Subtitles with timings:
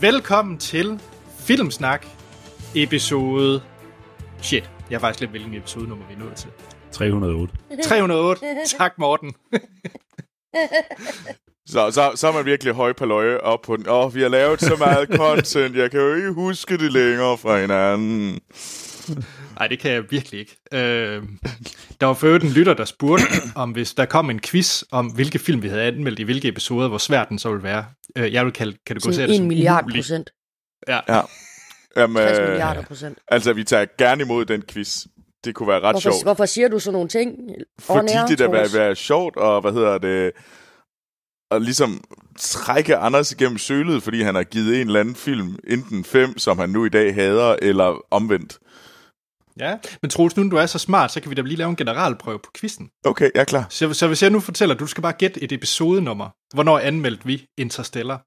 [0.00, 1.00] Velkommen til
[1.38, 2.06] Filmsnak,
[2.74, 3.62] episode...
[4.42, 6.50] Shit, jeg har faktisk glemt, hvilken episode nummer vi er nået til.
[6.92, 7.54] 308.
[7.84, 8.46] 308.
[8.78, 9.34] Tak, Morten.
[11.66, 13.88] Så, så, så er man virkelig høj på løje op på den.
[13.88, 17.38] Åh, oh, vi har lavet så meget content, jeg kan jo ikke huske det længere
[17.38, 18.40] fra hinanden.
[19.58, 20.56] Nej, det kan jeg virkelig ikke.
[20.72, 21.22] Øh,
[22.00, 23.24] der var for øvrigt en lytter, der spurgte,
[23.54, 26.88] om hvis der kom en quiz om, hvilke film vi havde anmeldt i hvilke episoder,
[26.88, 27.84] hvor svært den så ville være.
[28.16, 29.98] Øh, jeg vil kalde, kategorisere det en som milliard umulig.
[29.98, 30.30] procent.
[30.88, 31.00] Ja.
[31.08, 31.20] Ja.
[31.96, 33.18] Jamen, 60 øh, milliarder procent.
[33.28, 35.06] altså, vi tager gerne imod den quiz.
[35.44, 36.22] Det kunne være ret Hvorfor, sjovt.
[36.22, 37.38] hvorfor siger du sådan nogle ting?
[37.78, 40.32] Fordi air, det der vil være sjovt, og hvad hedder det...
[41.50, 42.04] Og ligesom
[42.38, 46.58] trække Anders igennem sølet, fordi han har givet en eller anden film, enten fem, som
[46.58, 48.58] han nu i dag hader, eller omvendt.
[49.60, 49.76] Ja.
[50.02, 52.38] Men Troels, nu du er så smart, så kan vi da lige lave en generalprøve
[52.38, 52.90] på quizzen.
[53.04, 53.66] Okay, jeg er klar.
[53.70, 56.28] Så, så hvis jeg nu fortæller, du skal bare gætte et episodenummer.
[56.54, 58.22] Hvornår anmeldte vi Interstellar?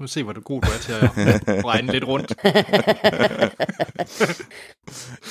[0.00, 2.34] Nu se, hvor du god du er til at regne lidt rundt.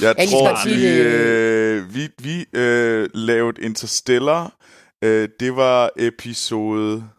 [0.02, 4.55] Jeg så tror, vi, øh, vi, vi øh, lavede Interstellar.
[5.03, 7.09] Øh, det var episode...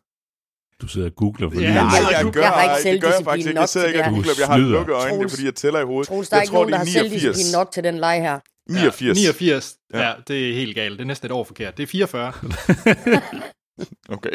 [0.83, 2.93] Du sidder og googler for Ja, ja, Nej, jeg jeg gør, jeg har ikke ej,
[2.93, 3.55] det gør jeg selvdisciplin faktisk ikke.
[3.55, 4.33] nok Jeg sidder ikke og googler.
[4.39, 6.09] Jeg har lukket øjnene, Troels- fordi jeg tæller i hovedet.
[6.09, 7.53] Troels, der er jeg ikke tror, nogen, der har det er selvdisciplin 89.
[7.53, 8.39] nok til den leg her.
[8.71, 9.19] 89.
[9.19, 9.75] 89.
[9.93, 9.99] Ja.
[9.99, 10.07] Ja.
[10.09, 10.93] ja, det er helt galt.
[10.99, 11.77] Det er næsten et år forkert.
[11.77, 12.33] Det er 44.
[14.17, 14.31] Okay.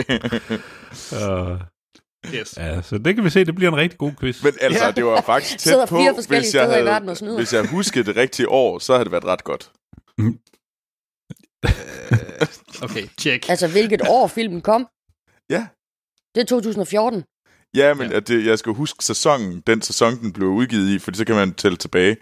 [1.13, 1.59] uh,
[2.35, 2.57] Yes.
[2.57, 4.43] ja, så det kan vi se, det bliver en rigtig god quiz.
[4.43, 4.91] Men altså, Ja.
[4.91, 7.35] det var faktisk tæt på, hvis jeg, steder i havde, verden og snyder.
[7.37, 9.71] hvis jeg huskede det rigtige år, så havde det været ret godt.
[12.83, 13.49] Okay, check.
[13.49, 14.87] Altså, hvilket år filmen kom?
[15.49, 15.67] Ja.
[16.35, 17.23] Det er 2014.
[17.75, 18.17] Ja, men Ja.
[18.17, 21.35] At det, jeg skal huske sæsonen, den sæson, den blev udgivet i, for så kan
[21.35, 22.17] man tælle tilbage.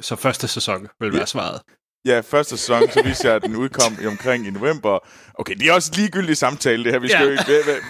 [0.00, 1.60] Så første sæson vil være svaret.
[2.06, 4.98] Ja, første sæson, så vidste jeg, at den udkom i omkring i november.
[5.34, 6.98] Okay, det er også ligegyldig samtale, det her.
[6.98, 7.24] Vi skal Ja.
[7.26, 7.44] jo ikke...
[7.44, 7.80] Hvad, hvad,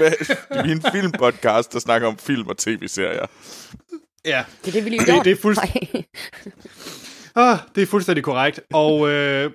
[0.56, 3.26] hvad, vi er en filmpodcast, der snakker om film og tv-serier.
[4.25, 6.04] Ja, Det er det, vi lige Det- det er fuldst-
[7.36, 8.60] ah, det er fuldstændig korrekt.
[8.75, 9.50] Og øh,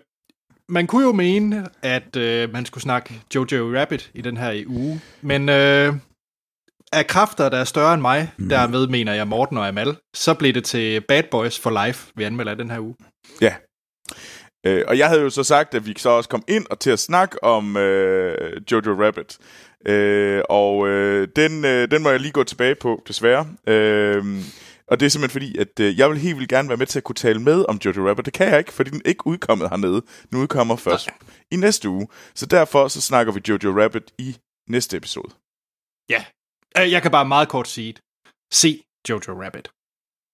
[0.69, 5.01] man kunne jo mene, at øh, man skulle snakke Jojo Rabbit i den her uge.
[5.21, 5.93] Men øh,
[6.93, 8.49] af kræfter, der er større end mig, mm.
[8.49, 12.23] dermed mener jeg Morten og Amal, så blev det til Bad Boys for Life, vi
[12.23, 12.95] anmelder den her uge.
[13.41, 13.53] Ja.
[14.65, 16.91] Øh, og jeg havde jo så sagt, at vi så også kom ind og til
[16.91, 19.37] at snakke om øh, Jojo Rabbit.
[19.85, 23.47] Øh, og øh, den, øh, den må jeg lige gå tilbage på, desværre.
[23.67, 24.25] Øh,
[24.91, 26.99] og det er simpelthen fordi, at øh, jeg vil helt vildt gerne være med til
[26.99, 28.25] at kunne tale med om Jojo Rabbit.
[28.25, 30.01] Det kan jeg ikke, fordi den er ikke udkommet hernede.
[30.29, 31.09] Den udkommer først
[31.51, 32.07] i næste uge.
[32.35, 34.37] Så derfor så snakker vi Jojo Rabbit i
[34.69, 35.33] næste episode.
[36.09, 36.25] Ja,
[36.77, 38.01] øh, jeg kan bare meget kort sige det.
[38.53, 39.71] Se Jojo Rabbit.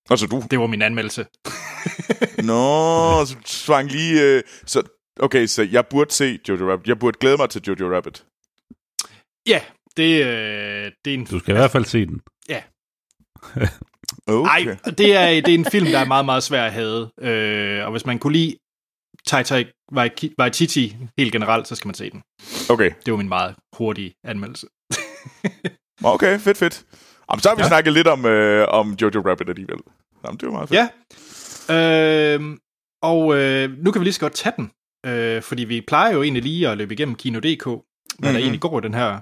[0.10, 0.44] Og så du.
[0.52, 1.26] Det var min anmeldelse.
[2.50, 4.22] Nå, så svang lige...
[4.22, 4.84] Øh, så,
[5.20, 6.88] okay, så jeg burde se Jojo Rabbit.
[6.88, 8.26] Jeg burde glæde mig til Jojo Rabbit.
[9.48, 9.62] Ja,
[9.98, 11.26] det, øh, det er en...
[11.26, 12.22] Du skal i hvert fald se den.
[14.28, 14.66] Okay.
[14.66, 17.10] Nej, det er, det er en film, der er meget, meget svær at have.
[17.22, 18.56] Øh, og hvis man kunne lide
[19.28, 19.64] Taika
[20.40, 22.24] Waititi helt generelt, så skal man se den.
[22.70, 22.92] Okay.
[23.06, 24.68] Det var min meget hurtige anmeldelse.
[26.04, 26.86] Okay, fedt, fedt.
[27.32, 27.68] Jamen, så har vi ja.
[27.68, 29.78] Snakket lidt om, øh, om Jojo Rabbit alligevel.
[30.26, 30.80] Jamen, det var meget fedt.
[31.70, 32.36] Ja.
[32.36, 32.58] Øh,
[33.04, 34.72] og øh, nu kan vi lige så godt tage den.
[35.06, 38.24] Øh, fordi vi plejer jo egentlig lige at løbe igennem Kino.dk, hvad mm-hmm.
[38.24, 38.38] der Mhm.
[38.38, 39.20] egentlig går den her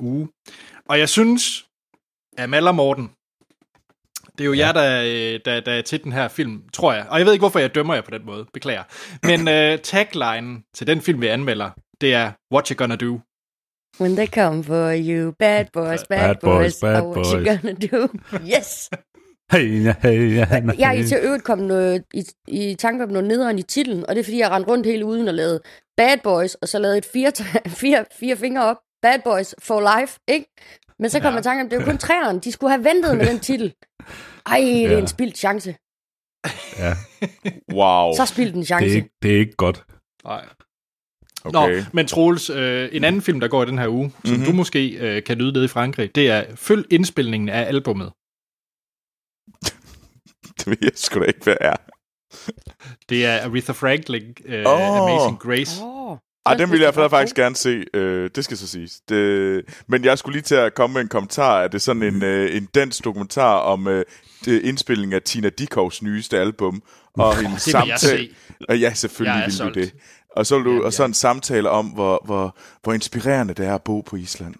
[0.00, 0.28] uge.
[0.88, 1.66] Og jeg synes,
[2.38, 3.10] at Mal og Morten,
[4.38, 4.66] det er jo ja.
[4.66, 7.06] jer, der, øh, der, der er til den her film, tror jeg.
[7.10, 8.46] Og jeg ved ikke, hvorfor jeg dømmer jer på den måde.
[8.52, 8.82] Beklager.
[9.22, 13.20] Men øh, tagline til den film, vi anmelder, det er What You Gonna Do.
[14.00, 17.44] When they come for you, bad boys, bad, Bad boys, boys, bad oh, what you
[17.44, 18.08] gonna do?
[18.56, 18.90] Yes!
[19.52, 20.76] Hey, ja, hey, ja, nej.
[20.78, 24.06] Jeg er i til øvrigt kommet noget, i, i tanke om noget nederen i titlen,
[24.08, 25.60] og det er fordi, jeg rendte rundt hele uden og lavede
[25.96, 27.32] Bad Boys, og så lavede et fire,
[27.82, 30.46] fire, fire fingre op, Bad Boys for life, ikke?
[30.98, 31.30] Men så kom Ja.
[31.30, 33.40] jeg i tanke om, det er jo kun træerne, de skulle have ventet med den
[33.40, 33.74] titel.
[34.46, 34.98] Ej, det er Ja.
[34.98, 35.76] en spildt chance.
[36.78, 36.92] Ja,
[37.80, 38.12] Wow.
[38.16, 38.86] Så spildt en det chance.
[38.90, 39.84] er, ikke, det er ikke godt.
[40.24, 40.46] Nej.
[41.44, 41.76] Okay.
[41.78, 44.30] Nå, men Troels, øh, en anden film, der går i den her uge, som Mhm.
[44.32, 44.44] mm-hmm.
[44.46, 48.12] du måske øh, kan nyde nede i Frankrig, det er Følg indspilningen af albummet.
[50.58, 51.76] Det ved jeg sgu da ikke, hvad er.
[53.08, 54.98] Det er Aretha Franklin, øh, oh.
[54.98, 55.80] Amazing Grace.
[55.84, 57.84] Oh, Ej, den vil jeg faktisk gerne se.
[57.94, 59.00] Øh, det skal så siges.
[59.08, 61.60] Det, men jeg skulle lige til at komme med en kommentar.
[61.60, 64.04] Er det sådan en, øh, en dansk dokumentar om øh,
[64.44, 66.82] det indspilling af Tina Dickows nyeste album?
[67.14, 68.30] Og en Det vil jeg se.
[68.68, 69.94] Og ja, selvfølgelig Jeg er vil du det.
[70.36, 71.06] Og så, vil du, Jamen, og så ja.
[71.06, 74.54] en samtale om, hvor, hvor, hvor inspirerende det er at bo på Island.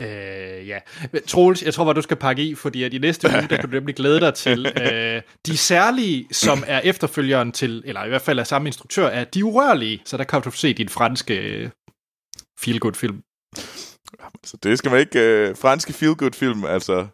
[0.00, 0.78] Øh, ja.
[1.26, 3.70] Troels, jeg tror bare, du skal pakke i, fordi at i næste uge, der kan
[3.70, 8.22] du nemlig glæde dig til øh, de særlige, som er efterfølgeren til, eller i hvert
[8.22, 10.02] fald er samme instruktør, er De Urørlige.
[10.04, 11.70] Så der kan du se din franske øh,
[12.60, 13.22] feel-good film.
[14.18, 15.20] Altså, det skal man ikke...
[15.20, 17.06] Øh, franske feel-good-film, altså...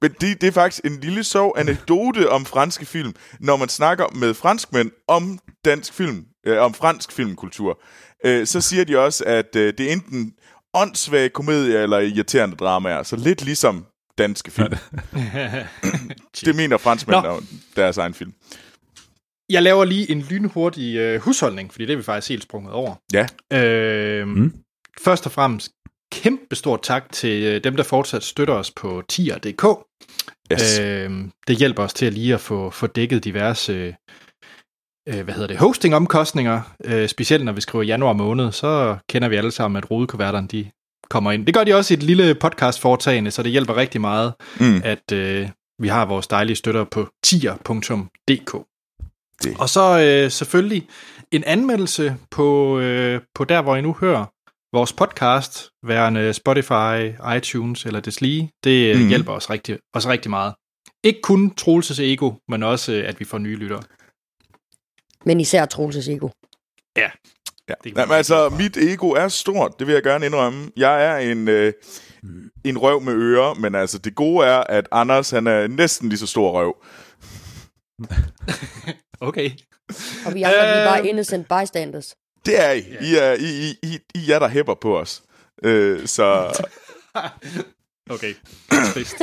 [0.00, 4.06] Men det, det er faktisk en lille sjov anekdote om franske film, når man snakker
[4.14, 7.80] med franskmænd om dansk film, øh, om fransk filmkultur.
[8.24, 10.32] Øh, så siger de også, at øh, det er enten
[10.82, 13.02] åndssvage komedier eller irriterende dramaer.
[13.02, 13.86] Så lidt ligesom
[14.18, 14.72] danske film.
[16.44, 17.28] det mener franskmænd Nå.
[17.28, 17.46] om
[17.76, 18.32] deres egen film.
[19.50, 22.94] Jeg laver lige en lynhurtig øh, husholdning, fordi det er vi faktisk helt sprunget over.
[23.12, 23.26] Ja.
[23.52, 24.52] Øh, Mm.
[25.04, 25.70] Først og fremmest
[26.12, 29.64] kæmpe stor tak til øh, dem, der fortsat støtter os på tier.dk.
[30.52, 30.78] Yes.
[30.78, 31.10] Øh,
[31.48, 33.94] det hjælper os til at lige at få, få dækket diverse
[35.08, 36.60] øh, hvad hedder det, hostingomkostninger.
[36.84, 40.70] Øh, specielt når vi skriver januar måned, så kender vi alle sammen, at rodekuverterne de
[41.10, 41.46] kommer ind.
[41.46, 44.80] Det gør de også i et lille podcast-foretagende, så det hjælper rigtig meget, Mm.
[44.84, 45.48] at øh,
[45.82, 48.56] vi har vores dejlige støtter på tier.dk.
[49.42, 49.56] Det.
[49.58, 50.86] Og så øh, selvfølgelig
[51.32, 54.24] en anmeldelse på, øh, på der, hvor I nu hører
[54.76, 58.50] vores podcast, værende Spotify, iTunes eller deslige.
[58.64, 59.00] Det mm.
[59.00, 59.08] Mhm.
[59.08, 60.54] hjælper os rigtig, os rigtig meget.
[61.04, 63.82] Ikke kun Troelses ego, men også, øh, at vi får nye lyttere.
[65.28, 66.28] Men især Troelses ego.
[66.96, 67.10] Ja.
[67.68, 70.70] Det kan Jamen, altså, mit ego er stort, det vil jeg gerne indrømme.
[70.76, 71.72] Jeg er en, øh,
[72.64, 76.18] en røv med ører, men altså, det gode er, at Anders, han er næsten lige
[76.18, 76.76] så stor røv.
[79.20, 79.50] Okay.
[80.26, 80.74] Og vi andre, øh...
[80.74, 82.14] vi er bare innocent bystanders.
[82.46, 82.84] Det er I.
[83.00, 85.22] I er, I, I, I, I er der hæpper på os.
[85.64, 86.58] Øh, så
[88.10, 88.34] Okay.
[88.94, 89.14] Trist.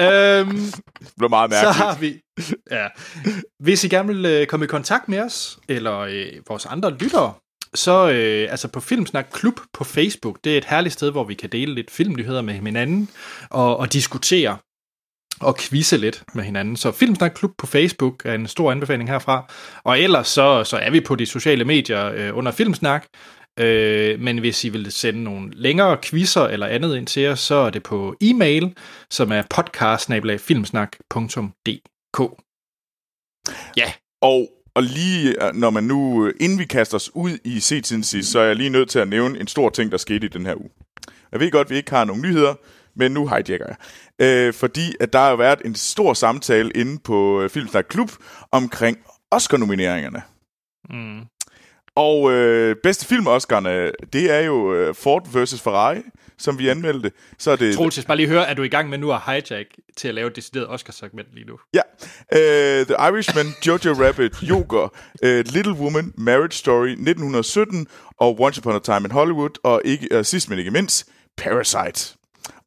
[0.00, 1.76] øhm, det bliver meget så mærkeligt.
[1.76, 2.20] har vi...
[2.70, 2.86] Ja.
[3.64, 7.32] Hvis I gerne vil øh, komme i kontakt med os, eller øh, vores andre lyttere,
[7.74, 11.34] så øh, altså på Filmsnak Klub på Facebook, det er et herligt sted, hvor vi
[11.34, 13.08] kan dele lidt filmnyheder med hinanden,
[13.50, 14.56] og, og diskutere
[15.40, 16.76] og quizze lidt med hinanden.
[16.76, 19.52] Så Filmsnak Klub på Facebook er en stor anbefaling herfra.
[19.84, 23.06] Og ellers så, så er vi på de sociale medier øh, under Filmsnak.
[23.60, 27.54] Øh, men hvis I vil sende nogle længere quizzer eller andet ind til os, så
[27.54, 28.74] er det på e-mail,
[29.10, 32.20] som er podcast-filmsnak.dk.
[33.76, 33.92] Ja,
[34.22, 38.02] Og, og lige øh, når man nu, øh, inden vi kaster os ud i C-tiden
[38.22, 40.46] så er jeg lige nødt til at nævne en stor ting, der skete i den
[40.46, 40.70] her uge.
[41.32, 42.54] Jeg ved godt, at vi ikke har nogen nyheder,
[42.96, 43.76] men nu hijacker jeg.
[44.18, 48.10] Øh, fordi at der har været en stor samtale inde på øh, Filmsnak Klub
[48.52, 48.98] omkring
[49.30, 50.22] Oscar-nomineringerne.
[50.90, 51.20] mm.
[51.96, 55.60] Og øh, bedste film Oscar'ne, det er jo øh, Ford vs.
[55.60, 56.02] Ferrari,
[56.38, 57.12] som vi anmeldte.
[57.38, 59.20] Så er det Troels, jeg bare lige høre, er du i gang med nu at
[59.26, 61.58] hijack til at lave et decideret Oscar-segment lige nu?
[61.74, 61.80] Ja.
[62.32, 64.88] Uh, The Irishman, Jojo Rabbit, Joker,
[65.22, 67.86] uh, Little Woman, Marriage Story, 1917
[68.18, 72.16] og Once Upon a Time in Hollywood, og ikke, uh, sidst men ikke mindst, Parasite.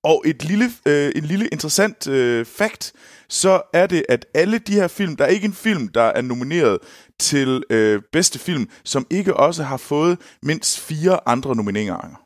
[0.03, 2.93] Og et lille, uh, en lille interessant uh, fact,
[3.29, 6.21] så er det, at alle de her film, der er ikke en film, der er
[6.21, 6.77] nomineret
[7.19, 12.23] til uh, bedste film, som ikke også har fået mindst fire andre nomineringer.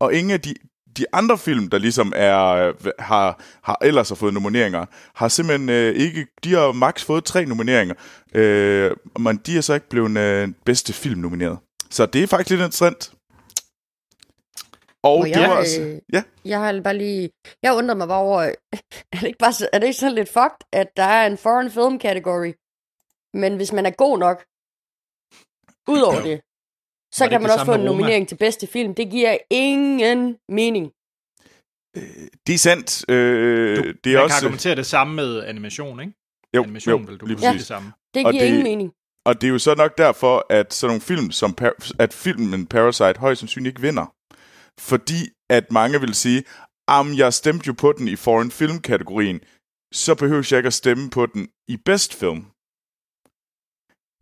[0.00, 0.54] Og ingen af de,
[0.96, 5.68] de andre film, der ligesom er, øh, har, har ellers har fået nomineringer, har simpelthen
[5.68, 6.26] øh, ikke...
[6.44, 7.94] De har max fået tre nomineringer,
[8.34, 11.58] øh, men de er så ikke blevet øh, bedste film nomineret.
[11.90, 13.12] Så det er faktisk lidt interessant.
[15.02, 15.80] Og Og det jeg, var også...
[15.82, 17.30] øh, Ja, Jeg har bare lige...
[17.62, 18.40] Jeg undrer mig bare over...
[19.12, 21.70] Er det ikke, bare, er det ikke sådan lidt fucked, at der er en foreign
[21.70, 22.52] film category,
[23.34, 24.38] men hvis man er god nok,
[25.94, 26.36] udover det,
[27.16, 27.98] så det kan man også få en med Roma?
[28.00, 28.94] nominering til bedste film.
[28.94, 30.84] Det giver ingen mening.
[32.46, 33.10] det er sandt.
[33.10, 34.36] Øh, Du, det man er kan også...
[34.36, 36.12] argumentere det samme med animation, ikke?
[36.56, 37.60] Jo, animation jo, vil du lige sige præcis.
[37.60, 37.92] det samme.
[38.14, 38.92] Det Og giver det- ingen mening.
[39.26, 42.66] Og det er jo så nok derfor, at sådan nogle film som Par- at filmen
[42.66, 44.06] Parasite højst sandsynligt ikke vinder.
[44.80, 45.20] Fordi
[45.50, 46.44] at mange vil sige,
[46.88, 49.40] om jeg stemte jo på den i foreign film-kategorien,
[49.92, 52.44] så behøver jeg ikke at stemme på den i best film.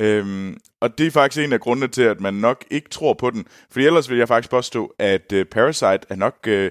[0.02, 3.30] Øhm, og det er faktisk en af grundene til, at man nok ikke tror på
[3.30, 3.46] den.
[3.70, 6.66] Fordi ellers vil jeg faktisk påstå, at uh, Parasite er nok uh,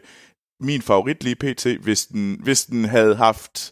[0.59, 3.71] min favorit lige pt, hvis den, hvis den havde haft...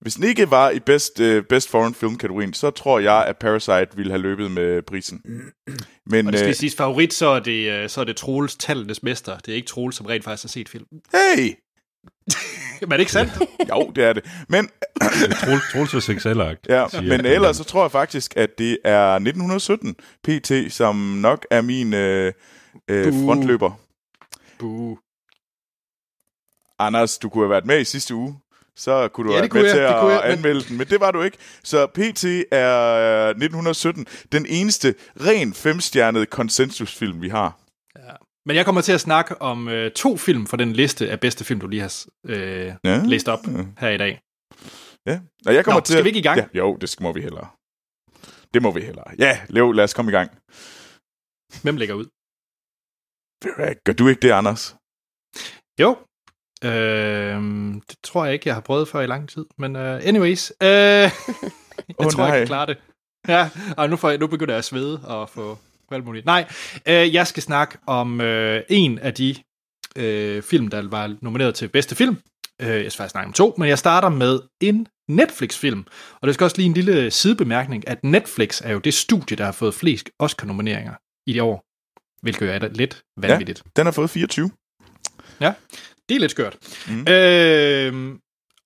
[0.00, 3.96] Hvis den ikke var i best, uh, best foreign film-kategorien, så tror jeg, at Parasite
[3.96, 5.22] ville have løbet med prisen.
[6.10, 8.56] Men Og det skal øh, siges, favorit, så er det, øh, så er det Troels
[8.56, 9.38] tallenes mester.
[9.38, 11.00] Det er ikke Troels, som rent faktisk har set filmen.
[11.14, 11.54] hey!
[12.80, 13.32] Men er det ikke sandt?
[13.70, 14.24] Jo, det er det.
[14.48, 14.68] Men,
[15.72, 16.66] Troels, vil sekselagt.
[16.68, 17.34] ja, men jeg.
[17.34, 19.94] ellers så tror jeg faktisk, at det er 1917
[20.24, 22.32] PT, som nok er min øh,
[22.88, 23.70] øh, frontløber.
[24.58, 24.96] Buh.
[26.78, 28.38] Anders, du kunne have været med i sidste uge.
[28.76, 30.86] Så kunne du Ja, have været med jeg, til at jeg, men- anmelde den, men
[30.86, 31.36] det var du ikke.
[31.62, 37.58] Så PT er 1917 den eneste ren femstjernede konsensusfilm, vi har.
[38.46, 41.44] Men jeg kommer til at snakke om øh, to film fra den liste af bedste
[41.44, 43.02] film, du lige har øh, Ja.
[43.04, 43.38] læst op
[43.78, 44.20] her i dag.
[45.06, 45.20] Ja.
[45.46, 46.38] Og jeg kommer Nå, til skal vi ikke i gang?
[46.40, 47.48] Ja, jo, det skal, må vi hellere.
[48.54, 49.04] Det må vi hellere.
[49.18, 50.30] Ja, Leo, lad os komme i gang.
[51.62, 52.06] Hvem lægger ud?
[53.84, 54.76] Gør du ikke det, Anders?
[55.80, 55.96] Jo.
[56.64, 57.42] Øh,
[57.88, 59.46] det tror jeg ikke, jeg har prøvet før i lang tid.
[59.58, 60.52] Men uh, anyways.
[60.62, 61.10] Øh, jeg
[61.98, 62.38] Åh, tror, jeg nej.
[62.38, 62.78] kan klare det.
[63.28, 65.58] Ja, og nu, får jeg, nu begynder jeg at svede og få
[65.94, 66.26] alt muligt.
[66.26, 66.44] Nej,
[66.86, 69.34] øh, jeg skal snakke om øh, en af de
[69.96, 72.16] øh, film, der var nomineret til bedste film.
[72.62, 75.84] Øh, jeg skal faktisk snakke om to, men jeg starter med en Netflix-film.
[76.20, 79.44] Og det skal også lige en lille sidebemærkning, at Netflix er jo det studie, der
[79.44, 80.94] har fået flest Oscar-nomineringer
[81.26, 81.64] i det år.
[82.22, 83.62] Hvilket jo er da lidt vanvittigt.
[83.76, 84.50] Den har fået 24.
[86.08, 86.56] Det er lidt skørt.
[86.88, 86.94] Mm.
[86.94, 87.12] Mm.
[87.12, 88.18] Øh,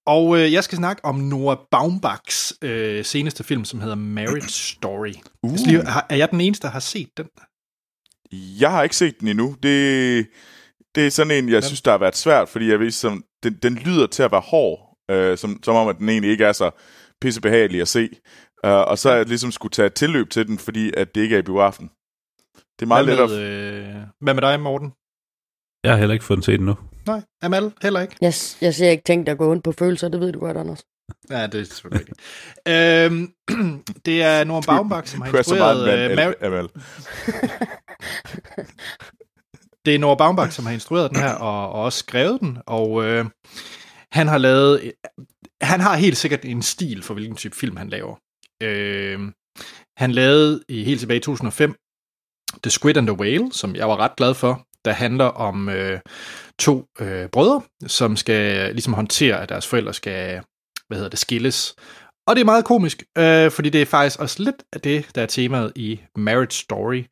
[0.07, 5.13] og øh, jeg skal snakke om Noah Baumbachs øh, seneste film, som hedder Marriage Story.
[5.43, 5.59] Uh.
[5.59, 7.27] Skal lige, er jeg den eneste, der har set den?
[8.33, 9.57] Jeg har ikke set den endnu.
[9.63, 10.27] Det,
[10.95, 13.59] det er sådan en, jeg synes, der har været svært, fordi jeg ved, som, den,
[13.63, 16.53] den lyder til at være hård, øh, som, som om, at den egentlig ikke er
[16.53, 16.71] så
[17.21, 18.09] pissebehagelig at se.
[18.67, 21.35] Uh, og så jeg ligesom skulle tage et tilløb til den, fordi at det ikke
[21.35, 21.91] er i biografen.
[22.79, 24.93] Det er meget hvad, med, øh, hvad med dig, Morten?
[25.85, 26.75] Jeg har heller ikke fået den set endnu.
[27.07, 28.17] Nej, Amal heller ikke.
[28.21, 30.83] Jeg, jeg ser ikke tænkt at gå ondt på følelser, det ved du godt, Anders.
[31.31, 32.21] Ja, det er selvfølgelig rigtigt.
[32.69, 33.33] øhm,
[34.07, 36.69] det er Noah Baumbach, som har er instrueret mand, Mar- Amal.
[39.85, 43.05] det er Noah Baumbach, som har instrueret den her, og, og også skrevet den, og
[43.05, 43.25] øh,
[44.13, 44.93] han har lavet,
[45.63, 48.17] han har helt sikkert en stil for, hvilken type film han laver.
[48.63, 49.21] Øh,
[49.97, 51.75] han lavede i helt tilbage i 2005
[52.63, 56.01] The Squid and the Whale, som jeg var ret glad for, der handler om øh,
[56.59, 60.43] to øh, brødre, som skal ligesom håndtere, at deres forældre skal,
[60.89, 61.75] hvad hedder det, skilles.
[62.27, 65.23] Og det er meget komisk, øh, fordi det er faktisk også lidt af det, der
[65.23, 67.05] er temaet i Marriage Story,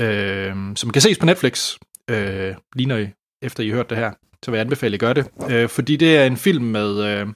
[0.00, 1.76] øh, som kan ses på Netflix,
[2.10, 3.08] øh, lige når I,
[3.42, 4.12] efter I har hørt det her,
[4.44, 5.30] så vil jeg anbefale, at I gør det.
[5.50, 7.26] Øh, fordi det er en film med øh,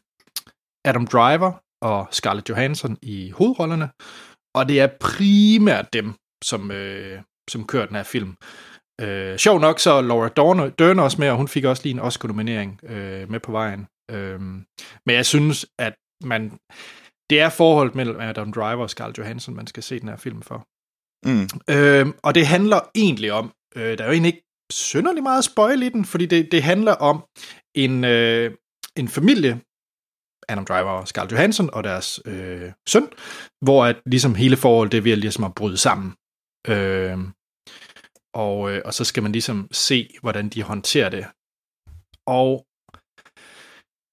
[0.85, 3.91] Adam Driver og Scarlett Johansson i hovedrollerne,
[4.55, 7.21] og det er primært dem, som, øh,
[7.51, 8.35] som kører den her film.
[9.01, 12.01] Øh, sjov nok så Laura Dern, Dern også med, og hun fik også lige en
[12.01, 13.87] Oscar-nominering øh, med på vejen.
[14.11, 16.59] Øh, men jeg synes, at man,
[17.31, 20.43] det er forholdet mellem Adam Driver og Scarlett Johansson, man skal se den her film
[20.43, 20.67] for.
[21.27, 21.49] Mm.
[21.71, 25.83] Øh, og det handler egentlig om, øh, der er jo egentlig ikke synderlig meget spoil
[25.83, 27.25] i den, fordi det, det handler om
[27.75, 28.55] en, øh,
[28.97, 29.61] en familie,
[30.49, 33.09] Adam Driver og Scarlett Johansson og deres øh, søn,
[33.65, 36.15] hvor at ligesom hele forholdet det er ved at, ligesom at bryde sammen.
[36.69, 37.19] Øh,
[38.39, 41.27] og, øh, og så skal man ligesom se, hvordan de håndterer det.
[42.27, 42.67] Og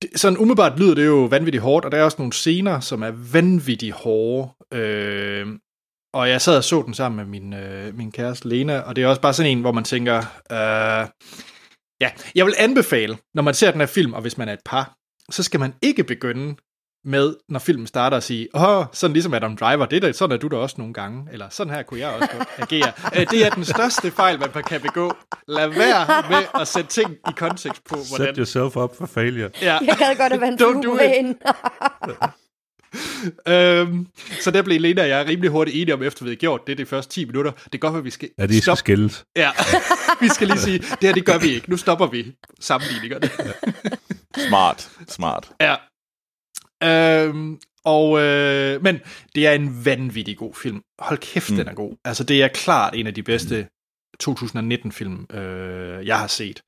[0.02, 3.02] det, sådan umiddelbart lyder det jo vanvittigt hårdt, og der er også nogle scener, som
[3.02, 4.52] er vanvittigt hårde.
[4.74, 5.48] Øh,
[6.14, 9.04] og jeg sad og så den sammen med min, øh, min kæreste Lena, og det
[9.04, 10.18] er også bare sådan en, hvor man tænker,
[10.52, 11.08] øh,
[12.02, 14.66] ja, jeg vil anbefale, når man ser den her film, og hvis man er et
[14.66, 14.96] par,
[15.32, 16.56] så skal man ikke begynde
[17.06, 20.34] med, når filmen starter, at sige, åh, sådan ligesom Adam Driver, det er da, sådan
[20.34, 22.92] er du da også nogle gange, eller sådan her kunne jeg også godt agere.
[23.16, 25.12] Øh, det er den største fejl, man kan begå.
[25.48, 28.36] Lad være med at sætte ting i kontekst på, Set hvordan...
[28.38, 29.50] yourself up for failure.
[29.62, 29.78] Ja.
[29.82, 31.38] Jeg gad godt at være en Don't do it.
[33.54, 34.08] øhm,
[34.42, 36.78] så der blev Lena og jeg rimelig hurtigt enige om, efter vi havde gjort det
[36.78, 37.52] de første 10 minutter.
[37.52, 39.26] Det er godt, at vi skal Ja, de skal skilles.
[39.36, 39.52] Ja,
[40.22, 41.70] vi skal lige sige, det her det gør vi ikke.
[41.70, 43.30] Nu stopper vi sammenligningerne.
[44.48, 45.52] Smart, smart.
[45.62, 45.76] Ja.
[46.84, 49.00] Øhm, og, øh, men
[49.36, 50.82] det er en vanvittig god film.
[51.00, 51.58] Hold kæft, mm.
[51.58, 51.98] den er god.
[52.06, 53.68] Altså, det er klart en af de bedste
[54.24, 56.62] 2019-film, øh, jeg har set.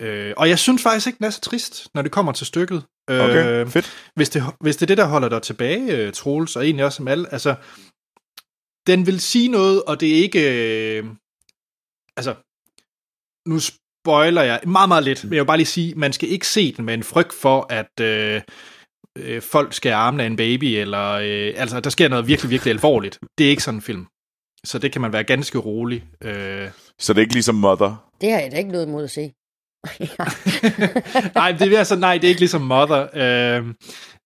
[0.00, 2.82] Øh, og jeg synes faktisk ikke, den er så trist, når det kommer til stykket.
[3.08, 4.10] Okay, Øh, fedt.
[4.14, 6.96] hvis, det, hvis det er det, der holder dig tilbage, øh, Troels, og egentlig også
[6.96, 7.54] som alle, altså,
[8.86, 11.04] den vil sige noget, og det er ikke, øh,
[12.16, 12.34] altså,
[13.46, 16.46] nu spoiler jeg meget, meget lidt, men jeg vil bare lige sige, man skal ikke
[16.46, 18.42] se den med en frygt for, at øh,
[19.18, 22.70] øh, folk skal armen af en baby, eller øh, altså, der sker noget virkelig, virkelig
[22.72, 23.18] alvorligt.
[23.38, 24.06] Det er ikke sådan en film.
[24.64, 26.04] Så det kan man være ganske rolig.
[26.20, 28.10] Øh, Så det er ikke ligesom Mother.
[28.20, 29.32] Det har jeg da ikke noget imod at se.
[31.34, 33.00] nej, det er altså, nej, det er ikke ligesom Mother.
[33.14, 33.74] Øh,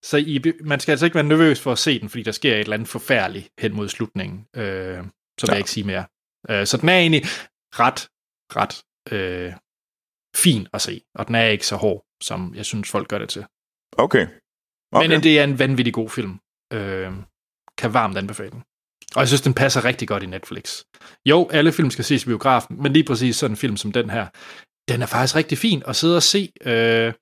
[0.05, 2.55] så I, man skal altså ikke være nervøs for at se den, fordi der sker
[2.55, 4.47] et eller andet forfærdeligt hen mod slutningen.
[4.57, 4.63] Øh,
[5.41, 5.53] så vil Ja.
[5.53, 6.05] jeg ikke sige mere.
[6.51, 7.23] Øh, så den er egentlig
[7.81, 8.09] ret,
[8.57, 9.53] ret øh,
[10.37, 13.29] fin at se, og den er ikke så hård, som jeg synes, folk gør det
[13.29, 13.45] til.
[13.99, 14.27] Okay.
[14.93, 15.09] Okay.
[15.09, 16.39] Men det er en vanvittig god film.
[16.73, 17.13] Øh,
[17.79, 18.63] kan varmt anbefale den.
[19.15, 20.83] Og jeg synes, den passer rigtig godt i Netflix.
[21.27, 24.11] Jo, alle film skal ses i biografen, men lige præcis sådan en film som den
[24.11, 24.27] her,
[24.89, 27.13] den er faktisk rigtig fin at sidde og se øh,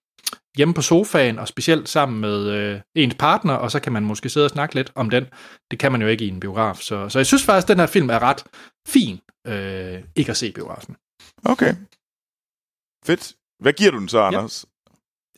[0.56, 4.28] hjemme på sofaen, og specielt sammen med øh, ens partner, og så kan man måske
[4.28, 5.26] sidde og snakke lidt om den.
[5.70, 6.76] Det kan man jo ikke i en biograf.
[6.76, 8.44] Så, så jeg synes faktisk, at den her film er ret
[8.88, 10.96] fin øh, ikke at se i biografen.
[11.44, 11.74] Okay.
[13.06, 13.34] Fedt.
[13.62, 14.66] Hvad giver du den så, Anders?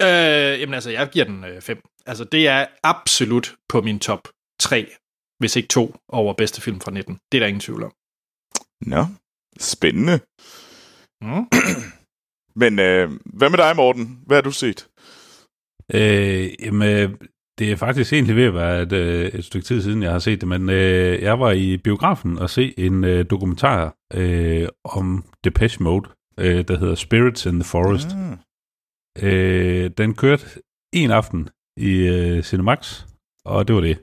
[0.03, 1.83] Øh, jamen altså, jeg giver den 5.
[2.07, 4.29] altså, det er absolut på min top
[4.61, 4.87] 3,
[5.39, 7.19] hvis ikke to, over bedste film fra 19.
[7.33, 7.93] Det er der ingen tvivl om.
[8.81, 9.07] Nå,
[9.59, 10.21] spændende.
[11.21, 11.47] Mm.
[12.61, 14.21] Men øh, hvad med dig, Morten?
[14.27, 14.89] Hvad har du set?
[15.95, 17.17] Øh, jamen,
[17.59, 20.19] det er faktisk egentlig ved at være et, øh, et stykke tid siden, jeg har
[20.19, 25.25] set det, men øh, jeg var i biografen og se en øh, dokumentar øh, om
[25.45, 28.17] Depeche Mode, øh, der hedder Spirits in the Forest.
[28.17, 28.39] Mm.
[29.23, 30.45] Øh, den kørte
[30.95, 33.05] en aften i øh, Cinemax,
[33.45, 33.99] og det var det.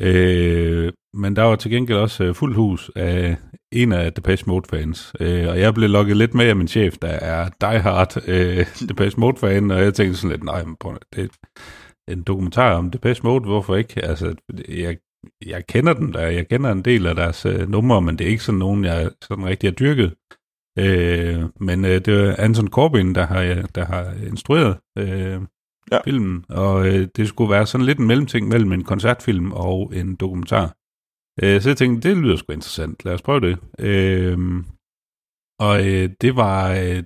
[0.00, 3.36] Øh, men der var til gengæld også øh, fuldt hus af
[3.72, 5.12] en af Depeche Mode-fans.
[5.20, 9.20] Øh, og jeg blev lukket lidt med af min chef, der er diehard øh, Depeche
[9.20, 11.30] Mode-fan, og jeg tænkte sådan lidt, nej, men prøv, det
[12.08, 14.04] er en dokumentar om Depeche Mode, hvorfor ikke?
[14.04, 14.34] Altså,
[14.68, 14.96] jeg,
[15.46, 18.30] jeg kender den der, jeg kender en del af deres øh, numre, men det er
[18.30, 20.14] ikke sådan nogen, jeg sådan rigtig har dyrket.
[20.78, 23.42] Øh, men øh, det er Anton Corbin, der har,
[23.74, 25.40] der har instrueret øh,
[25.92, 26.00] Ja.
[26.04, 30.16] filmen, og øh, det skulle være sådan lidt en mellemting mellem en koncertfilm og en
[30.16, 30.76] dokumentar.
[31.42, 33.58] Øh, så jeg tænkte, det lyder sgu interessant, lad os prøve det.
[33.78, 34.38] Øh,
[35.60, 37.02] og øh, det var øh,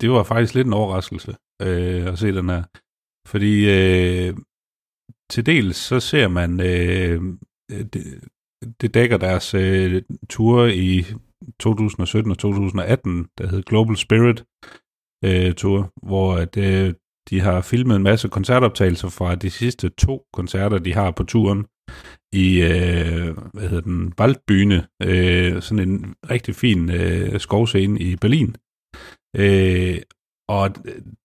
[0.00, 2.62] det var faktisk lidt en overraskelse øh, at se den her.
[3.26, 4.34] Fordi øh,
[5.30, 7.22] til dels så ser man, øh,
[7.70, 8.24] det,
[8.80, 11.04] det dækker deres øh, ture i
[11.60, 14.44] 2017 og 2018, der hed Global Spirit
[15.24, 16.94] øh, Tour, hvor at, øh,
[17.30, 21.64] de har filmet en masse koncertoptagelser fra de sidste to koncerter, de har på turen
[22.32, 28.56] i, øh, hvad hedder den, Waldbühne, øh, sådan en rigtig fin øh, skovscene i Berlin.
[29.36, 29.98] Øh,
[30.48, 30.70] og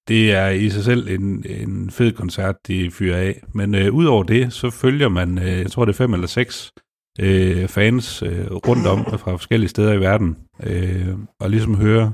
[0.07, 3.43] det er i sig selv en, en fed koncert, de fyrer af.
[3.53, 6.71] Men øh, udover det, så følger man, øh, jeg tror det er fem eller seks
[7.19, 12.13] øh, fans øh, rundt om fra forskellige steder i verden, øh, og ligesom høre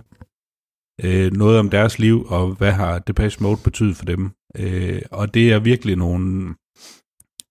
[1.04, 4.32] øh, noget om deres liv, og hvad har Depeche Mode betydet for dem.
[4.58, 6.56] Øh, og det er virkelig nogle,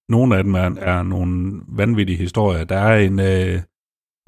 [0.09, 2.65] nogle af dem er, er nogle vanvittige historier.
[2.65, 3.61] Der er en, øh,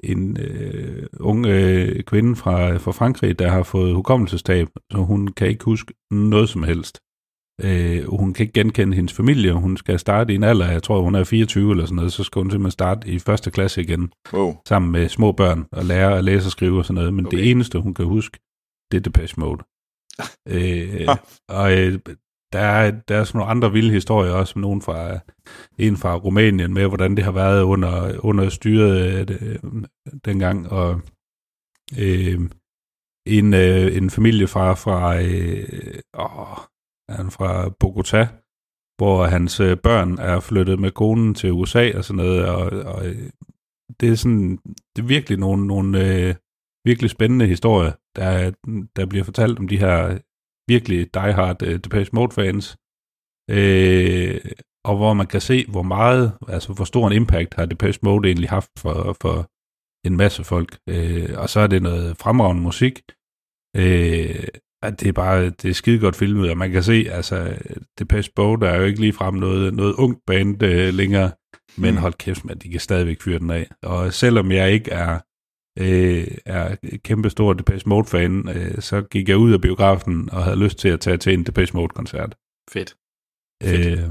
[0.04, 5.48] en øh, ung øh, kvinde fra, fra Frankrig, der har fået hukommelsestab, så hun kan
[5.48, 7.00] ikke huske noget som helst.
[7.64, 11.02] Øh, hun kan ikke genkende hendes familie, hun skal starte i en alder, jeg tror
[11.02, 14.12] hun er 24 eller sådan noget, så skal hun simpelthen starte i første klasse igen,
[14.32, 14.56] Wow.
[14.68, 17.38] sammen med små børn, og lære at læse og skrive og sådan noget, men okay.
[17.38, 18.38] Det eneste, hun kan huske,
[18.90, 19.64] det er Depeche Mode.
[20.54, 21.08] øh,
[21.48, 21.98] og øh,
[22.52, 25.18] der er, der er sådan nogle andre vilde historier også, nogen fra,
[25.78, 29.60] en fra Rumænien med, hvordan det har været under, under styret øh, det,
[30.24, 31.00] dengang, og
[31.98, 32.40] øh,
[33.26, 36.58] en, øh, en familie fra, fra, øh, åh,
[37.08, 38.28] han er fra Bogota,
[38.96, 42.64] hvor hans øh, børn er flyttet med konen til USA og sådan noget, og,
[42.94, 43.30] og øh,
[44.00, 44.56] det er sådan,
[44.96, 46.34] det er virkelig nogle, nogle øh,
[46.84, 48.52] virkelig spændende historier, der,
[48.96, 50.18] der bliver fortalt om de her
[50.68, 52.76] virkelig diehard øh, Depeche Mode-fans,
[53.50, 54.40] øh,
[54.84, 58.28] og hvor man kan se, hvor meget, altså hvor stor en impact har Depeche Mode
[58.28, 59.50] egentlig haft for, for
[60.06, 60.78] en masse folk.
[60.88, 63.02] Øh, og så er det noget fremragende musik.
[63.76, 64.48] Øh,
[64.86, 67.54] at det er bare, det er skide godt filmet, og man kan se, altså,
[67.98, 71.30] Depeche Mode er jo ikke ligefrem noget, noget ungt band øh, længere,
[71.76, 72.00] men Mm.
[72.00, 73.70] hold kæft, man, de kan stadigvæk fyre den af.
[73.82, 75.18] Og selvom jeg ikke er
[75.78, 80.58] øh, er kæmpe stor Depeche Mode-fan, øh, så gik jeg ud af biografen og havde
[80.58, 82.34] lyst til at tage til en Depeche Mode-koncert.
[82.70, 82.94] Fedt.
[83.62, 83.86] Fedt.
[83.98, 84.08] Øh,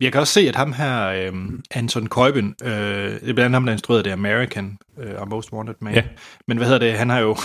[0.00, 1.32] Jeg kan også se, at ham her, øh,
[1.70, 5.52] Anton Coibin, øh, det er blandt andet ham, der instruerede det American øh, og Most
[5.52, 5.94] Wanted Man.
[5.94, 6.04] Ja.
[6.48, 7.36] Men hvad hedder det, han har jo...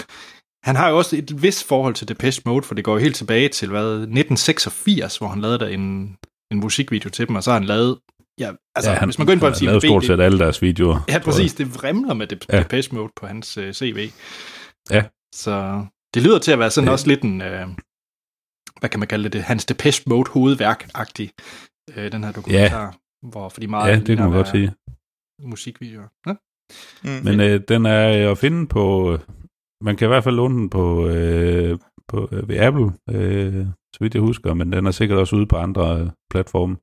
[0.68, 3.16] Han har jo også et vist forhold til Depeche Mode, for det går jo helt
[3.16, 6.18] tilbage til hvad, 1986, hvor han lavede der en,
[6.52, 8.00] en musikvideo til dem, og så har han lavet,
[8.40, 10.06] ja, altså ja, han, hvis man går ind på han hans har lavet IMDb, stort
[10.06, 11.00] set alle deres videoer.
[11.10, 11.54] Ja, præcis.
[11.54, 12.60] Det vrimler med De- Ja.
[12.60, 14.10] Depeche Mode på hans øh, CV.
[14.92, 15.04] Ja.
[15.36, 16.92] Så det lyder til at være sådan Ja.
[16.92, 17.68] også lidt en, øh,
[18.80, 21.30] hvad kan man kalde det, det hans Depeche Mode hovedværk-agtig,
[21.96, 22.98] øh, den her dokumentar.
[23.30, 24.74] Hvor, fordi meget Ja, af det kan man godt sige.
[25.44, 26.08] Musikvideoer.
[26.28, 26.34] Ja?
[27.04, 27.24] Mm.
[27.26, 29.18] Men øh, den er at finde på...
[29.82, 33.98] Man kan i hvert fald låne den på, øh, på øh, ved Apple, øh, så
[34.00, 36.78] vidt jeg husker, men den er sikkert også ude på andre øh, platforme.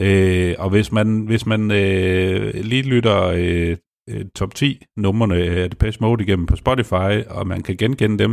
[0.00, 3.76] Øh, og hvis man, hvis man øh, lige lytter øh,
[4.10, 8.32] øh, top 10 numrene af Depeche Mode igennem på Spotify, og man kan genkende dem,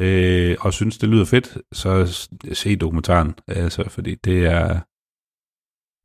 [0.00, 1.92] øh, og synes, det lyder fedt, så
[2.52, 4.68] se dokumentaren, altså, fordi det er,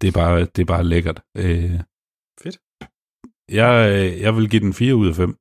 [0.02, 1.22] det er bare, det er bare lækkert.
[1.38, 1.80] Øh,
[2.44, 2.58] Fedt.
[3.60, 5.36] Jeg, øh, jeg vil give den 4 ud af 5.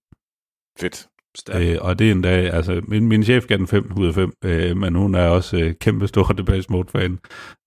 [0.80, 1.08] Fedt.
[1.36, 1.64] Stærkt.
[1.64, 4.32] Øh, og det er endda, altså, min, min chef gav den 5 ud af 5,
[4.44, 7.18] øh, men hun er også øh, kæmpe stor Depeche Mode-fan.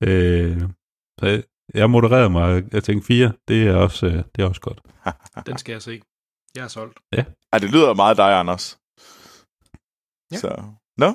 [0.04, 0.62] Øh,
[1.20, 4.82] så jeg modererede mig, jeg tænkte 4, det er også, øh, det er også godt.
[5.48, 6.02] Den skal jeg se.
[6.56, 7.00] Jeg er solgt.
[7.54, 8.80] Ej, det lyder meget dig, Anders.
[10.32, 10.38] Ja.
[10.38, 10.64] Så,
[10.98, 11.14] nå.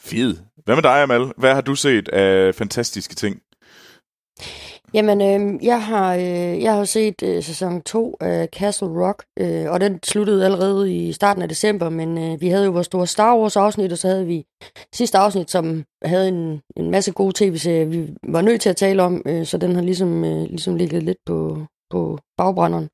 [0.00, 0.36] Fed.
[0.64, 1.32] Hvad med dig, Amal?
[1.36, 3.42] Hvad har du set af fantastiske ting?
[4.94, 9.70] Jamen, øh, jeg har øh, jeg har set øh, sæson 2 af Castle Rock, øh,
[9.70, 13.06] og den sluttede allerede i starten af december, men øh, vi havde jo vores store
[13.06, 14.44] Star Wars afsnit, og så havde vi
[14.92, 19.02] sidste afsnit, som havde en, en masse gode tv-serier, vi var nødt til at tale
[19.02, 21.58] om, øh, så den har ligesom, øh, ligesom ligget lidt på,
[21.90, 22.88] på bagbrænderen.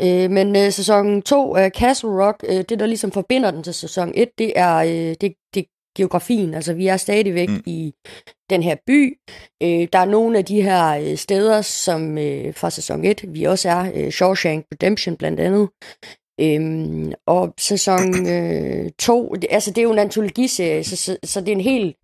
[0.00, 3.74] Øh, men øh, sæson 2 af Castle Rock, øh, det der ligesom forbinder den til
[3.74, 5.64] sæson 1, det er, øh, det, det
[5.96, 6.54] geografien.
[6.54, 7.62] Altså, vi er stadigvæk mm.
[7.66, 7.94] i
[8.50, 9.18] den her by.
[9.62, 13.44] Øh, der er nogle af de her øh, steder, som øh, fra sæson 1, vi
[13.44, 15.68] også er, øh, Shawshank Redemption blandt andet.
[16.40, 18.12] Øhm, og sæson
[18.98, 21.96] 2, øh, altså det er jo en antologiserie, så, så, så det er en helt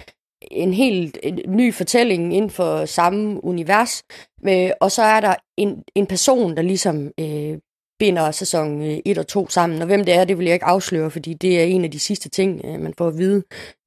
[0.42, 4.02] en helt en ny fortælling inden for samme univers.
[4.48, 7.58] Øh, og så er der en, en person, der ligesom øh,
[7.98, 9.80] binder sæson 1 øh, og 2 sammen.
[9.82, 11.98] Og hvem det er, det vil jeg ikke afsløre, fordi det er en af de
[11.98, 13.42] sidste ting, øh, man får at vide,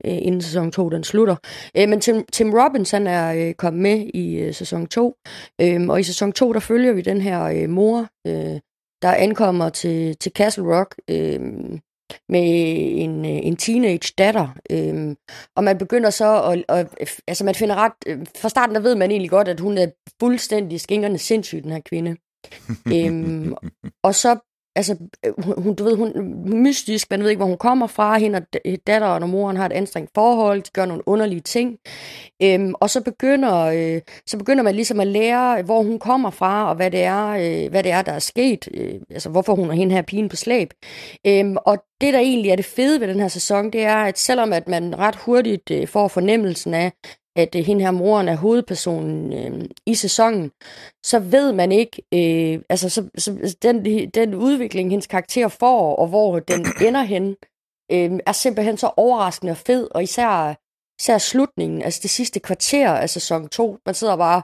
[0.06, 1.36] øh, inden sæson 2 den slutter.
[1.76, 5.16] Men Tim, Tim Robbins han er kommet med i sæson 2,
[5.62, 8.08] øhm, og i sæson 2 der følger vi den her mor,
[9.02, 11.80] der ankommer til, til Castle Rock øhm,
[12.30, 12.44] med
[12.96, 14.48] en, en teenage datter.
[14.72, 15.16] Øhm,
[15.56, 19.12] og man begynder så at, at, altså man finder ret, fra starten der ved man
[19.12, 19.88] egentlig godt, at hun er
[20.20, 22.16] fuldstændig skingerne sindssyg, den her kvinde
[22.96, 23.56] øhm,
[24.04, 24.38] og så,
[24.76, 24.98] altså,
[25.58, 26.22] hun, du ved, hun er
[26.56, 29.72] mystisk, man ved ikke, hvor hun kommer fra, hende og datteren og moren har et
[29.72, 31.78] anstrengt forhold, de gør nogle underlige ting,
[32.44, 36.70] øhm, og så begynder, øh, så begynder man ligesom at lære, hvor hun kommer fra,
[36.70, 39.70] og hvad det er, øh, hvad det er der er sket, øh, altså hvorfor hun
[39.70, 40.74] er hende her pigen på slæb.
[41.28, 44.20] Øhm, og det, der egentlig er det fede ved den her sæson, det er, at
[44.20, 46.92] selvom at man ret hurtigt øh, får fornemmelsen af,
[47.36, 50.52] at øh, hende her moren er hovedpersonen øh, i sæsonen,
[51.04, 56.08] så ved man ikke, øh, altså så, så den, den udvikling, hendes karakter får, og
[56.08, 57.36] hvor den ender hen,
[57.92, 60.56] øh, er simpelthen så overraskende og fed, og især,
[61.02, 64.42] især slutningen, altså det sidste kvarter af sæson 2, man sidder bare,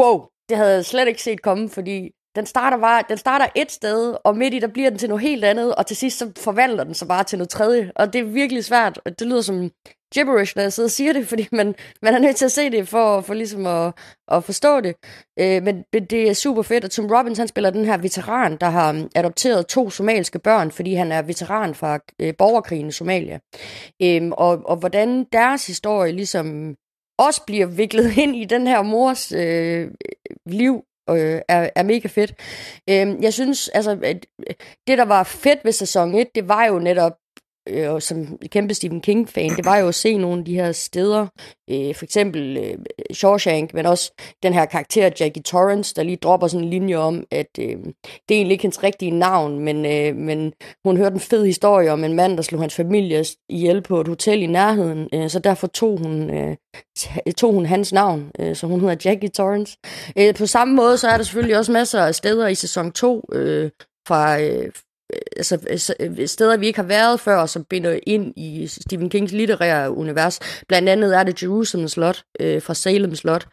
[0.00, 3.72] wow, det havde jeg slet ikke set komme, fordi den starter, bare, den starter et
[3.72, 6.32] sted, og midt i, der bliver den til noget helt andet, og til sidst så
[6.36, 7.92] forvandler den sig bare til noget tredje.
[7.96, 9.00] Og det er virkelig svært.
[9.18, 9.70] Det lyder som
[10.14, 12.70] gibberish, når jeg sidder og siger det, fordi man, man er nødt til at se
[12.70, 13.92] det for, for ligesom at,
[14.28, 14.96] at forstå det.
[15.38, 18.56] Øh, men, men det er super fedt, og Tom Robbins han spiller den her veteran,
[18.56, 22.92] der har um, adopteret to somaliske børn, fordi han er veteran fra øh, borgerkrigen i
[22.92, 23.38] Somalia.
[24.02, 26.76] Øh, og, og hvordan deres historie ligesom
[27.18, 29.90] også bliver viklet ind i den her mors øh,
[30.46, 32.34] liv, øh, er, er mega fedt.
[32.90, 34.54] Øh, jeg synes, altså, at øh,
[34.86, 37.12] det der var fedt ved sæson 1, det var jo netop
[37.68, 41.26] øh, som kæmpe Stephen King-fan, det var jo at se nogle af de her steder,
[41.70, 42.78] øh, for eksempel øh,
[43.12, 47.24] Shawshank, men også den her karakter Jackie Torrance, der lige dropper sådan en linje om,
[47.30, 47.74] at øh, det
[48.30, 50.52] er egentlig ikke hendes rigtige navn, men, øh, men
[50.84, 54.08] hun hørte en fed historie om en mand, der slog hans familie ihjel på et
[54.08, 56.56] hotel i nærheden, øh, så derfor tog hun, øh,
[57.38, 59.76] tog hun hans navn, øh, så hun hedder Jackie Torrance.
[60.18, 63.24] Øh, på samme måde, så er der selvfølgelig også masser af steder i sæson 2,
[63.32, 63.70] øh,
[64.08, 64.72] fra, øh,
[65.12, 65.58] Øh, altså,
[66.00, 69.90] øh, øh, steder, vi ikke har været før, som binder ind i Stephen Kings litterære
[69.90, 70.40] univers.
[70.68, 73.46] Blandt andet er det Jerusalem Slot øh, fra Salem Slot.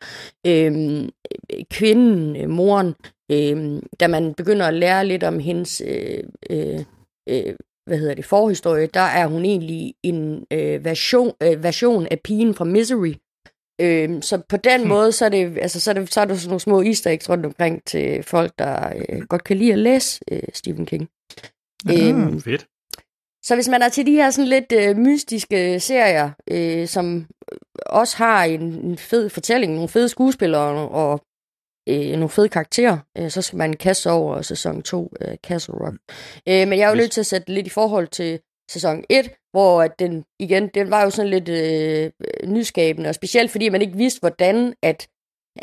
[0.47, 1.09] Øhm,
[1.53, 2.95] øh, kvinden, øh, moren,
[3.31, 6.79] øh, da man begynder at lære lidt om hendes øh, øh,
[7.29, 12.19] øh, hvad hedder det, forhistorie, der er hun egentlig en øh, version, øh, version af
[12.19, 13.13] pigen fra Misery.
[13.81, 14.89] Øh, så på den hmm.
[14.89, 17.11] måde, så er, det, altså, så, er det, så er der sådan nogle små easter
[17.11, 21.09] eggs rundt omkring til folk, der øh, godt kan lide at læse øh, Stephen King.
[21.91, 22.67] øhm, fedt.
[23.43, 27.27] Så hvis man er til de her sådan lidt øh, mystiske serier, øh, som
[27.85, 31.21] også har en, en fed fortælling, nogle fede skuespillere og
[31.89, 35.73] øh, nogle fede karakterer, øh, så skal man kaste over sæson 2 af øh, Castle
[35.73, 35.97] Rock.
[36.49, 38.39] Øh, men jeg er jo nødt til at sætte lidt i forhold til
[38.73, 42.11] sæson 1, hvor at den igen, den var jo sådan lidt øh,
[42.47, 45.07] nyskabende, og specielt fordi man ikke vidste, hvordan at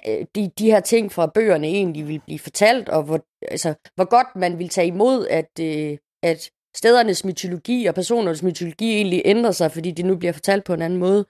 [0.08, 4.04] øh, de, de her ting fra bøgerne egentlig ville blive fortalt, og hvor, altså, hvor
[4.04, 9.52] godt man ville tage imod, at, øh, at stedernes mytologi og personernes mytologi egentlig ændrer
[9.52, 11.24] sig, fordi de nu bliver fortalt på en anden måde.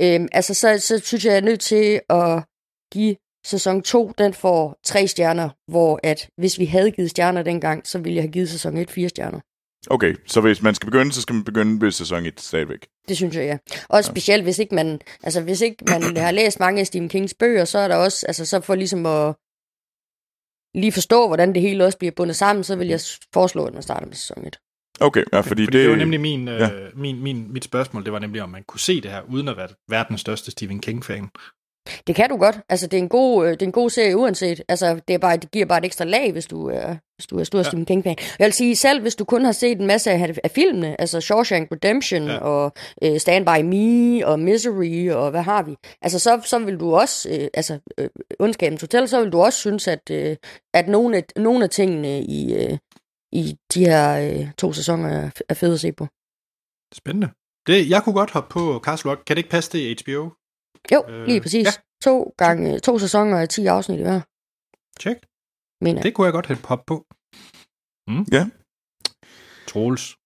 [0.00, 2.42] Øhm, altså, så, så synes jeg, jeg er nødt til at
[2.92, 3.16] give
[3.46, 7.98] sæson 2, den får tre stjerner, hvor at hvis vi havde givet stjerner dengang, så
[7.98, 9.40] ville jeg have givet sæson 1 fire stjerner.
[9.86, 12.88] Okay, så hvis man skal begynde, så skal man begynde ved sæson 1 stadigvæk.
[13.08, 13.58] Det synes jeg, ja.
[13.88, 14.02] Og ja.
[14.02, 17.64] specielt, hvis ikke man, altså, hvis ikke man har læst mange af Stephen Kings bøger,
[17.64, 19.34] så er der også, altså, så for ligesom at
[20.74, 23.00] lige forstå, hvordan det hele også bliver bundet sammen, så vil jeg
[23.32, 24.58] foreslå, at man starter med sæson 1.
[25.00, 25.72] Okay, ja, fordi, fordi det...
[25.72, 26.70] det var nemlig min, ja.
[26.70, 29.48] øh, min, min, mit spørgsmål, det var nemlig, om man kunne se det her, uden
[29.48, 31.30] at være verdens største Stephen King-fan.
[32.06, 32.60] Det kan du godt.
[32.68, 34.62] Altså, det er en god, øh, det er en god serie uanset.
[34.68, 37.38] Altså, det, er bare, det giver bare et ekstra lag, hvis du er, hvis du
[37.38, 37.62] er stor ja.
[37.62, 38.02] Stephen.
[38.06, 41.20] Jeg vil sige, selv hvis du kun har set en masse af, af filmene, altså
[41.20, 42.38] Shawshank Redemption ja.
[42.38, 42.72] og
[43.06, 46.94] uh, Stand By Me og Misery og hvad har vi, altså så, så vil du
[46.94, 48.06] også, uh, altså uh,
[48.40, 50.36] Ondskabens Hotel, så vil du også synes, at, uh,
[50.74, 52.78] at nogle, af, nogle af tingene i, uh,
[53.32, 56.06] i de her uh, to sæsoner er, er fede at se på.
[56.94, 57.28] Spændende.
[57.66, 59.22] Det, jeg kunne godt hoppe på Castle Rock.
[59.26, 60.30] Kan det ikke passe det i HBO?
[60.92, 61.66] Jo, øh, lige præcis.
[61.66, 61.70] Ja.
[62.02, 64.20] To, gange, to sæsoner og 10 afsnit i hver.
[65.00, 65.18] Check.
[65.84, 66.02] Mener.
[66.02, 67.06] Det kunne jeg godt have hoppe på.
[68.08, 68.24] Mm.
[68.32, 68.46] Ja.
[69.66, 70.16] Troels.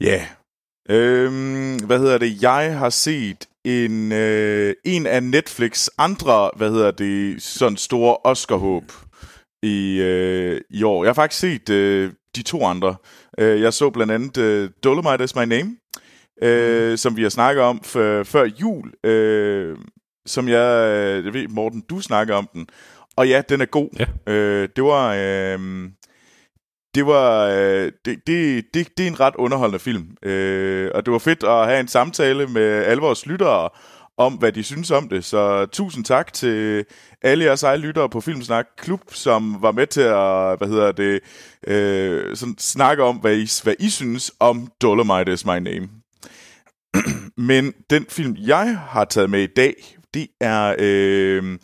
[0.00, 0.28] Ja.
[0.90, 2.42] Øhm, hvad hedder det?
[2.42, 8.92] Jeg har set en, øh, en af Netflix andre, hvad hedder det, sådan store Oscar-håb
[9.62, 11.04] i, øh, i år.
[11.04, 12.96] Jeg har faktisk set øh, de to andre.
[13.38, 15.76] Øh, jeg så blandt andet øh, Dolomite is my name,
[16.42, 19.78] øh, som vi har snakket om f- før jul, øh,
[20.28, 22.66] som jeg, øh, jeg ved, Morten, du snakker om den.
[23.16, 23.88] Og ja, den er god.
[23.98, 24.32] Ja.
[24.32, 25.14] Øh, det var...
[25.14, 25.88] Øh,
[26.94, 30.16] det var øh, det, det, det, det er en ret underholdende film.
[30.22, 33.68] Øh, og det var fedt at have en samtale med alle vores lyttere
[34.18, 35.24] om, hvad de synes om det.
[35.24, 36.84] Så tusind tak til
[37.22, 41.20] alle jeres egne lyttere på Filmsnak Klub, som var med til at, hvad hedder det,
[41.66, 45.88] øh, sådan snakke om, hvad I, hvad I synes om Dolomite is my name.
[47.48, 51.58] Men den film, jeg har taget med i dag, det er øh,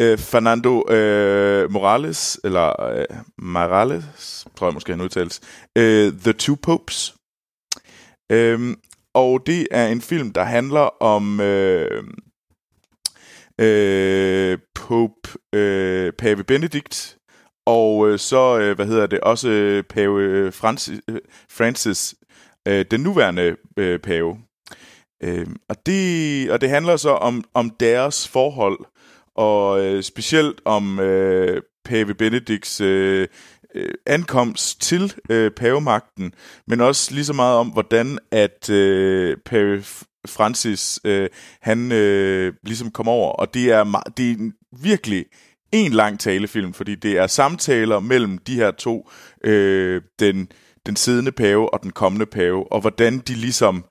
[0.00, 3.04] øh, Fernando øh, Morales, eller øh,
[3.38, 5.40] Morales, tror jeg måske han udtales,
[5.78, 7.14] øh, The Two Popes.
[8.32, 8.76] Øh,
[9.14, 12.04] og det er en film, der handler om øh,
[13.60, 17.18] øh, Pope øh, Pave Benedikt,
[17.66, 22.14] og øh, så, øh, hvad hedder det, også øh, Pave Francis, øh, Francis
[22.68, 24.38] øh, den nuværende øh, pave.
[25.24, 28.78] Øh, og, det, og det handler så om, om deres forhold,
[29.36, 33.28] og øh, specielt om øh, Pave Benedikts øh,
[33.74, 36.32] øh, ankomst til øh, pavemagten,
[36.66, 39.84] men også lige så meget om, hvordan at øh, Pave
[40.26, 41.28] Francis, øh,
[41.60, 44.50] han øh, ligesom kom over, og det er, det er
[44.82, 45.24] virkelig
[45.72, 49.10] en lang talefilm, fordi det er samtaler mellem de her to,
[49.44, 50.48] øh, den,
[50.86, 53.84] den siddende pave og den kommende pave, og hvordan de ligesom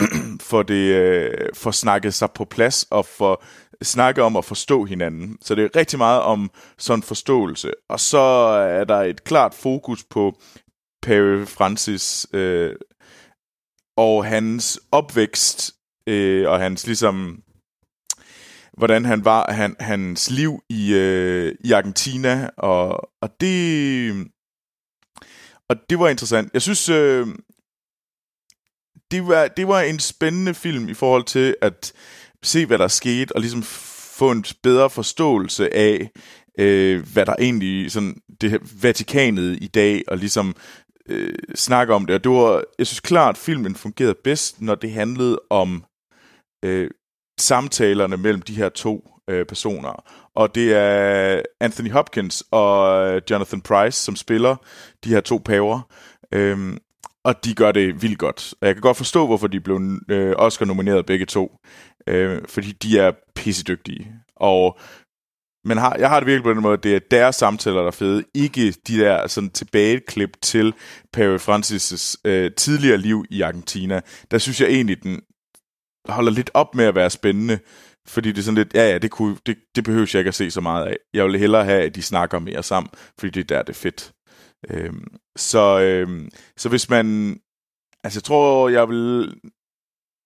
[0.50, 3.42] for det øh, snakket sig på plads og for
[3.82, 5.38] snakke om at forstå hinanden.
[5.40, 7.72] Så det er rigtig meget om sådan forståelse.
[7.88, 10.38] Og så er der et klart fokus på
[11.02, 12.76] Pave Francis øh,
[13.96, 15.72] og hans opvækst
[16.06, 17.42] øh, og hans ligesom
[18.78, 24.30] hvordan han var han, hans liv i øh, i Argentina og og det
[25.68, 26.50] og det var interessant.
[26.54, 27.26] Jeg synes øh,
[29.12, 31.92] det var det var en spændende film i forhold til at
[32.42, 33.62] se hvad der skete og ligesom
[34.18, 36.10] få en bedre forståelse af
[36.58, 40.56] øh, hvad der egentlig sådan det her Vatikanet i dag og ligesom
[41.08, 42.14] øh, snakke om det.
[42.14, 45.84] Og det var, jeg synes klart, at filmen fungerede bedst, når det handlede om
[46.64, 46.90] øh,
[47.40, 50.04] samtalerne mellem de her to øh, personer.
[50.34, 54.56] Og det er Anthony Hopkins og øh, Jonathan Price, som spiller
[55.04, 55.80] de her to paver.
[56.32, 56.78] Øhm,
[57.24, 58.54] og de gør det vildt godt.
[58.60, 61.56] Og jeg kan godt forstå, hvorfor de blev øh, Oscar-nomineret begge to.
[62.06, 64.12] Øh, fordi de er pissedygtige.
[64.36, 64.78] Og
[65.64, 67.86] men har, jeg har det virkelig på den måde, at det er deres samtaler, der
[67.86, 70.74] er fede, ikke de der sådan tilbageklip til
[71.12, 74.00] Pave Francis' øh, tidligere liv i Argentina.
[74.30, 75.20] Der synes jeg egentlig, den
[76.08, 77.58] holder lidt op med at være spændende,
[78.06, 80.34] fordi det er sådan lidt, ja ja, det, kunne, det, det behøver jeg ikke at
[80.34, 80.96] se så meget af.
[81.14, 83.80] Jeg vil hellere have, at de snakker mere sammen, fordi det er der, det er
[83.80, 84.12] fedt.
[84.70, 87.38] Øhm, så, øhm, så hvis man,
[88.04, 89.34] altså jeg tror, jeg vil,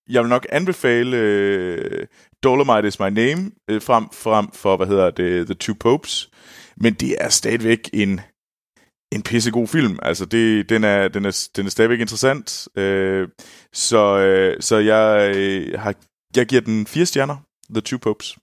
[0.09, 2.07] jeg vil nok anbefale øh,
[2.43, 6.31] Dolomite is my name øh, frem, frem for, hvad hedder det, The Two Popes.
[6.77, 8.21] Men det er stadigvæk en,
[9.13, 9.99] en pissegod film.
[10.03, 12.69] Altså, det, den, er, den, er, den er stadigvæk interessant.
[12.77, 13.29] Øh,
[13.73, 15.95] så, øh, så jeg, øh, har,
[16.37, 17.37] jeg giver den fire stjerner,
[17.71, 18.39] The Two Popes.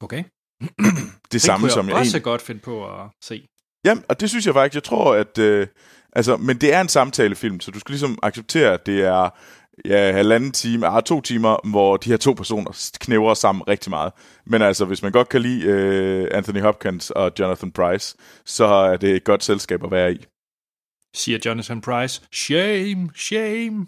[0.00, 0.24] Okay.
[0.60, 2.22] det, det samme, som jeg også en...
[2.22, 3.46] godt finde på at se.
[3.84, 5.38] Jamen, og det synes jeg faktisk, jeg tror, at...
[5.38, 5.66] Øh,
[6.12, 9.30] altså, men det er en samtalefilm, så du skal ligesom acceptere, at det er
[9.84, 14.12] ja, halvanden time, ah, to timer, hvor de her to personer knæver sammen rigtig meget.
[14.46, 18.96] Men altså, hvis man godt kan lide uh, Anthony Hopkins og Jonathan Price, så er
[18.96, 20.26] det et godt selskab at være i.
[21.14, 23.86] Siger Jonathan Price, shame, shame.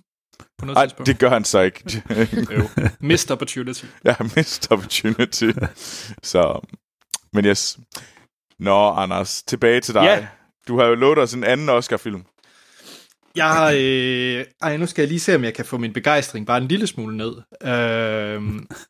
[0.58, 1.06] På noget Ej, tidspunkt.
[1.06, 2.02] det gør han så ikke.
[3.00, 3.84] missed opportunity.
[4.04, 5.50] Ja, missed opportunity.
[6.32, 6.60] så,
[7.32, 7.78] men yes.
[8.62, 10.02] Nå, Anders, tilbage til dig.
[10.02, 10.26] Ja.
[10.68, 12.22] Du har jo lovet os en anden Oscar-film.
[13.36, 13.72] Jeg har...
[13.76, 16.68] Øh, ej, nu skal jeg lige se, om jeg kan få min begejstring bare en
[16.68, 17.32] lille smule ned.
[17.62, 18.42] Øh,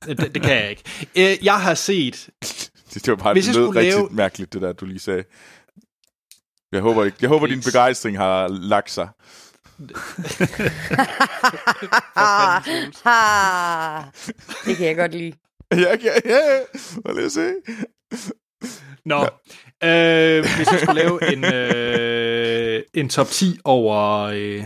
[0.06, 0.82] det, det kan jeg ikke.
[1.16, 2.28] Øh, jeg har set...
[2.94, 5.24] Det var bare Hvis det lød rigtig lave- mærkeligt, det der, du lige sagde.
[6.72, 9.08] Jeg håber, ikke- jeg håber din begejstring har lagt sig.
[14.66, 15.32] Det kan jeg godt lide.
[15.72, 16.58] Ja, ja, ja.
[17.06, 17.52] Lad lige se.
[19.04, 19.20] Nå,
[19.84, 24.64] øh, hvis jeg skulle lave en, øh, en top 10 over øh,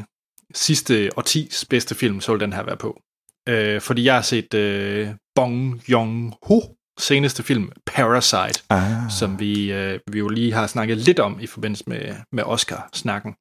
[0.55, 3.01] sidste årtis bedste film, så ville den her være på.
[3.49, 6.61] Øh, fordi jeg har set øh, Bong Joon-ho
[6.99, 9.11] seneste film, Parasite, Ah.
[9.19, 13.35] som vi, øh, vi jo lige har snakket lidt om i forbindelse med, med Oscar-snakken.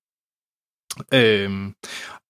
[1.13, 1.73] Øhm,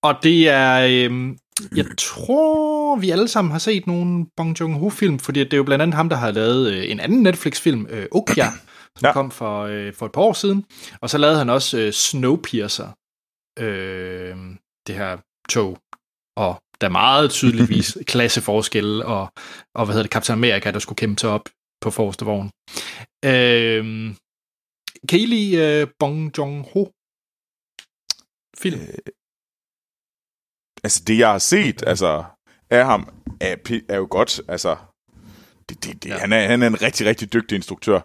[0.04, 1.38] og det er, øhm,
[1.76, 5.82] jeg tror, vi alle sammen har set nogle Bong Joon-ho-film, fordi det er jo blandt
[5.84, 8.50] andet ham, der har lavet øh, en anden Netflix-film, øh, Okja,
[8.98, 9.14] som Ja.
[9.14, 10.66] kom for, øh, for et par år siden.
[11.02, 12.88] Og så lavede han også øh, Snowpiercer,
[13.60, 14.36] øh,
[14.88, 15.18] det her
[15.50, 15.78] tog.
[16.38, 19.28] Og der er meget tydeligvis klasseforskelle, og,
[19.76, 21.50] og hvad hedder det, Captain America, der skulle kæmpe sig op
[21.82, 22.50] på forreste vogn.
[23.26, 24.16] Øh,
[25.10, 26.86] kan I lide øh, Bong Joon-ho?
[28.58, 28.80] Film?
[30.86, 32.24] Altså, det jeg har set altså,
[32.70, 33.10] af ham,
[33.42, 33.56] er,
[33.90, 34.42] er jo godt.
[34.48, 34.76] Altså,
[35.70, 36.18] det, det, det, ja.
[36.18, 38.00] Han, er, han er en rigtig, rigtig dygtig instruktør.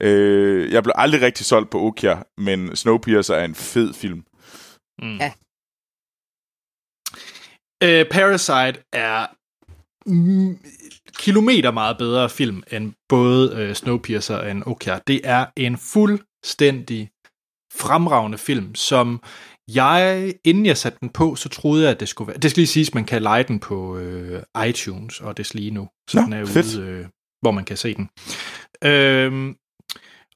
[0.00, 4.24] Øh, jeg blev aldrig rigtig solgt på Okja, men Snowpiercer er en fed film.
[5.02, 5.16] Mm.
[5.16, 5.32] Ja.
[7.82, 9.26] Øh, Parasite er
[10.06, 10.58] mm,
[11.18, 14.98] kilometer meget bedre film end både øh, Snowpiercer og en Okja.
[15.06, 17.10] Det er en fuldstændig
[17.72, 19.22] fremragende film, som
[19.74, 22.38] jeg, inden jeg satte den på, så troede jeg, at det skulle være...
[22.38, 25.70] Det skal lige siges, at man kan lege den på øh, iTunes og det lige
[25.70, 25.88] nu.
[26.10, 26.76] Så Nå, den er fedt.
[26.76, 27.06] ude, øh,
[27.40, 28.08] hvor man kan se den.
[28.84, 29.56] Øhm,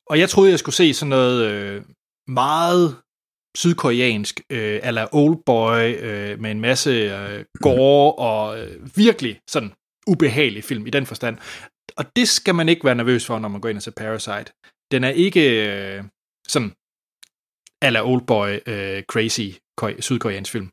[0.07, 1.83] og jeg troede, jeg skulle se sådan noget øh,
[2.29, 2.97] meget
[3.57, 9.73] sydkoreansk, øh, eller Oldboy, øh, med en masse øh, gore og øh, virkelig sådan
[10.07, 11.39] ubehagelig film i den forstand.
[11.97, 14.53] Og det skal man ikke være nervøs for, når man går ind og ser Parasite.
[14.93, 16.05] Den er ikke øh,
[16.49, 16.73] sådan
[17.83, 19.59] eller Oldboy øh, crazy
[20.01, 20.71] sydkoreansk film.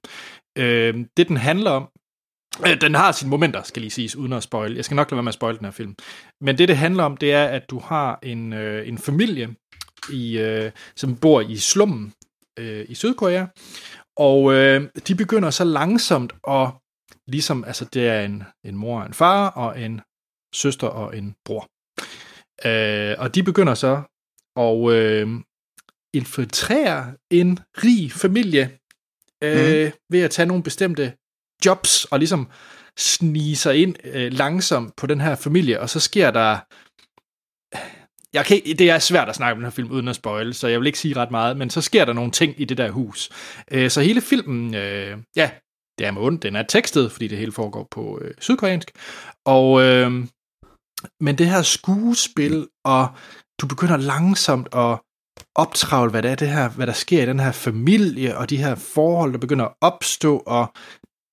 [0.57, 1.89] Øh, det den handler om,
[2.67, 4.75] øh, den har sine momenter, skal lige siges, uden at spoil.
[4.75, 5.95] Jeg skal nok lade være med at spoil den her film.
[6.41, 9.55] Men det, det handler om, det er, at du har en, øh, en familie,
[10.11, 12.13] i, øh, som bor i slummen
[12.59, 13.45] øh, i Sydkorea,
[14.17, 16.69] og øh, de begynder så langsomt at,
[17.27, 20.01] ligesom, altså det er en, en mor og en far, og en
[20.55, 21.67] søster og en bror.
[22.65, 24.01] Øh, og de begynder så
[24.55, 25.27] og øh,
[26.13, 28.77] infiltrere en rig familie
[29.43, 29.91] øh, mm.
[30.09, 31.13] ved at tage nogle bestemte
[31.65, 32.49] jobs og ligesom
[32.97, 36.59] snige sig ind øh, langsomt på den her familie, og så sker der...
[38.33, 40.53] Jeg kan, ikke- det er svært at snakke om den her film uden at spoil,
[40.53, 42.77] så jeg vil ikke sige ret meget, men så sker der nogle ting i det
[42.77, 43.29] der hus.
[43.71, 45.51] Øh, så hele filmen, øh, ja,
[45.99, 48.91] det er med ondt, den er tekstet, fordi det hele foregår på øh, sydkoreansk,
[49.45, 50.11] og øh,
[51.21, 53.07] men det her skuespil, og
[53.61, 54.99] du begynder langsomt at
[55.55, 58.57] optravle, hvad det er, det her, hvad der sker i den her familie, og de
[58.57, 60.73] her forhold, der begynder at opstå, og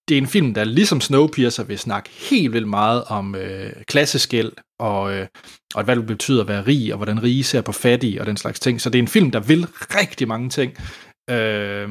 [0.09, 4.53] det er en film, der ligesom Snowpiercer vil snakke helt vildt meget om øh, klasseskæld,
[4.81, 5.27] og, øh,
[5.75, 8.37] og hvad det betyder at være rig, og hvordan rige ser på fattige, og den
[8.37, 8.81] slags ting.
[8.81, 10.77] Så det er en film, der vil rigtig mange ting.
[11.31, 11.89] Øh,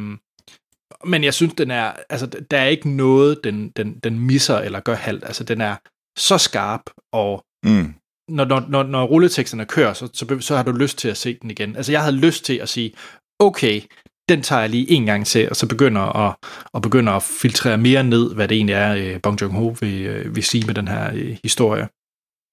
[1.06, 4.80] men jeg synes, den er, altså, der er ikke noget, den, den, den misser eller
[4.80, 5.23] gør halvt.
[5.23, 5.75] Altså, den er
[6.17, 6.82] så skarp,
[7.13, 7.93] og Mm
[8.29, 11.38] når, når, når, når rulleteksterne kører, så, så, så har du lyst til at se
[11.41, 11.75] den igen.
[11.75, 12.93] Altså, jeg havde lyst til at sige,
[13.39, 13.81] okay,
[14.29, 16.35] den tager jeg lige en gang til, og så begynder at,
[16.73, 20.35] og begynder at filtrere mere ned, hvad det egentlig er, øh, Bong Joon-ho vil, øh,
[20.35, 21.88] vil sige med den her øh, historie.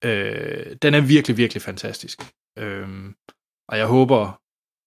[0.04, 2.22] Øh, den er virkelig, virkelig fantastisk.
[2.58, 2.88] Øh,
[3.68, 4.38] og jeg håber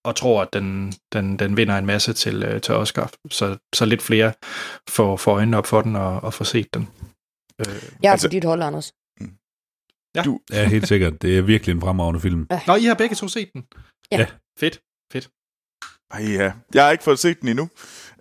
[0.06, 3.86] og tror, at den, den, den vinder en masse til, øh, til Oscar, så, så
[3.86, 4.34] lidt flere
[4.90, 6.90] får, får øjnene op for den og, og får set den.
[7.60, 8.94] Øh, Jeg er Altså- på dit hold, Anders.
[10.52, 11.22] Ja, helt sikkert.
[11.22, 12.48] Det er virkelig en fremragende film.
[12.68, 13.64] Nå, I har begge to set den?
[14.12, 14.18] Ja.
[14.20, 14.26] Ja.
[14.60, 14.82] Fedt,
[15.14, 15.30] fedt.
[16.12, 16.52] Ej, ja.
[16.74, 17.70] Jeg har ikke fået set den endnu,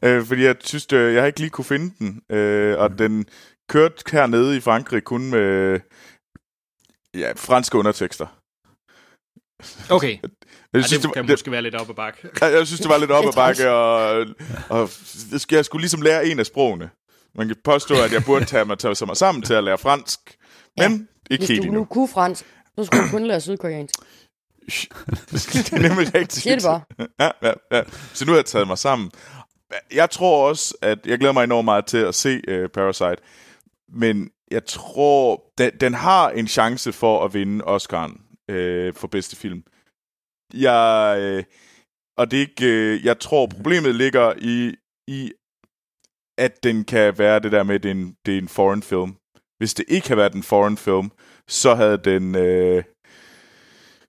[0.02, 2.37] øh, fordi jeg synes, øh, jeg har ikke lige kunne finde den.
[2.37, 3.26] Øh, og den
[3.68, 5.80] kørte hernede i Frankrig kun med
[7.14, 8.26] ja, franske undertekster.
[9.90, 10.18] Okay,
[10.72, 12.28] Jeg ja, synes, det det, kan det, måske være lidt op ad bakke.
[12.40, 14.26] jeg, jeg synes, det var lidt op ad bakke, og,
[14.68, 14.90] og
[15.50, 16.90] jeg skulle ligesom lære en af sprogene.
[17.35, 20.21] Man kan påstå, at jeg burde tage mig, tage mig sammen til at lære fransk,
[20.79, 20.98] men ja.
[21.31, 21.81] Ikke Hvis helt du endnu.
[21.81, 22.44] nu kunne fransk,
[22.79, 23.94] så skulle du kun lære sydkoreansk.
[25.33, 26.33] det er nemlig rigtigt.
[26.33, 26.81] Siger det bare.
[27.20, 27.83] ja, ja, ja.
[28.12, 29.10] Så nu har jeg taget mig sammen.
[29.92, 33.16] Jeg tror også, at jeg glæder mig enormt meget til at se uh, Parasite.
[33.88, 38.12] Men jeg tror, den, den har en chance for at vinde Oscar'en
[38.52, 39.62] uh, for bedste film.
[40.54, 41.44] Jeg, uh,
[42.16, 44.75] og det er ikke, uh, jeg tror, problemet ligger i,
[45.08, 45.33] i
[46.38, 48.83] at den kan være det der med, at det er en, det er en foreign
[48.83, 49.16] film.
[49.65, 51.10] Hvis det ikke havde været en foreign film,
[51.48, 52.35] så havde den...
[52.35, 52.85] Øh,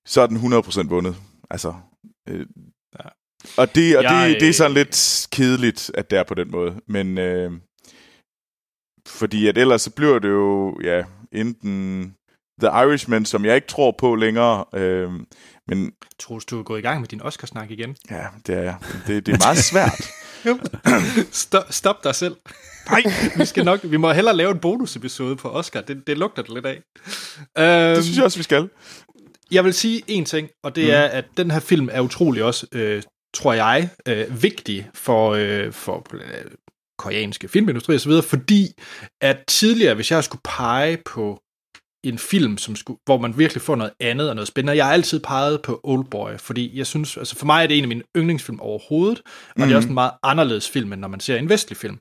[0.05, 1.15] så er den 100% vundet.
[1.49, 1.73] Altså...
[2.29, 2.45] Øh,
[2.99, 3.09] Ja.
[3.57, 6.33] Og, det, og Jeg, det, det er sådan øh, lidt kedeligt, at det er på
[6.33, 6.81] den måde.
[6.87, 7.17] Men...
[7.17, 7.51] Øh,
[9.07, 12.15] fordi at ellers så bliver det jo, ja, enten
[12.61, 14.65] The Irishman, som jeg ikke tror på længere.
[14.73, 15.11] Øh,
[15.67, 17.95] men Troels, du er gået i gang med din Oscarsnak igen.
[18.11, 18.75] ja, det er,
[19.07, 20.01] det, det er meget svært.
[21.43, 22.35] stop, stop dig selv.
[22.89, 23.03] Nej,
[23.37, 25.81] Vi, skal nok, vi må hellere lave en bonusepisode på Oscar.
[25.81, 26.81] Det, det lugter det lidt af.
[27.57, 28.69] Øhm, det synes jeg også, vi skal.
[29.51, 30.89] Jeg vil sige en ting, og det Mm.
[30.89, 35.71] er, at den her film er utrolig også, øh, tror jeg, øh, vigtig for, øh,
[35.73, 36.21] for øh,
[36.99, 38.67] koreanske filmindustri osv., fordi
[39.21, 41.39] at tidligere, hvis jeg skulle pege på
[42.05, 44.77] en film, som skulle, hvor man virkelig får noget andet og noget spændende.
[44.77, 47.83] Jeg har altid peget på Oldboy, fordi jeg synes, altså for mig er det en
[47.83, 49.63] af mine yndlingsfilm overhovedet, og mm.
[49.63, 51.97] det er også en meget anderledes film, end når man ser en vestlig film.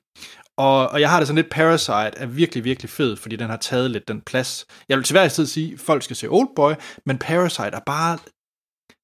[0.57, 3.57] Og, og jeg har det sådan lidt, Parasite er virkelig, virkelig fed, fordi den har
[3.57, 4.65] taget lidt den plads.
[4.89, 6.73] Jeg vil til hver tid sige, at folk skal se Oldboy,
[7.05, 8.17] men Parasite er bare...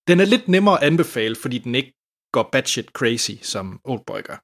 [0.08, 1.94] Den er lidt nemmere at anbefale, fordi den ikke
[2.34, 4.44] går batshit crazy, som Oldboy gør.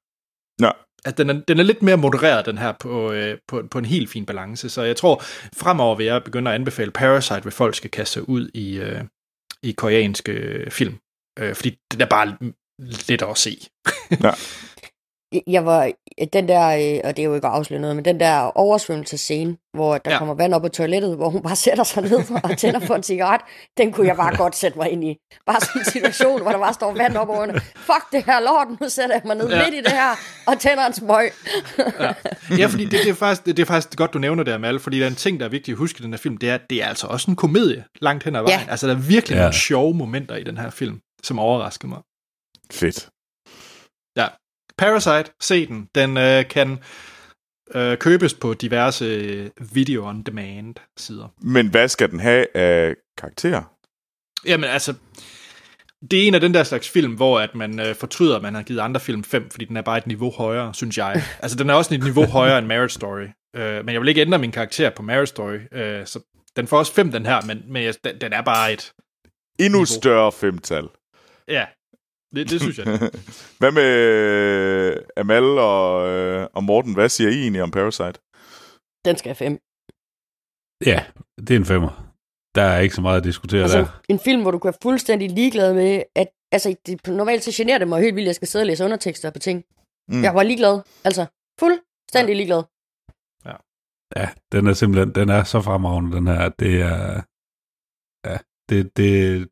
[0.62, 0.72] Nå.
[1.06, 3.86] At den, er, den er lidt mere modereret, den her, på, øh, på, på en
[3.86, 4.70] helt fin balance.
[4.70, 5.22] Så jeg tror,
[5.56, 9.04] fremover vil jeg begynde at anbefale Parasite, hvis folk skal kaste sig ud i, øh,
[9.64, 10.98] i koreanske film.
[11.40, 12.38] Øh, fordi den er bare
[13.08, 13.68] lidt at se.
[15.48, 15.92] Jeg var,
[16.34, 16.62] den der,
[17.04, 20.12] og det er jo ikke at afsløre noget, men den der oversvømmelsescene, hvor der Ja.
[20.14, 20.18] ja.
[20.20, 23.04] kommer vand op på toilettet, hvor hun bare sætter sig ned og tænder på en
[23.04, 23.42] cigaret,
[23.78, 25.18] den kunne jeg bare godt sætte mig ind i.
[25.46, 27.60] Bare sådan en situation, hvor der bare står vand op over hende.
[27.76, 29.58] Fuck det her lort, nu sætter jeg mig ned Ja.
[29.58, 29.64] ja.
[29.66, 30.12] midt i det her,
[30.48, 31.32] og tænder en smøg.
[32.58, 34.80] Ja, fordi det, det, er faktisk, det, det er faktisk godt, du nævner det, Amal,
[34.80, 36.50] fordi der er en ting, der er vigtigt at huske i den her film, det
[36.50, 38.60] er, at det er altså også en komedie langt hen ad vejen.
[38.60, 38.66] Ja.
[38.72, 39.42] Altså, der er virkelig Ja.
[39.42, 42.00] nogle sjove momenter i den her film, som overrasker mig.
[42.72, 43.10] Fedt.
[44.18, 44.28] Ja.
[44.78, 45.90] Parasite, se den.
[45.96, 46.80] Den øh, kan
[47.76, 51.28] øh, købes på diverse øh, video-on-demand sider.
[51.42, 53.64] Men hvad skal den have af karakterer?
[54.46, 54.94] Jamen altså,
[56.12, 58.56] det er en af den der slags film, hvor at man øh, fortryder, at man
[58.56, 61.24] har givet andre film 5, fordi den er bare et niveau højere, synes jeg.
[61.44, 63.28] Altså, den er også et niveau højere end Marriage Story.
[63.56, 65.60] Øh, men jeg vil ikke ændre min karakter på Marriage Story.
[65.72, 66.20] Øh, så
[66.56, 68.94] den får også 5, den her, men, men jeg, den, den er bare et...
[69.60, 69.86] Endnu Niveau.
[69.86, 70.88] større femtal.
[71.48, 71.66] Ja,
[72.36, 72.86] det, det synes jeg.
[73.60, 76.94] Hvad med øh, Amal og, øh, og Morten?
[76.94, 78.20] Hvad siger I egentlig om Parasite?
[79.06, 79.54] Den skal have fem.
[80.92, 81.00] Ja,
[81.38, 82.14] det er en femmer.
[82.56, 84.02] Der er ikke så meget at diskutere Altså, der.
[84.10, 87.78] en film, hvor du kan være fuldstændig ligeglad med, at altså, det, normalt så generer
[87.78, 89.64] det mig helt vildt, at jeg skal sidde og læse undertekster på ting.
[90.10, 90.24] Mm.
[90.24, 90.82] Jeg var ligeglad.
[91.04, 91.26] Altså,
[91.60, 92.64] fuldstændig ligeglad.
[94.16, 96.50] Ja, den er simpelthen, den er så fremragende, den her.
[96.50, 97.22] Det er,
[98.28, 98.38] ja,
[98.70, 99.50] det, det,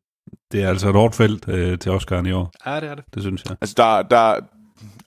[0.52, 2.52] det er altså et hårdt felt øh, til Oscar'en i år.
[2.66, 3.04] Ja, det er det.
[3.14, 3.56] Det synes jeg.
[3.60, 4.40] Altså, der, der,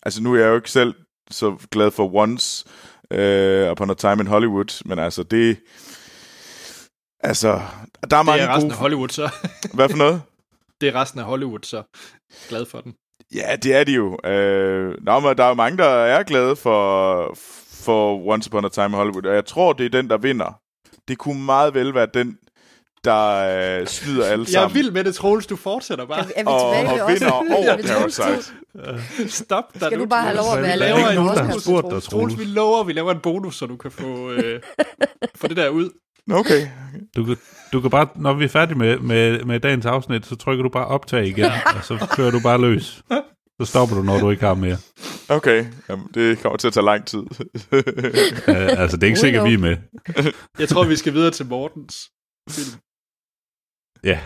[0.03, 0.93] altså, nu er jeg jo ikke selv
[1.31, 2.65] så glad for Once
[3.11, 5.57] øh, Upon a Time in Hollywood, men altså, det...
[7.23, 8.73] Altså, der er Det mange er resten gode...
[8.73, 9.29] af Hollywood, så.
[9.73, 10.21] Hvad for noget?
[10.81, 11.83] det er resten af Hollywood, så.
[12.49, 12.93] Glad for den.
[13.35, 14.17] Ja, det er de jo.
[14.25, 17.33] Øh, nå, men der er jo mange, der er glade for,
[17.83, 20.59] for Once Upon a Time in Hollywood, og jeg tror, det er den, der vinder.
[21.07, 22.37] Det kunne meget vel være den,
[23.03, 24.75] der øh, snyder alle Jeg er sammen.
[24.75, 25.45] vild med det, Troels.
[25.47, 26.19] Du fortsætter bare.
[26.19, 28.53] Er, er vi og, og vinder over Er Parasite.
[29.29, 31.43] Stop dig Skal nu, du bare have lov at være er laver en nogen, der
[31.43, 32.37] har spurgt dig, Troels, Troels.
[32.39, 34.61] vi lover, vi laver en bonus, så du kan få, øh,
[35.35, 35.89] få det der ud.
[36.31, 36.67] Okay.
[37.15, 37.37] Du kan,
[37.73, 40.69] du kan bare, når vi er færdige med, med, med dagens afsnit, så trykker du
[40.69, 41.45] bare optag igen,
[41.77, 43.01] og så kører du bare løs.
[43.61, 44.77] Så stopper du, når du ikke har mere.
[45.29, 47.19] Okay, Jamen, det kommer til at tage lang tid.
[48.47, 49.77] Altså, det er ikke sikkert, vi er med.
[50.59, 52.09] Jeg tror, vi skal videre til Mortens
[52.49, 52.79] film.
[54.03, 54.19] Ja.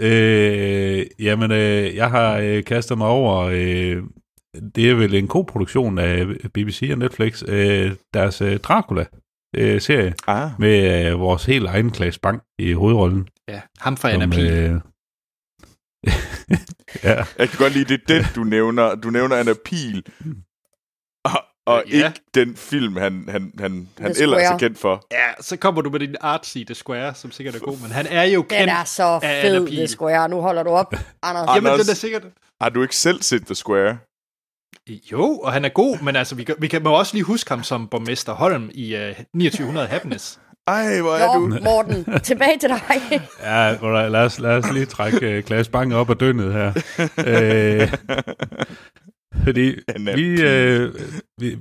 [0.00, 4.02] Øh, jamen, øh, jeg har øh, kastet mig over, øh,
[4.74, 10.50] det er vel en koproduktion af BBC og Netflix, øh, deres øh, Dracula-serie, ah.
[10.58, 13.28] med øh, vores helt egen Klaas Bang i hovedrollen.
[13.48, 14.50] Ja, ham fra Som, Anna Pihl.
[14.52, 14.80] øh,
[17.04, 18.94] ja, Jeg kan godt lide, det er den, du nævner.
[18.94, 20.06] Du nævner Anna Pil.
[21.24, 21.96] Og, og Ja.
[22.06, 25.06] ikke den film, han, han, han, han The ellers er kendt for.
[25.12, 28.06] Ja, så kommer du med din artsy The Square, som sikkert er god, men han
[28.06, 28.72] er jo Den kendt.
[28.72, 30.28] er så fed, det Square.
[30.28, 31.46] Nu holder du op, Anders.
[31.48, 31.86] Ej, Jamen, Anders.
[31.86, 32.22] den er sikkert...
[32.60, 33.98] Har du ikke selv set The Square?
[35.12, 37.50] Jo, og han er god, men altså, vi kan, vi kan må også lige huske
[37.50, 40.38] ham som borgmester Holm i uh, 2900 Happiness.
[40.66, 41.58] Ej, hvor er Nå, du...
[41.64, 42.80] Morten, tilbage til dig.
[43.42, 43.72] ja
[44.08, 46.72] lad, os, lad os lige trække øh, Klaas Bang op af dønnet her.
[47.26, 47.92] øh,
[49.44, 49.74] fordi
[50.14, 50.94] vi, øh,
[51.40, 51.58] vi,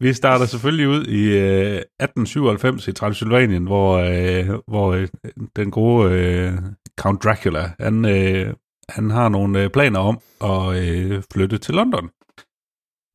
[0.00, 5.08] vi starter selvfølgelig ud i øh, 1897 i Transylvanien, hvor, øh, hvor øh,
[5.56, 6.52] den gode øh,
[7.00, 8.54] Count Dracula, han, øh,
[8.88, 12.10] han har nogle øh, planer om at øh, flytte til London.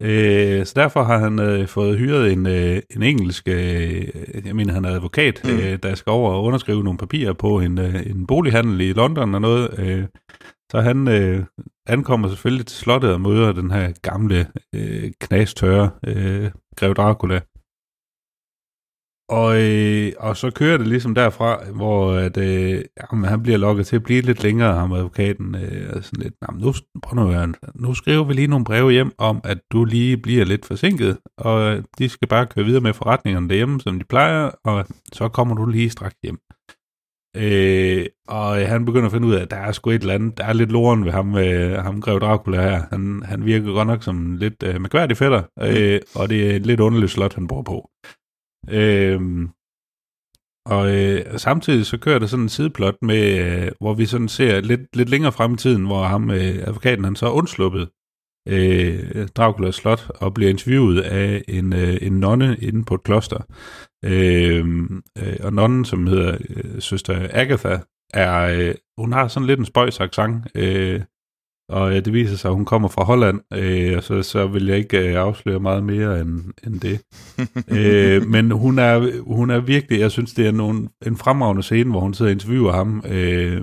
[0.01, 4.07] Øh, så derfor har han øh, fået hyret en, øh, en engelsk, øh,
[4.45, 5.49] jeg mener han er advokat, mm.
[5.49, 9.35] øh, der skal over og underskrive nogle papirer på en, øh, en bolighandel i London
[9.35, 9.79] og noget.
[9.79, 10.05] Øh,
[10.71, 11.43] så han øh,
[11.87, 17.41] ankommer selvfølgelig til slottet og møder den her gamle, øh, knastørre øh, Grev Dracula.
[19.29, 23.87] Og, øh, og så kører det ligesom derfra, hvor at, øh, jamen, han bliver lukket
[23.87, 25.55] til at blive lidt længere, ham advokaten.
[25.55, 26.73] Øh, og sådan lidt, jamen, nu,
[27.03, 30.45] prøv nu, høre, nu skriver vi lige nogle breve hjem om, at du lige bliver
[30.45, 34.85] lidt forsinket, og de skal bare køre videre med forretningerne derhjemme, som de plejer, og
[35.13, 36.39] så kommer du lige straks hjem.
[37.37, 40.37] Øh, og han begynder at finde ud af, at der er sgu et eller andet,
[40.37, 42.81] der er lidt loren ved ham, øh, ham Grev Dracula her.
[42.89, 46.65] Han, han virker godt nok som lidt øh, mærkværdig fætter, øh, og det er et
[46.65, 47.89] lidt underligt slot, han bor på.
[48.69, 49.21] Øh,
[50.65, 54.61] og øh, samtidig så kører der sådan en sideplot med, øh, hvor vi sådan ser
[54.61, 57.89] lidt, lidt længere frem i tiden, hvor ham, øh, advokaten, han så er undsluppet
[58.47, 63.37] øh, Draculas slot og bliver interviewet af en, øh, en nonne inde på et kloster.
[64.05, 64.65] Øh,
[65.17, 67.77] øh, og nonnen, som hedder øh, søster Agatha,
[68.13, 71.01] er, øh, hun har sådan lidt en spøjs accent, øh,
[71.69, 74.77] og øh, det viser sig, at hun kommer fra Holland, øh, så, så vil jeg
[74.77, 77.01] ikke øh, afsløre meget mere end, end det.
[77.77, 81.91] øh, men hun er, hun er virkelig, jeg synes, det er nogle, en fremragende scene,
[81.91, 83.61] hvor hun sidder og interviewer ham, øh,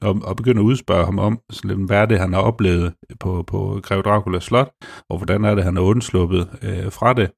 [0.00, 3.44] og, og begynder at udspørge ham om, sådan, hvad er det, han har oplevet på,
[3.46, 4.72] på Grev Draculas slot,
[5.10, 7.30] og hvordan er det, han er undsluppet øh, fra det.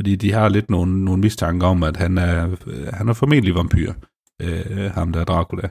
[0.00, 2.56] Fordi de har lidt nogle, nogle mistanker om, at han er,
[2.96, 3.92] han er formentlig vampyr,
[4.42, 5.68] øh, ham der er Dracula.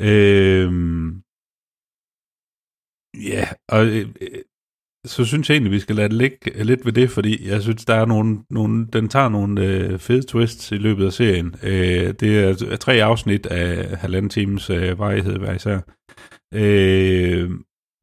[0.00, 0.72] Øh,
[3.22, 4.42] Ja, og øh, øh,
[5.06, 7.84] så synes jeg egentlig, vi skal lade det ligge lidt ved det, fordi jeg synes,
[7.84, 11.54] der er nogle, nogle den tager nogle øh, fede twists i løbet af serien.
[11.62, 15.80] Øh, det er øh, tre afsnit af halvanden times øh, varighed hver især.
[16.54, 17.50] Øh,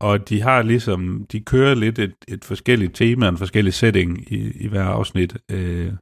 [0.01, 4.51] og de har ligesom, de kører lidt et, et forskelligt tema, en forskellig setting i,
[4.59, 5.37] i hver afsnit.
[5.51, 5.93] Øh,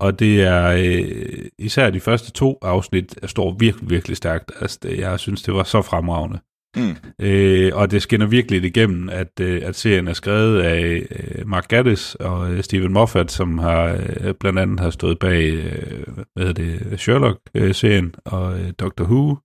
[0.00, 4.52] og det er øh, især de første to afsnit står virkelig, virkelig stærkt.
[4.60, 6.38] Altså, det, jeg synes, det var så fremragende.
[6.76, 6.96] Mm.
[7.26, 11.68] Øh, og det skinner virkelig igennem, at, øh, at serien er skrevet af øh, Mark
[11.68, 16.54] Gaddis og øh, Stephen Moffat, som har øh, blandt andet har stået bag øh, hvad
[16.54, 19.36] det, Sherlock-serien og øh, Doctor Who.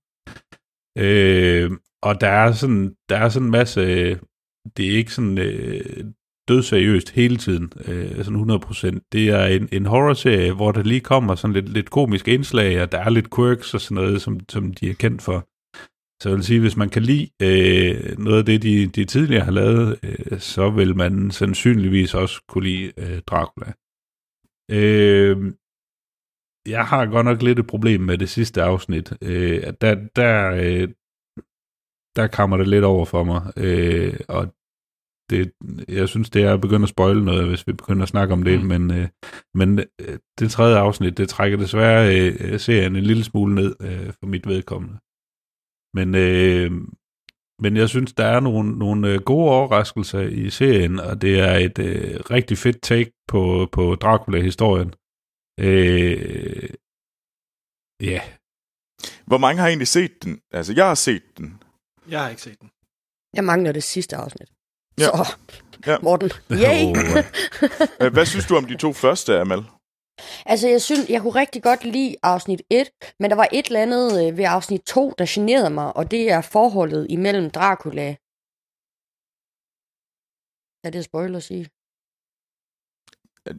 [0.98, 1.70] Øh,
[2.02, 3.80] og der er sådan der er sådan en masse,
[4.76, 6.04] det er ikke sådan øh,
[6.48, 9.08] dødseriøst hele tiden, øh, sådan 100%.
[9.12, 12.92] Det er en, en horror-serie, hvor der lige kommer sådan lidt, lidt komisk indslag, og
[12.92, 15.48] der er lidt quirks og sådan noget, som, som de er kendt for.
[16.22, 19.44] Så jeg vil sige, hvis man kan lide øh, noget af det, de, de tidligere
[19.44, 23.72] har lavet, øh, så vil man sandsynligvis også kunne lide øh, Dracula.
[24.70, 25.52] Øh,
[26.66, 29.12] jeg har godt nok lidt et problem med det sidste afsnit.
[29.22, 30.88] Øh, der, der, øh,
[32.16, 34.54] der kommer det lidt over for mig, øh, og
[35.30, 35.52] det,
[35.88, 38.42] jeg synes, det er at begynde at spoile noget, hvis vi begynder at snakke om
[38.42, 38.66] det, mm.
[38.66, 39.08] men, øh,
[39.54, 44.12] men øh, det tredje afsnit, det trækker desværre øh, serien en lille smule ned øh,
[44.20, 44.98] for mit vedkommende.
[45.94, 46.70] Men, øh,
[47.62, 51.54] men jeg synes, der er nogle, nogle øh, gode overraskelser i serien, og det er
[51.54, 54.94] et øh, rigtig fedt take på, på Dracula-historien.
[55.60, 56.70] Øh,
[58.00, 58.06] ja.
[58.06, 58.22] Yeah.
[59.26, 60.40] Hvor mange har egentlig set den?
[60.50, 61.61] Altså, jeg har set den.
[62.08, 62.70] Jeg har ikke set den.
[63.36, 64.48] Jeg mangler det sidste afsnit.
[64.98, 65.04] Ja.
[65.04, 65.36] Så,
[65.86, 65.98] ja.
[66.02, 66.30] Morten,
[66.64, 66.84] yay!
[68.00, 69.62] Oh, Hvad synes du om de to første, Amal?
[70.46, 72.90] Altså, jeg synes, jeg kunne rigtig godt lide afsnit 1,
[73.20, 76.30] men der var et eller andet øh, ved afsnit 2, der generede mig, og det
[76.30, 78.08] er forholdet imellem Dracula.
[80.86, 81.66] Er det spoiler at sige?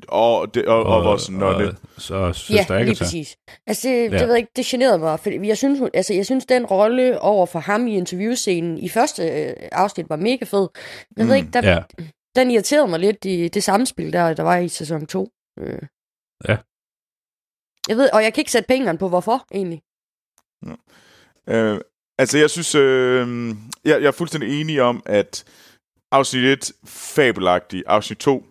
[0.07, 1.75] Og, det, og, og, og vores nonne.
[1.97, 3.37] Så synes ja, lige præcis.
[3.67, 4.17] Altså, det, ja.
[4.17, 7.45] det, ved jeg, det generede mig, for jeg synes, altså, jeg synes, den rolle over
[7.45, 10.67] for ham i interviewscenen i første øh, afsnit var mega fed.
[11.17, 11.83] Jeg mm, ved ikke, der, ja.
[12.35, 15.29] den irriterede mig lidt i det samspil, der, der var i sæson 2.
[15.59, 15.81] Øh.
[16.47, 16.57] Ja.
[17.89, 19.81] Jeg ved, og jeg kan ikke sætte pengene på, hvorfor egentlig.
[20.65, 20.73] Ja.
[21.55, 21.81] Øh,
[22.17, 23.49] altså, jeg synes, øh,
[23.85, 25.45] jeg, jeg er fuldstændig enig om, at
[26.11, 27.83] afsnit 1, fabelagtig.
[27.87, 28.45] Afsnit 2,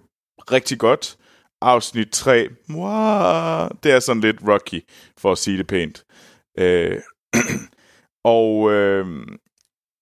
[0.52, 1.16] rigtig godt.
[1.62, 4.80] Afsnit 3, wow, det er sådan lidt rocky,
[5.18, 6.04] for at sige det pænt.
[6.58, 7.00] Øh,
[8.24, 9.06] og, øh,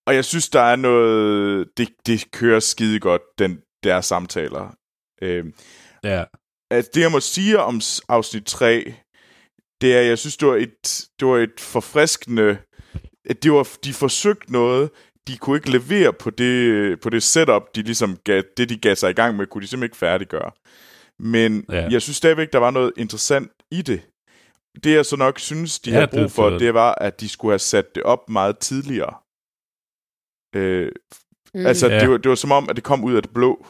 [0.07, 4.75] og jeg synes, der er noget, det, det kører skide godt, den der samtaler.
[5.23, 5.45] Øh,
[6.05, 6.25] ja
[6.71, 8.95] at det, jeg må sige om afsnit 3,
[9.81, 12.59] det er, jeg synes, det var et, det var et forfriskende...
[13.25, 14.91] At det var, de forsøgte noget,
[15.29, 18.97] de kunne ikke levere på det, på det setup, de ligesom gav, det de gav
[18.97, 20.51] sig i gang med, kunne de simpelthen ikke færdiggøre.
[21.23, 21.89] Men ja.
[21.91, 24.01] jeg synes stadigvæk, der var noget interessant i det.
[24.85, 27.53] Det jeg så nok synes, de ja, havde brug for, det, var, at de skulle
[27.53, 29.15] have sat det op meget tidligere.
[30.57, 30.93] Øh,
[31.55, 31.67] mm.
[31.67, 32.01] Altså, ja.
[32.01, 33.67] det, var, det var som om, at det kom ud af det blå.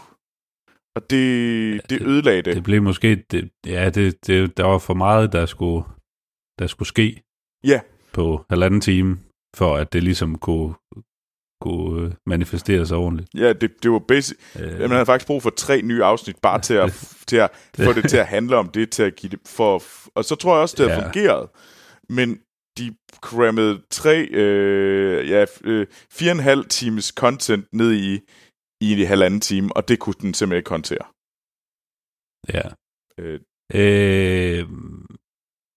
[0.96, 2.54] Og det, det ødelagde det.
[2.54, 3.24] Det blev måske...
[3.30, 5.84] Det, ja, det, det, der var for meget, der skulle,
[6.58, 7.22] der skulle ske
[7.64, 7.80] Ja,
[8.12, 9.18] på halvanden time,
[9.56, 10.74] for at det ligesom kunne,
[11.60, 13.28] kunne øh, manifestere sig ordentligt.
[13.34, 14.36] ja det, det var basic.
[14.60, 16.92] Øh, Man havde faktisk brug for tre nye afsnit, bare til at,
[17.28, 19.82] til at få det til at handle om det, til at give det for...
[20.14, 21.04] Og så tror jeg også, det har Ja.
[21.06, 21.48] fungeret.
[22.08, 22.40] Men
[22.78, 28.20] de crammede tre, øh, ja, øh, fire og en halv times content ned i,
[28.80, 31.04] i en halvanden time, og det kunne den simpelthen ikke håndtere.
[32.54, 32.62] ja.
[33.18, 33.40] Øh,
[33.74, 34.66] Øh,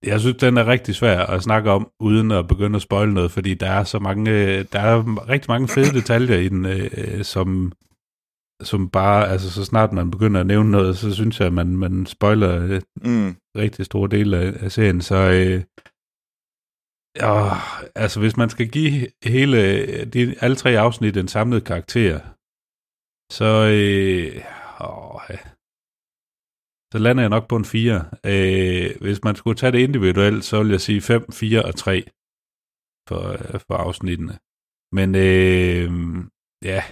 [0.04, 3.32] jeg synes, den er rigtig svær at snakke om, uden at begynde at spoile noget,
[3.32, 7.24] fordi der er så mange, øh, der er rigtig mange fede detaljer i den, øh,
[7.24, 7.72] som,
[8.62, 11.68] som bare, altså så snart man begynder at nævne noget, så synes jeg, at man,
[11.78, 15.64] man spoiler øh, mm, rigtig store del af, af serien, så øh,
[17.24, 17.58] åh,
[17.96, 19.58] altså hvis man skal give hele,
[20.06, 22.20] de, alle tre afsnit en samlet karakter,
[23.32, 24.44] så øh,
[24.82, 25.53] åh.
[26.94, 28.06] Så lander jeg nok på en 4.
[28.26, 32.04] Øh, hvis man skulle tage det individuelt, så vil jeg sige 5, 4 og 3
[33.10, 34.38] for, øh, for afsnittene.
[34.92, 35.90] Men øh,
[36.64, 36.84] ja,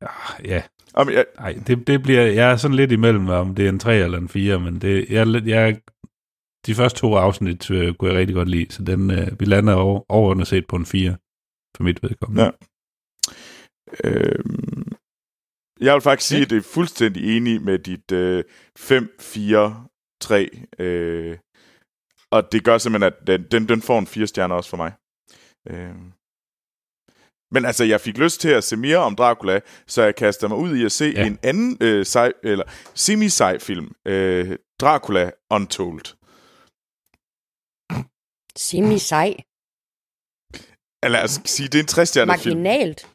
[0.00, 0.62] Ah, ja,
[0.96, 1.24] Jamen, jeg,
[1.66, 4.28] det, det bliver, jeg er sådan lidt imellem, om det er en 3 eller en
[4.28, 5.80] 4, men det, jeg, jeg,
[6.66, 9.74] de første to afsnit øh, kunne jeg rigtig godt lide, så den, øh, vi lander
[9.74, 11.16] over, overordnet set på en 4,
[11.76, 12.44] for mit vedkommende.
[12.44, 12.50] Ja.
[14.04, 14.44] øh,
[15.80, 18.44] jeg vil faktisk sige, at det er fuldstændig enig med dit øh,
[18.78, 19.86] 5, 4,
[20.20, 20.50] 3.
[20.78, 21.38] Øh,
[22.30, 24.92] og det gør simpelthen, at den, den, den får en 4 stjerner også for mig.
[25.68, 25.94] Øh,
[27.52, 30.56] men altså, jeg fik lyst til at se mere om Dracula, så jeg kaster mig
[30.58, 31.26] ud i at se Ja.
[31.26, 32.64] en anden øh, sci, eller
[32.94, 36.04] semi-sci film, øh, Dracula Untold.
[38.56, 39.36] Semi-sej.
[41.02, 42.26] Eller altså, sige, det er en 60 film.
[42.26, 43.08] Marginalt.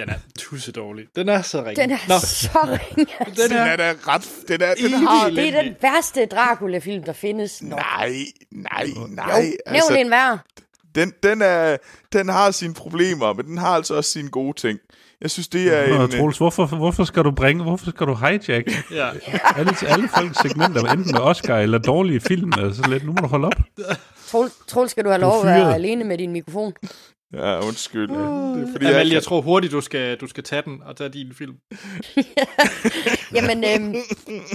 [0.00, 1.04] Den er tusse dårlig.
[1.16, 1.82] Den er så ringe.
[1.82, 3.12] Den er Nå, så ringe.
[3.20, 3.42] altså.
[3.42, 3.62] den Den er...
[3.64, 4.28] er da ret...
[4.48, 5.30] Den, er, den har...
[5.30, 7.62] Det er den værste Dracula-film, der findes.
[7.62, 7.76] Nå.
[7.76, 8.14] Nej,
[8.50, 9.52] nej, nej.
[9.66, 10.38] Jo, nævn en hver.
[10.94, 11.76] den, den, er,
[12.12, 14.78] den har sine problemer, men den har altså også sine gode ting.
[15.20, 16.10] Jeg synes, det er Nå, en...
[16.10, 18.50] Troels, hvorfor, hvorfor skal du bringe, hvorfor skal du hijack
[18.90, 19.10] Ja.
[19.56, 23.26] alle, alle folks segmenter, enten med Oscar eller dårlige film, altså lidt, nu må du
[23.26, 23.52] holde op.
[24.28, 26.72] Troels, Troels, skal du have Du er lov at være alene med din mikrofon?
[27.34, 28.08] Ja, undskyld.
[28.08, 30.96] Det er, fordi, Amalie, jeg jeg, tror hurtigt, du skal, du skal tage den og
[30.96, 31.54] tage din film.
[33.34, 33.94] Jamen, øhm,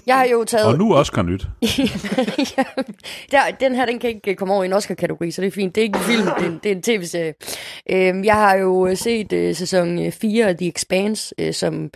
[0.06, 0.66] jeg har jo taget...
[0.66, 1.48] Og nu Oscar nyt.
[3.34, 5.76] ja, den her, den kan ikke komme over i en Oscar-kategori, så det er fint.
[5.76, 7.34] Det er ikke en film, det er en, det er en tv-serie.
[7.90, 11.90] Øhm, jeg har jo øh, set øh, sæson 4 af The Expanse, øh, som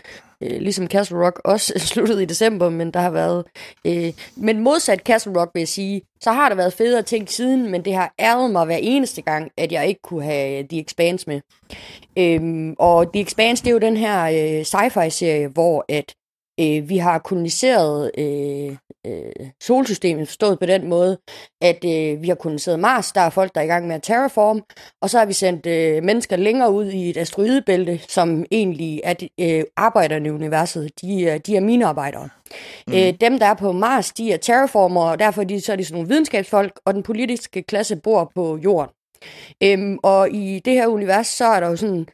[0.43, 3.45] øh, ligesom Castle Rock også sluttede i december, men der har været...
[3.85, 7.71] Øh, men modsat Castle Rock, vil jeg sige, så har der været federe ting siden,
[7.71, 11.25] men det har ærget mig hver eneste gang, at jeg ikke kunne have The Expanse
[11.27, 11.41] med.
[12.17, 16.13] Øhm, og The Expanse, det er jo den her øh, sci-fi-serie, hvor at
[16.59, 18.75] øh, vi har koloniseret øh,
[19.07, 21.17] øh, solsystemet, forstået på den måde,
[21.61, 24.03] at øh, vi har koloniseret Mars, der er folk, der er i gang med at
[24.03, 24.61] terraform,
[25.01, 29.13] og så har vi sendt øh, mennesker længere ud i et asteroidebælte, som egentlig er
[29.39, 30.91] øh, arbejderne i universet.
[31.01, 32.29] De, er- de er minearbejdere.
[32.87, 32.93] Mm.
[32.93, 35.75] Øh, dem, der er på Mars, de er terraformer, og derfor er de, så er
[35.75, 38.93] de sådan nogle videnskabsfolk, og den politiske klasse bor på jorden.
[39.63, 42.07] Øhm, og i det her univers, så er der jo sådan,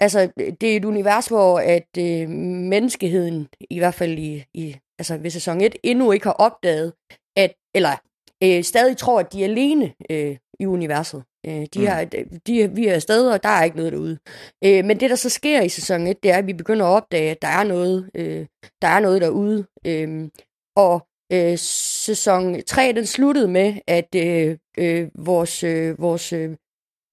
[0.00, 0.30] altså
[0.60, 5.30] det er et univers, hvor at øh, menneskeheden, i hvert fald i, i altså ved
[5.30, 6.92] sæson 1, endnu ikke har opdaget,
[7.36, 7.96] at, eller
[8.44, 11.22] øh, stadig tror, at de er alene øh, i universet.
[11.46, 11.86] Øh, de Mm.
[11.86, 12.04] har,
[12.46, 14.18] de, vi er afsted, og der er ikke noget derude.
[14.64, 16.90] Øh, men det, der så sker i sæson 1, det er, at vi begynder at
[16.96, 18.46] opdage, at der er noget, øh,
[18.82, 19.66] der er noget derude.
[19.86, 20.28] Øh,
[20.76, 26.56] og øh, sæson 3, den sluttede med, at øh, øh, vores, øh, vores øh,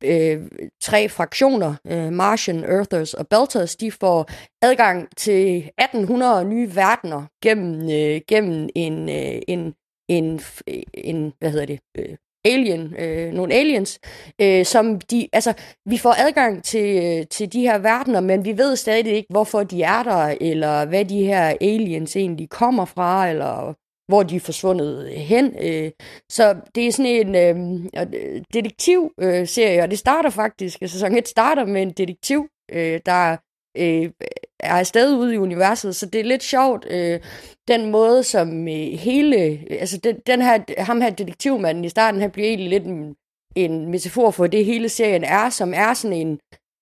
[0.04, 0.42] øh,
[0.82, 4.30] tre fraktioner, øh, Martian, Earthers og Belters, de får
[4.62, 9.74] adgang til 1800 nye verdener gennem, øh, gennem en, øh, en,
[10.10, 14.00] en, øh, en, hvad hedder det, øh, alien, øh, nogle aliens,
[14.42, 15.54] øh, som de, altså,
[15.86, 19.64] vi får adgang til, øh, til de her verdener, men vi ved stadig ikke, hvorfor
[19.64, 23.74] de er der, eller hvad de her aliens egentlig kommer fra, eller
[24.08, 25.56] hvor de er forsvundet øh, hen.
[25.62, 25.92] Øh.
[26.32, 31.28] Så det er sådan en øh, øh detektiv-serie, og det starter faktisk, øh, sæson 1
[31.28, 33.38] starter med en detektiv, øh, der
[33.78, 34.12] øh,
[34.60, 37.20] er afsted ude i universet, så det er lidt sjovt, øh,
[37.68, 42.32] den måde, som øh, hele, altså den, den her, ham her detektivmanden i starten, han
[42.32, 43.16] bliver egentlig lidt en,
[43.56, 46.40] en metafor for det hele serien er, som er sådan en,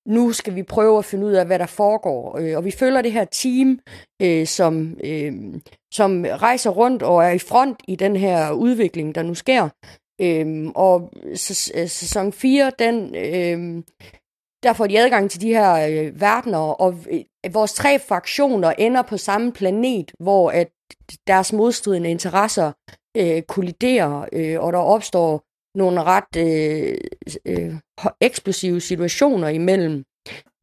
[0.08, 2.38] nu skal vi prøve at finde ud af, hvad der foregår.
[2.40, 3.80] Øh, og vi følger det her team,
[4.22, 5.34] øh, som, øh,
[5.94, 9.70] som rejser rundt og er i front i den her udvikling, der nu sker.
[10.22, 11.38] Øh, og øh,
[11.88, 13.84] sæson 4, den, øh,
[14.64, 19.02] der får de adgang til de her øh, verdener, og øh, vores tre fraktioner ender
[19.02, 20.70] på samme planet, hvor at
[21.28, 22.72] deres modstridende interesser
[23.18, 25.44] øh, kolliderer, øh, og der opstår
[25.76, 26.98] nogle ret øh,
[27.46, 27.76] øh,
[28.22, 30.04] eksplosive situationer imellem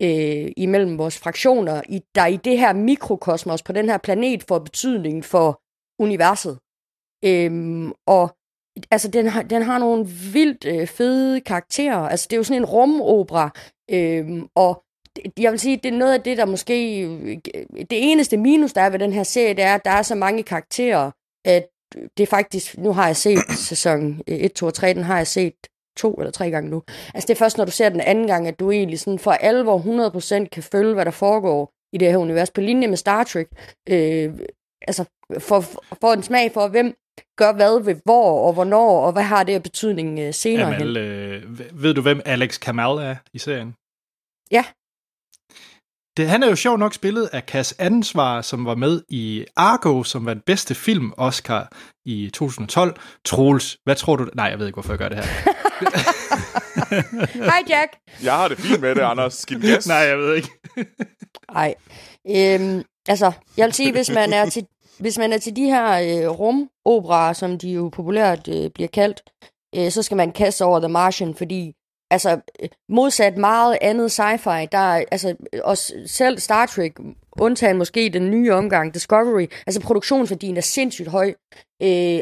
[0.03, 4.59] øh, imellem vores fraktioner, i, der i det her mikrokosmos på den her planet får
[4.59, 5.61] betydning for
[6.03, 6.59] universet.
[7.25, 8.37] Øhm, og
[8.91, 11.97] altså, den har, den har nogle vildt øh, fede karakterer.
[11.97, 13.51] Altså, det er jo sådan en rumopera,
[13.91, 14.83] øhm, og
[15.39, 17.03] jeg vil sige, det er noget af det, der måske...
[17.03, 17.39] Øh,
[17.91, 20.15] det eneste minus, der er ved den her serie, det er, at der er så
[20.15, 21.11] mange karakterer,
[21.45, 21.69] at
[22.17, 22.79] det er faktisk...
[22.79, 23.39] Nu har jeg set
[23.69, 25.55] sæson 1, 2 og 3, den har jeg set
[25.97, 26.83] to eller tre gange nu.
[27.15, 29.31] Altså det er først, når du ser den anden gang, at du egentlig sådan for
[29.31, 29.79] alvor
[30.45, 33.49] 100% kan følge, hvad der foregår i det her univers, på linje med Star Trek.
[33.89, 34.33] Øh,
[34.89, 35.05] altså
[35.39, 35.61] for,
[36.01, 36.95] for en smag for, hvem
[37.37, 40.87] gør hvad ved hvor og hvornår, og hvad har det af betydning øh, senere Amal,
[40.87, 40.97] hen.
[40.97, 43.75] Øh, ved du, hvem Alex Kamal er i serien?
[44.51, 44.65] Ja.
[46.17, 50.03] Det, han er jo sjov nok spillet af Cass Ansvar, som var med i Argo,
[50.03, 51.73] som var den bedste film Oscar
[52.05, 52.97] i 2012.
[53.25, 54.29] Troels, hvad tror du?
[54.35, 55.25] Nej, jeg ved ikke, hvorfor jeg gør det her.
[57.51, 57.93] Hej Jack.
[58.23, 59.47] Jeg har det fint med det, Anders.
[59.47, 59.87] Giv gas.
[59.87, 60.49] Nej, jeg ved ikke.
[61.55, 61.75] Nej.
[62.31, 64.67] Øhm, altså, jeg vil sige, hvis man er til,
[64.99, 69.23] hvis man er til de her øh, rumoperaer, som de jo populært øh, bliver kaldt,
[69.77, 71.73] øh, så skal man kaste over The Martian, fordi
[72.13, 72.41] altså
[72.89, 76.99] modsat meget andet sci-fi, der er, altså også selv Star Trek,
[77.41, 81.35] undtagen måske den nye omgang, Discovery, altså produktionsværdien er sindssygt høj.
[81.83, 82.21] Øh,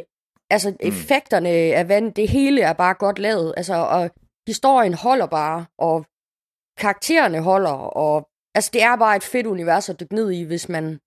[0.51, 0.77] altså mm.
[0.81, 4.11] effekterne af vand, det hele er bare godt lavet, altså og
[4.47, 6.07] historien holder bare, og
[6.79, 10.69] karaktererne holder, og altså det er bare et fedt univers at dykke ned i, hvis
[10.69, 11.01] man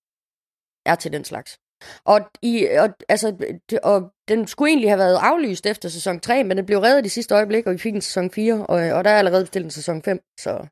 [0.85, 1.59] er til den slags.
[2.05, 3.53] Og, i, og, altså,
[3.83, 7.09] og den skulle egentlig have været aflyst efter sæson 3, men den blev reddet i
[7.09, 9.71] sidste øjeblik, og vi fik en sæson 4, og, og der er allerede bestilt en
[9.71, 10.19] sæson 5.
[10.39, 10.67] Så.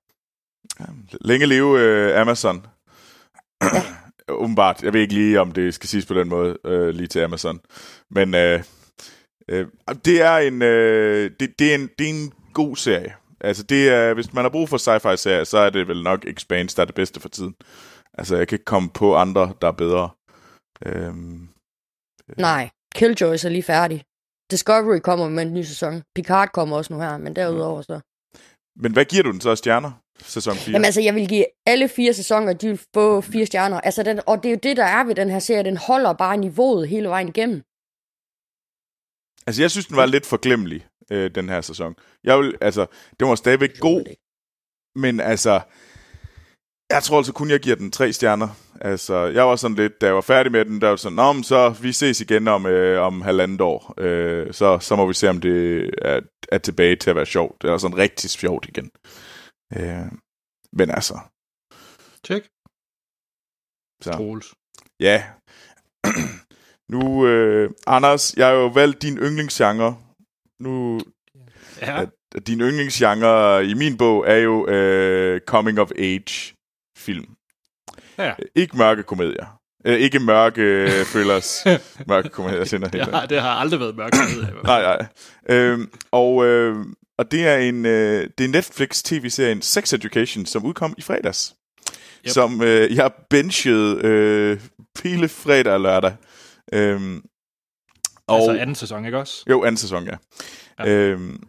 [1.22, 1.68] Længe leve
[2.14, 2.66] uh, Amazon.
[3.64, 3.68] Ja.
[4.40, 4.84] Umiddelbart.
[4.84, 7.60] Jeg ved ikke lige, om det skal siges på den måde, uh, lige til Amazon.
[8.12, 8.62] Men uh,
[9.54, 9.66] uh,
[10.06, 13.14] det, er en, uh, det, det, er en, det er en god serie.
[13.42, 16.76] Altså, det er, hvis man har brug for sci-fi-serier, så er det vel nok Expanse,
[16.76, 17.56] der er det bedste for tiden.
[18.14, 20.10] Altså, jeg kan ikke komme på andre, der er bedre.
[20.86, 21.50] Øhm,
[22.30, 22.38] øh.
[22.38, 24.04] Nej, Killjoys er lige færdig.
[24.52, 26.04] Discovery kommer med en ny sæson.
[26.16, 28.00] Picard kommer også nu her, men derudover så...
[28.76, 29.92] Men hvad giver du den så af stjerner?
[30.20, 30.72] Sæson 4?
[30.72, 33.82] Jamen altså, jeg vil give alle fire sæsoner, de vil få fire stjerner.
[33.82, 35.64] Altså, den, og det er jo det, der er ved den her serie.
[35.64, 37.62] Den holder bare niveauet hele vejen igennem.
[39.48, 41.96] Altså, jeg synes, den var lidt forglemmelig, øh, den her sæson.
[42.24, 42.86] Jeg vil, altså,
[43.20, 44.06] den var stadigvæk god,
[44.96, 45.62] men altså,
[46.90, 48.50] jeg tror altså kun, jeg giver den tre stjerner.
[48.84, 51.34] Altså, jeg var sådan lidt, da jeg var færdig med den, der var sådan, Nå,
[51.34, 53.94] men så vi ses igen om, øh, om halvandet år.
[53.98, 56.22] Øh, så, så må vi se, om det er,
[56.52, 57.62] er tilbage til at være sjovt.
[57.62, 58.92] Det er sådan rigtig sjovt igen.
[59.78, 60.12] Øh,
[60.74, 61.20] men altså...
[62.24, 62.44] Tjek.
[64.02, 64.12] Så.
[64.12, 64.54] Troels.
[65.00, 65.24] Ja.
[66.94, 69.98] nu, øh, Anders, jeg har jo valgt din yndlingsgenre.
[70.60, 71.00] Nu,
[71.82, 72.02] ja.
[72.02, 72.10] at,
[72.48, 76.56] din yndlingsgenre i min bog er jo øh, coming of age
[76.98, 77.36] film.
[78.24, 78.34] Ja.
[78.56, 79.62] Ikke mørke komedier.
[79.86, 81.66] Øh, ikke mørke øh, thrillers.
[82.08, 84.64] mørke komedier, siger det, har, det har aldrig været mørke komedier.
[84.64, 85.08] nej, nej.
[85.50, 86.76] Øhm, og, øh,
[87.18, 91.56] og det er en øh, det er Netflix tv-serien Sex Education, som udkom i fredags.
[92.26, 92.32] Yep.
[92.34, 94.62] Som øh, jeg benchede øh,
[95.04, 96.16] hele fredag og lørdag.
[96.74, 97.24] Øhm,
[98.28, 99.44] og, altså anden sæson, ikke også?
[99.50, 100.16] Jo, anden sæson, ja.
[100.80, 100.90] ja.
[100.90, 101.44] Øhm,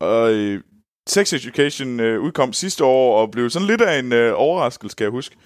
[0.00, 0.60] og øh,
[1.08, 5.04] Sex Education øh, udkom sidste år og blev sådan lidt af en øh, overraskelse, skal
[5.04, 5.36] jeg huske,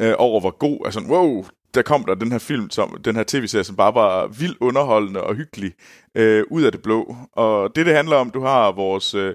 [0.00, 3.24] øh, over hvor god, altså wow, der kom der den her film, som, den her
[3.26, 5.72] tv-serie, som bare var vildt underholdende og hyggelig,
[6.14, 7.16] øh, ud af det blå.
[7.32, 9.34] Og det, det handler om, du har vores, øh,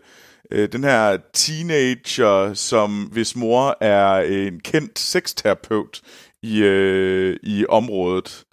[0.52, 6.02] øh den her teenager, som hvis mor er en kendt sexterapeut
[6.44, 8.44] i, øh, i området.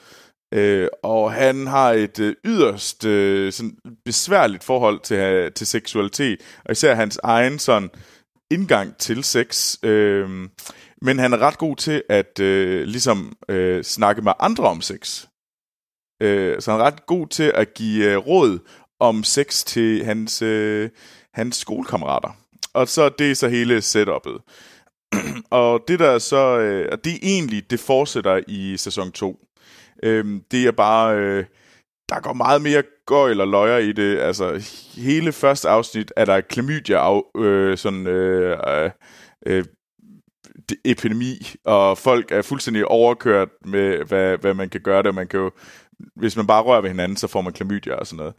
[0.54, 6.40] Øh, og han har et øh, yderst øh, sådan besværligt forhold til, øh, til seksualitet,
[6.64, 7.90] og især hans egen sådan
[8.50, 9.76] indgang til sex.
[9.82, 10.48] Øh,
[11.02, 15.26] men han er ret god til at øh, ligesom øh, snakke med andre om sex.
[16.22, 18.58] Øh, så han er ret god til at give øh, råd
[19.00, 20.90] om sex til hans, øh,
[21.34, 22.36] hans skolekammerater.
[22.74, 24.42] Og så det er så hele setup'et.
[25.50, 29.40] og det der så, øh, det er egentlig, det fortsætter i sæson 2.
[30.02, 31.16] Øh, det er bare...
[31.16, 31.44] Øh,
[32.08, 34.18] der går meget mere gøjl og løjer i det.
[34.18, 38.90] Altså, hele første afsnit er der klamydia af, øh, sådan, øh, øh,
[39.46, 39.64] øh,
[40.84, 45.12] epidemi, og folk er fuldstændig overkørt med, hvad, hvad man kan gøre der.
[45.12, 45.50] Man kan jo
[46.16, 48.34] hvis man bare rører ved hinanden, så får man klamydia og sådan noget.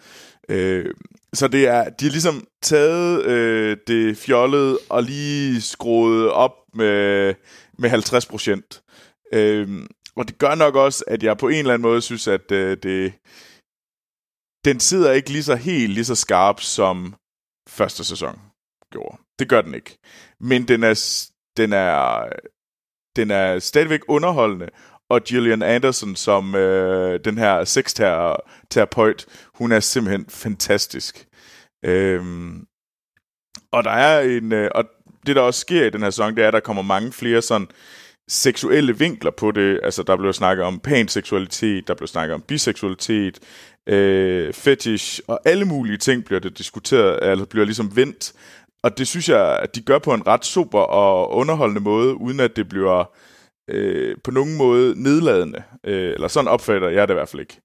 [0.49, 0.93] Øh,
[1.33, 7.33] så det er, de har ligesom taget øh, det fjollede og lige skruet op med,
[7.77, 8.83] med 50 procent.
[9.33, 12.51] Øh, og det gør nok også, at jeg på en eller anden måde synes, at
[12.51, 13.13] øh, det,
[14.65, 17.15] den sidder ikke lige så helt lige så skarp som
[17.69, 18.39] første sæson
[18.91, 19.17] gjorde.
[19.39, 19.97] Det gør den ikke.
[20.39, 21.27] Men den er,
[21.57, 22.23] den er,
[23.15, 24.69] den er stadigvæk underholdende,
[25.09, 31.27] og Gillian Anderson som øh, den her sexterapeut, hun er simpelthen fantastisk.
[31.85, 32.65] Øhm,
[33.71, 34.85] og der er en, øh, og
[35.27, 37.41] det der også sker i den her sæson, det er, at der kommer mange flere
[37.41, 37.67] sådan
[38.27, 39.79] seksuelle vinkler på det.
[39.83, 43.39] Altså, der blev snakket om panseksualitet, der blev snakket om biseksualitet,
[43.87, 48.33] øh, fetish, og alle mulige ting bliver det diskuteret, eller bliver ligesom vendt.
[48.83, 52.39] Og det synes jeg, at de gør på en ret super og underholdende måde, uden
[52.39, 53.05] at det bliver
[53.69, 55.63] øh, på nogen måde nedladende.
[55.83, 57.61] Øh, eller sådan opfatter jeg det i hvert fald ikke.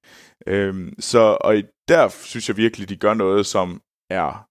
[0.46, 4.48] Øh, så, og der synes jeg virkelig, de gør noget, som er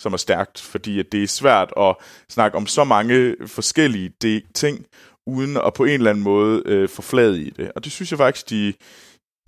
[0.00, 1.96] som er stærkt, fordi at det er svært at
[2.28, 4.86] snakke om så mange forskellige de, ting,
[5.26, 7.72] uden at på en eller anden måde øh, få flad i det.
[7.76, 8.72] Og det synes jeg faktisk, de,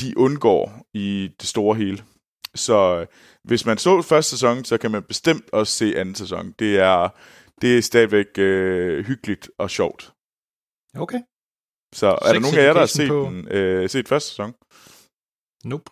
[0.00, 2.02] de undgår i det store hele.
[2.58, 3.06] Så øh,
[3.44, 6.52] hvis man så første sæson, så kan man bestemt også se anden sæson.
[6.58, 7.08] Det er,
[7.60, 10.12] det er stadigvæk øh, hyggeligt og sjovt.
[10.96, 11.18] Okay.
[11.94, 14.28] Så er Sex der nogen af jer, der har set, på- den, øh, set første
[14.28, 14.54] sæson?
[15.64, 15.90] Nope.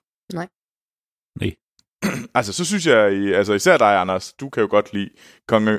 [2.35, 2.99] Altså, så synes jeg,
[3.35, 5.11] altså især dig, Anders, du kan jo godt lide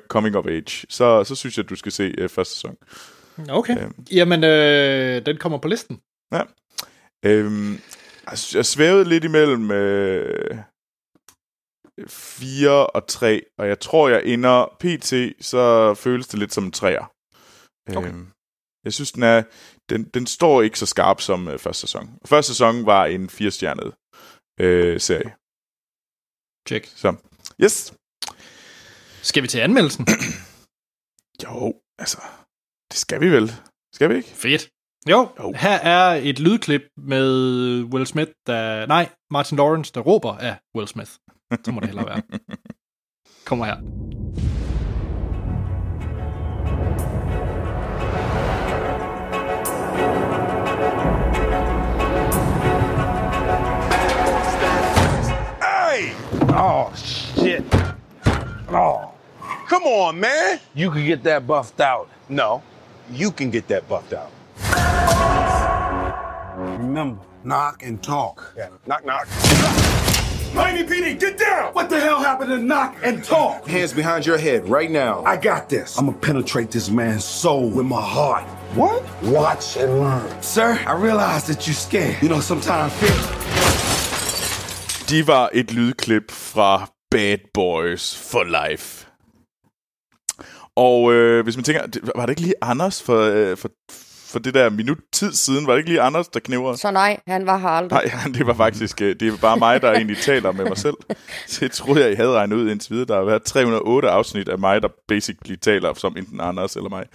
[0.07, 0.85] Coming of Age.
[0.89, 2.75] Så, så synes jeg, at du skal se øh, første sæson.
[3.49, 3.83] Okay.
[3.83, 4.05] Øhm.
[4.11, 6.01] Jamen, øh, den kommer på listen.
[7.25, 7.79] Øhm,
[8.27, 10.57] altså, jeg svævede lidt imellem øh,
[12.07, 16.73] 4 og 3, og jeg tror, jeg ender PT, så føles det lidt som en
[16.75, 17.05] 3'er.
[17.97, 18.09] Okay.
[18.09, 18.27] Øhm,
[18.85, 19.43] jeg synes, den, er,
[19.89, 22.19] den, den står ikke så skarp som øh, første sæson.
[22.25, 23.93] Første sæson var en 4-stjernet
[24.59, 25.35] øh, serie.
[26.67, 26.85] Check.
[26.97, 27.15] Så,
[27.63, 27.93] yes.
[29.21, 30.07] Skal vi til anmeldelsen?
[31.43, 32.17] Jo, altså,
[32.91, 33.51] det skal vi vel.
[33.95, 34.29] Skal vi ikke?
[34.29, 34.69] Fedt.
[35.09, 35.51] Jo, Jo.
[35.53, 37.29] her er et lydklip med
[37.83, 38.85] Will Smith, der...
[38.85, 41.11] Nej, Martin Lawrence, der råber af Will Smith.
[41.65, 42.21] Så må det hellere være.
[43.45, 43.77] Kommer her.
[55.61, 56.11] Hey!
[56.49, 57.63] Oh, shit.
[58.69, 59.13] Oh.
[59.69, 60.59] Come on, man.
[60.75, 62.09] You can get that buffed out.
[62.29, 62.61] No,
[63.13, 64.31] you can get that buffed out.
[66.79, 68.53] Remember, knock and talk.
[68.57, 68.69] Yeah.
[68.85, 69.86] Knock, knock.
[70.57, 71.71] Miami PD, get down!
[71.73, 73.67] What the hell happened to knock and talk?
[73.67, 75.23] Hands behind your head right now.
[75.23, 75.97] I got this.
[75.99, 78.43] I'm gonna penetrate this man's soul with my heart.
[78.75, 79.03] What?
[79.21, 80.41] Watch and learn.
[80.41, 82.15] Sir, I realize that you're scared.
[82.23, 83.17] You know, sometimes fear.
[85.09, 89.05] De var et lydklip fra Bad Boys for Life.
[90.75, 91.81] Og øh, hvis man tænker,
[92.15, 93.69] var det ikke lige Anders for, øh, for,
[94.37, 95.67] for det der minut tid siden?
[95.67, 96.75] Var det ikke lige Anders, der knæver?
[96.75, 98.11] Så nej, han var her aldrig.
[98.13, 100.95] Nej, det var faktisk øh, det er bare mig, der egentlig taler med mig selv.
[101.59, 103.05] Det troede jeg, I havde regnet ud indtil videre.
[103.07, 107.05] Der har været 308 afsnit af mig, der basically taler som enten Anders eller mig.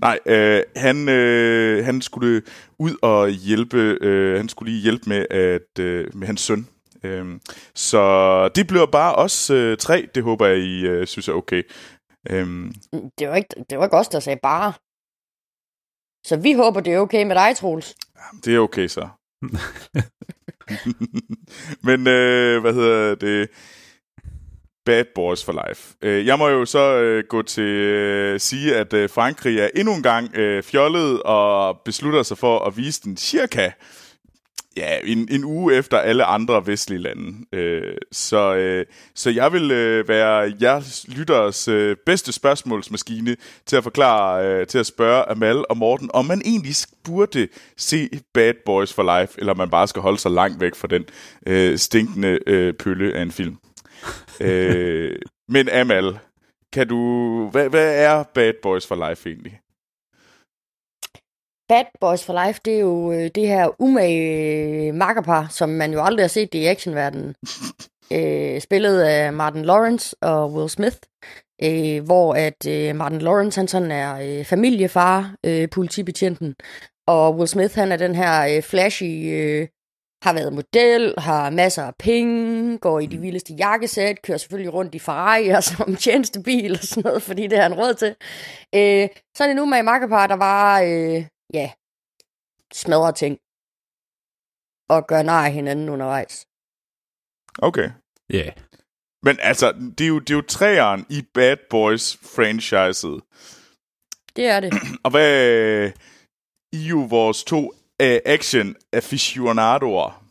[0.00, 2.42] Nej, øh, han, øh, han skulle
[2.78, 6.66] ud og hjælpe, øh, han skulle lige hjælpe med, at, øh, med hans søn.
[7.04, 7.26] Øh,
[7.74, 10.08] så det bliver bare os øh, tre.
[10.14, 11.62] Det håber jeg, I øh, synes er okay.
[12.30, 12.46] Øh,
[13.18, 14.72] Det var, ikke, det var ikke os, der sagde bare.
[16.24, 17.94] Så vi håber, det er okay med dig, Troels.
[18.44, 19.08] Det er okay så.
[21.86, 23.48] Men øh, hvad hedder det?
[24.86, 25.94] Bad Boys for Life.
[26.02, 29.94] Øh, jeg må jo så øh, gå til øh, sige, at øh, Frankrig er endnu
[29.94, 33.70] en gang øh, fjollet og beslutter sig for at vise den cirka
[34.76, 37.46] ja, en, en uge efter alle andre vestlige lande.
[37.52, 43.82] Øh, så, øh, så jeg vil øh, være jeres lytteres øh, bedste spørgsmålsmaskine til at
[43.82, 48.92] forklare, øh, til at spørge Amal og Morten, om man egentlig burde se Bad Boys
[48.92, 51.04] for Life, eller man bare skal holde sig langt væk fra den
[51.46, 53.56] øh, stinkende øh, pølle af en film.
[54.40, 55.16] øh,
[55.54, 56.18] men Amal,
[56.72, 59.61] kan du, hvad, hvad er Bad Boys for Life egentlig?
[61.72, 65.92] Bad Boys for Life, det er jo øh, det her umage øh, makkerpar, som man
[65.92, 67.34] jo aldrig har set det i actionverdenen.
[68.16, 70.96] øh, spillet af Martin Lawrence og Will Smith,
[71.62, 76.54] øh, hvor at øh, Martin Lawrence han sådan er øh, familiefar, øh, politibetjenten,
[77.06, 79.68] og Will Smith han er den her øh, flashy, øh,
[80.22, 84.94] har været model, har masser af penge, går i de vildeste jakkesæt, kører selvfølgelig rundt
[84.94, 88.14] i Ferrari og som tjenestebil og sådan noget, fordi det har han råd til.
[88.74, 91.72] Øh, så er det nu med makkerpar, der var, øh, ja,
[92.72, 93.38] smadrer ting.
[94.90, 96.46] at gøre nar af hinanden undervejs.
[97.58, 97.90] Okay.
[98.30, 98.36] Ja.
[98.36, 98.52] Yeah.
[99.22, 103.20] Men altså, det er jo, det er jo træeren i Bad Boys-franchiset.
[104.36, 104.72] Det er det.
[105.04, 105.92] Og hvad...
[106.74, 107.58] I er jo vores to
[108.02, 110.24] uh, action aficionadoer.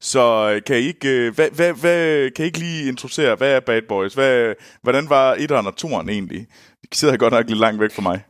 [0.00, 3.56] Så øh, kan I ikke, uh, hvad, hvad, hvad, kan I ikke lige introducere, hvad
[3.56, 4.14] er Bad Boys?
[4.14, 6.46] Hvad, hvordan var etteren og toeren egentlig?
[6.82, 8.22] De sidder godt nok lidt langt væk fra mig.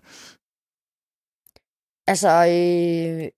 [2.06, 3.28] Altså, øh,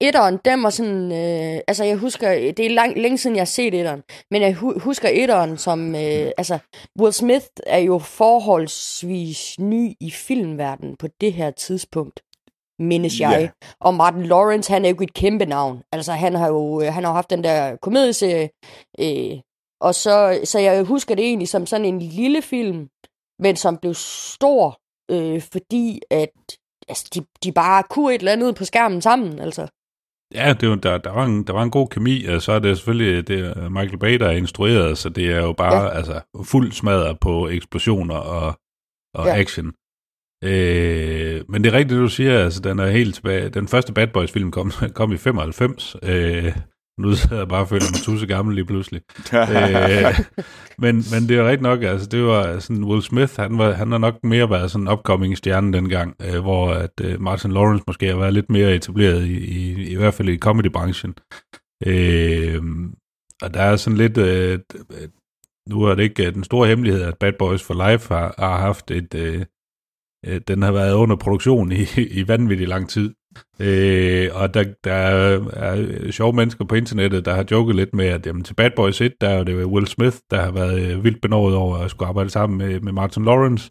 [0.00, 3.46] etteren, den var sådan, øh, altså jeg husker, det er lang, længe siden jeg har
[3.46, 6.58] set etteren, men jeg hu- husker etteren som, øh, altså
[7.00, 12.20] Will Smith er jo forholdsvis ny i filmverdenen på det her tidspunkt,
[12.78, 13.38] mindes jeg.
[13.40, 13.48] Ja.
[13.80, 15.82] Og Martin Lawrence, han er jo et kæmpe navn.
[15.92, 18.50] Altså han har jo øh, han har haft den der komedieserie,
[19.00, 19.40] øh,
[19.80, 22.88] og så, så jeg husker det egentlig som sådan en lille film,
[23.38, 24.80] men som blev stor,
[25.10, 26.30] øh, fordi at
[26.88, 29.66] altså, de, de bare kunne et eller andet på skærmen sammen, altså.
[30.34, 32.58] Ja, det var, der, der, var en, der var en god kemi, og så er
[32.58, 35.88] det selvfølgelig det Michael Bay, der er instrueret, så det er jo bare ja.
[35.88, 38.54] altså, fuld smadret på eksplosioner og,
[39.14, 39.36] og ja.
[39.36, 39.72] Action.
[40.44, 43.48] Øh, men det er rigtigt, du siger, altså den er helt tilbage.
[43.48, 45.96] Den første Bad Boys film kom, kom i 95.
[46.02, 46.56] Øh,
[46.98, 49.00] nu sidder jeg bare og føler mig tusse gammel lige pludselig.
[49.32, 50.18] øh,
[50.84, 53.90] men, men det er rigtigt nok, altså det var sådan, Will Smith, han, var, han
[53.90, 57.84] har nok mere været sådan en upcoming stjerne dengang, øh, hvor at øh, Martin Lawrence
[57.86, 61.14] måske har været lidt mere etableret, i, i, i hvert fald i comedy-branchen.
[61.86, 62.62] Øh,
[63.42, 64.58] og der er sådan lidt, øh,
[65.68, 68.58] nu er det ikke øh, den store hemmelighed, at Bad Boys for Life har, har
[68.58, 69.44] haft et, øh,
[70.26, 71.86] øh, den har været under produktion i,
[72.20, 73.14] i vanvittig lang tid.
[73.60, 78.06] Øh, og der, der er, er sjove mennesker på internettet, der har joket lidt med,
[78.06, 81.04] at jamen, til Bad Boys 1, der er det Will Smith, der har været øh,
[81.04, 83.70] vildt benådet over at skulle arbejde sammen med, med Martin Lawrence.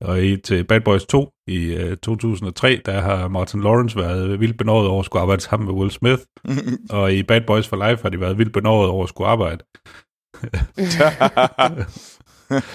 [0.00, 4.58] Og i, til Bad Boys 2 i øh, 2003, der har Martin Lawrence været vildt
[4.58, 6.22] benådet over at skulle arbejde sammen med Will Smith.
[6.98, 9.64] og i Bad Boys for Life har de været vildt benådet over at skulle arbejde.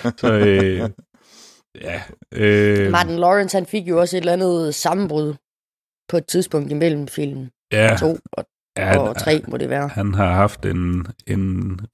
[0.22, 0.90] Så øh,
[1.82, 2.02] ja.
[2.32, 5.34] Øh, Martin Lawrence, han fik jo også et eller andet sammenbrud
[6.14, 8.46] på et tidspunkt imellem film ja, 2 og,
[8.78, 9.88] ja, og 3, må det være.
[9.88, 11.44] Han har haft en, en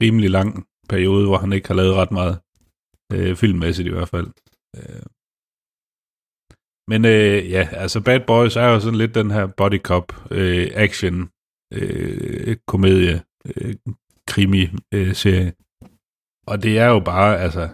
[0.01, 2.35] rimelig lang periode, hvor han ikke har lavet ret meget
[3.13, 4.27] øh, filmmæssigt i hvert fald.
[4.77, 5.05] Øh.
[6.91, 10.67] Men øh, ja, altså Bad Boys er jo sådan lidt den her body cop øh,
[10.73, 11.29] action
[11.73, 13.75] øh, komedie øh,
[14.27, 14.63] krimi
[14.93, 15.53] øh, serie.
[16.47, 17.65] Og det er jo bare, altså,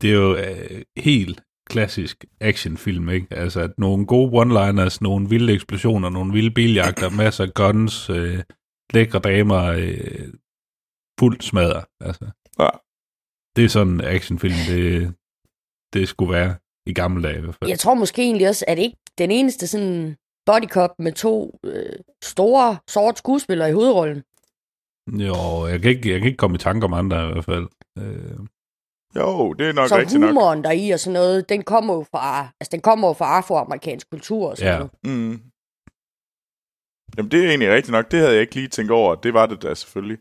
[0.00, 3.26] det er jo øh, helt klassisk actionfilm, ikke?
[3.30, 8.42] Altså, at nogle gode one-liners, nogle vilde eksplosioner, nogle vilde biljagter, masser af guns, øh,
[8.92, 10.32] lækre damer, øh,
[11.20, 11.82] fuldt smadre.
[12.00, 12.24] Altså,
[12.58, 12.68] Ja.
[13.56, 15.14] det er sådan en actionfilm, det,
[15.92, 16.54] det skulle være
[16.86, 17.70] i gamle dage i hvert fald.
[17.70, 21.58] Jeg tror måske egentlig også, at det ikke den eneste sådan body cop med to
[21.64, 24.22] øh, store, sorte skuespillere i hovedrollen.
[25.26, 27.66] Jo, jeg kan, ikke, jeg kan ikke komme i tanke om andre i hvert fald.
[27.98, 28.38] Øh,
[29.16, 30.28] Jo, det er nok Så rigtigt nok.
[30.30, 33.36] humoren der i og sådan noget, den kommer jo fra, altså den kommer jo fra
[33.36, 34.78] afroamerikansk kultur og sådan Ja.
[34.78, 34.92] noget.
[35.04, 35.42] Mm.
[37.16, 38.10] Jamen, det er egentlig rigtigt nok.
[38.10, 39.14] Det havde jeg ikke lige tænkt over.
[39.14, 40.18] Det var det da selvfølgelig.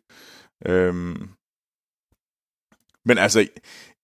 [0.66, 1.30] Øhm.
[3.06, 3.39] Men altså,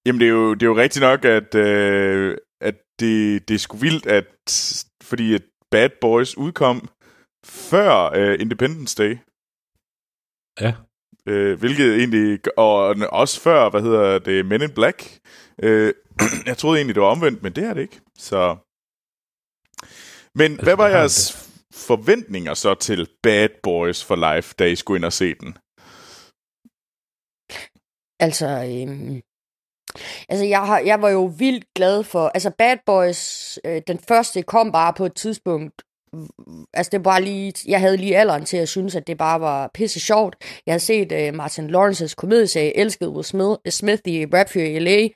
[0.06, 3.60] jamen det er jo, det er jo rigtigt nok, at, øh, at det, det er
[3.60, 4.28] sgu vildt, at
[5.04, 6.89] fordi at Bad Boys udkom
[7.46, 9.14] før øh, Independence Day.
[10.66, 10.74] ja,
[11.28, 15.19] Øh, hvilket egentlig, og også før, hvad hedder det, Men in Black.
[15.63, 15.93] Øh,
[16.45, 18.01] jeg troede egentlig, det var omvendt, men det er det ikke.
[18.17, 18.57] Så.
[20.36, 24.76] Men hvad var hvad har jeres forventninger så til Bad Boys for Life, da I
[24.76, 25.57] skulle ind og se den?
[28.19, 29.22] Altså, øhm,
[30.30, 34.43] altså jeg, har, jeg var jo vildt glad for, altså Bad Boys, øh, den første
[34.43, 35.82] kom bare på et tidspunkt,
[36.74, 39.41] altså det var bare lige, jeg havde lige alderen til at synes, at det bare
[39.41, 40.36] var pisse sjovt.
[40.66, 44.80] Jeg havde set øh, Martin Lawrences komedieserie, Elsket Will Smith, Smith i Rap Fury i
[44.80, 45.07] LA,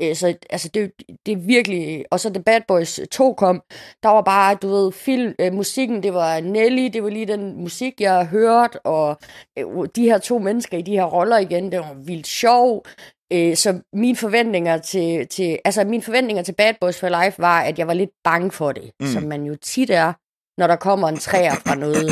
[0.00, 0.92] øh, så altså det,
[1.26, 3.62] det er virkelig, og så The Bad Boys 2 kom,
[4.02, 7.62] der var bare, du ved, film, øh, musikken, det var Nelly, det var lige den
[7.62, 9.18] musik, jeg har hørt, og
[9.58, 9.64] øh,
[9.96, 12.86] de her to mennesker i de her roller igen, det var vildt sjov.
[13.32, 17.60] Øh, så mine forventninger til, til, altså mine forventninger til Bad Boys for Life var,
[17.60, 19.06] at jeg var lidt bange for det, mm.
[19.06, 20.12] som man jo tit er,
[20.58, 22.08] når der kommer en træer fra noget,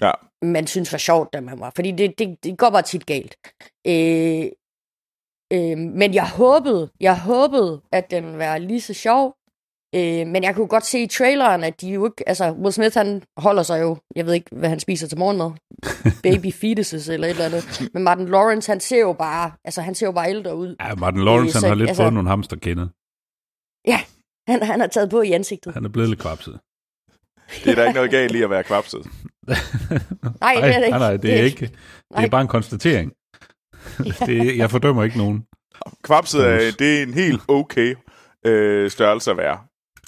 [0.00, 0.10] Ja.
[0.42, 1.72] man synes var sjovt, da man var.
[1.76, 3.36] Fordi det, det, det går bare tit galt.
[3.86, 4.46] Øh,
[5.52, 9.36] øh, men jeg håbede, jeg håbede, at den ville være lige så sjov.
[9.94, 12.28] Øh, men jeg kunne godt se i traileren, at de jo ikke...
[12.28, 13.96] Altså, Will Smith, han holder sig jo...
[14.16, 15.50] Jeg ved ikke, hvad han spiser til morgenmad.
[16.32, 17.90] Baby fetuses eller et eller andet.
[17.94, 19.52] Men Martin Lawrence, han ser jo bare...
[19.64, 20.76] Altså, han ser jo bare ældre ud.
[20.80, 22.88] ja Martin Lawrence, Øh, så, han har lidt altså- fået nogle hamsterkender.
[24.50, 25.74] Han, han har taget på i ansigtet.
[25.74, 26.60] Han er blevet lidt kvapset.
[27.64, 29.06] Det er der ikke noget galt i at være kvapset.
[30.40, 30.90] Nej, det er det ikke.
[30.90, 31.70] Nej, nej, det er ikke.
[32.16, 33.12] Det er bare en konstatering.
[34.26, 35.44] Det, jeg fordømmer ikke nogen.
[36.04, 37.94] Kvapset er, det er en helt okay
[38.46, 39.58] øh, størrelse at være.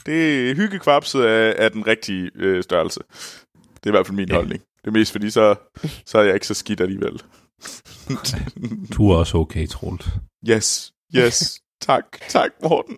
[0.06, 3.00] Det er hyggekvapset er, er den rigtige øh, størrelse.
[3.52, 4.34] Det er i hvert fald min ja.
[4.34, 4.62] holdning.
[4.82, 5.54] Det er mest fordi, så,
[6.06, 7.22] så er jeg ikke så skidt alligevel.
[8.96, 10.08] Du er også okay, Troels.
[10.48, 11.60] yes, yes.
[11.80, 12.96] tak, tak Morten.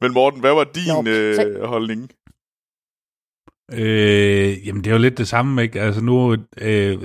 [0.00, 2.10] Men Morten, hvad var din Jo, øh, holdning?
[3.72, 5.80] Øh, jamen, det er jo lidt det samme, ikke?
[5.80, 6.98] Altså nu, øh,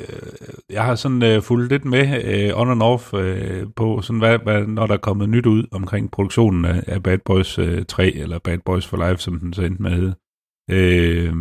[0.70, 4.40] jeg har sådan øh, fulgt lidt med øh, on and off øh, på, sådan hvad,
[4.40, 8.12] hvad, når der er kommet nyt ud omkring produktionen af, af Bad Boys øh, 3,
[8.16, 9.92] eller Bad Boys for Life, som den så endte med.
[9.92, 10.16] at hedde.
[10.72, 11.34] Øh,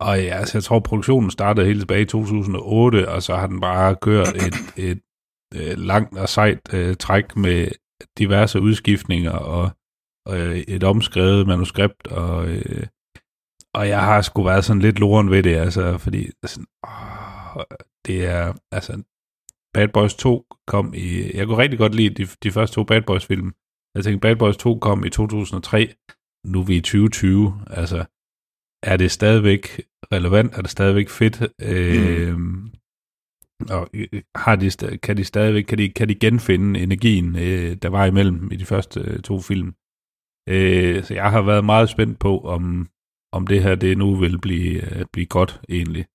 [0.00, 3.60] og ja, altså, jeg tror, produktionen startede helt tilbage i 2008, og så har den
[3.60, 4.54] bare kørt et,
[4.90, 5.00] et
[5.54, 7.68] øh, langt og sejt øh, træk med
[8.18, 9.70] diverse udskiftninger og,
[10.26, 12.86] og øh, et omskrevet manuskript, og, øh,
[13.78, 17.62] og jeg har sgu været sådan lidt loren ved det, altså, fordi sådan, åh,
[18.06, 19.02] det er, altså,
[19.74, 23.02] Bad Boys 2 kom i, jeg kunne rigtig godt lide de, de første to Bad
[23.02, 23.52] Boys film.
[23.94, 25.94] Jeg tænkte, Bad Boys 2 kom i 2003,
[26.46, 28.04] nu er vi i 2020, altså,
[28.82, 32.70] er det stadigvæk relevant, er det stadigvæk fedt, øhm, øh,
[33.70, 33.90] og
[34.34, 38.52] har de, kan de stadigvæk, kan de, kan de genfinde energien, øh, der var imellem
[38.52, 39.74] i de første øh, to film.
[40.48, 42.88] Øh, så jeg har været meget spændt på, om,
[43.32, 46.06] om det her det nu vil blive, at blive godt egentlig.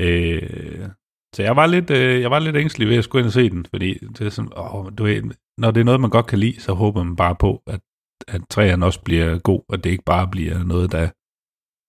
[0.00, 0.88] Øh,
[1.34, 3.50] så jeg var lidt, øh, jeg var lidt ængstelig ved at skulle ind og se
[3.50, 5.22] den, fordi det er sådan, åh, du ved,
[5.58, 7.80] når det er noget, man godt kan lide, så håber man bare på, at,
[8.28, 11.08] at træerne også bliver god, og det ikke bare bliver noget, der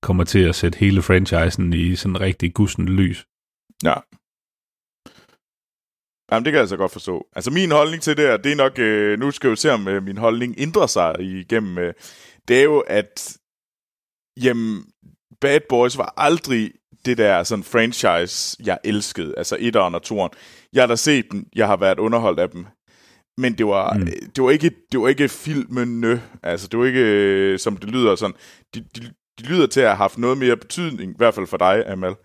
[0.01, 3.25] kommer til at sætte hele franchisen i sådan rigtig gussen lys.
[3.83, 3.93] Ja.
[6.31, 7.27] Jamen, det kan jeg altså godt forstå.
[7.35, 8.79] Altså, min holdning til det her, det er nok...
[8.79, 11.77] Øh, nu skal jeg jo se, om øh, min holdning ændrer sig igennem...
[11.77, 11.93] Øh,
[12.47, 13.37] det er jo, at...
[14.37, 14.85] Jamen,
[15.41, 16.71] Bad Boys var aldrig
[17.05, 19.33] det der sådan franchise, jeg elskede.
[19.37, 20.31] Altså, etteren og toeren.
[20.73, 21.45] Jeg har da set dem.
[21.55, 22.65] Jeg har været underholdt af dem.
[23.37, 24.05] Men det var, mm.
[24.35, 26.21] det var ikke, det var ikke filmene.
[26.43, 28.35] Altså, det var ikke, øh, som det lyder sådan...
[28.75, 29.01] De, de,
[29.39, 32.15] de lyder til at have haft noget mere betydning, i hvert fald for dig, Amal.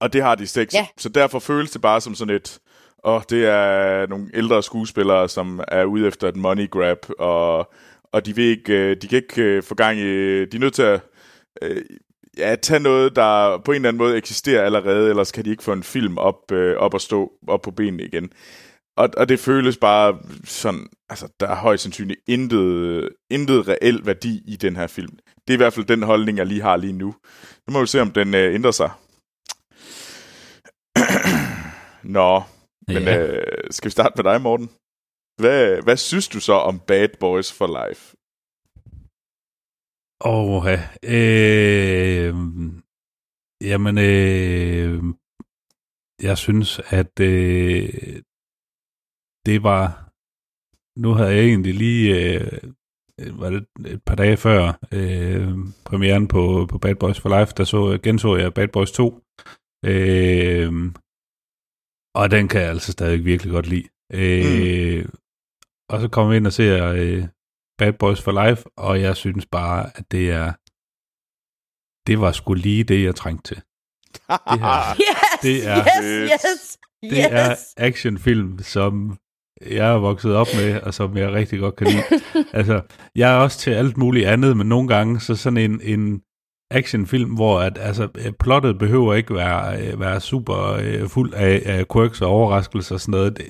[0.00, 0.74] Og det har de seks.
[0.74, 0.86] Ja.
[0.96, 2.58] Så derfor føles det bare som sådan et...
[2.98, 7.72] Og det er nogle ældre skuespillere, som er ude efter et money grab, og,
[8.16, 10.44] og de, vil ikke, øh, de kan ikke øh, få gang i...
[10.44, 11.00] De er nødt til at
[11.62, 11.82] øh,
[12.38, 15.62] ja, tage noget, der på en eller anden måde eksisterer allerede, ellers kan de ikke
[15.62, 18.30] få en film op, øh, op og stå op på benene igen.
[18.96, 24.42] Og, og det føles bare sådan, altså der er højst sandsynligt intet, intet reel værdi
[24.46, 25.12] i den her film.
[25.46, 27.14] Det er i hvert fald den holdning, jeg lige har lige nu.
[27.66, 28.90] Nu må vi se, om den øh, ændrer sig.
[32.16, 32.42] Nå,
[32.88, 33.18] men Ja.
[33.18, 34.70] øh, skal vi starte med dig, Morten?
[35.40, 38.02] Hvad, hvad synes du så om Bad Boys for Life?
[40.24, 40.78] Åh, ja.
[41.16, 42.34] øh,
[43.70, 45.02] jamen, øh,
[46.22, 48.22] jeg synes, at øh,
[49.46, 49.82] det var,
[51.00, 52.62] nu havde jeg egentlig lige, øh,
[53.40, 54.60] var det et par dage før
[54.92, 55.48] øh,
[55.84, 59.22] premieren på, på Bad Boys for Life, der så, genså jeg Bad Boys 2,
[59.84, 60.72] øh,
[62.20, 63.88] og den kan jeg altså stadig virkelig godt lide.
[64.12, 65.04] Øh,
[65.88, 67.24] Og så kommer vi ind og ser øh,
[67.78, 70.52] Bad Boys for Life, og jeg synes bare, at det er,
[72.06, 73.62] det var sgu lige det, jeg trængte til.
[74.28, 77.26] Det her, Yes, Det er- yes, yes, det yes.
[77.30, 79.18] er actionfilm, som
[79.66, 82.02] jeg er vokset op med, og som jeg rigtig godt kan lide.
[82.58, 82.82] altså,
[83.14, 86.22] jeg er også til alt muligt andet, men nogle gange så sådan en, en
[86.70, 91.62] actionfilm, hvor at, altså, øh, plottet behøver ikke være, øh, være super øh, fuld af,
[91.64, 93.36] af quirks og overraskelser og sådan noget.
[93.36, 93.46] Det,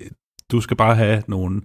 [0.50, 1.62] du skal bare have nogle,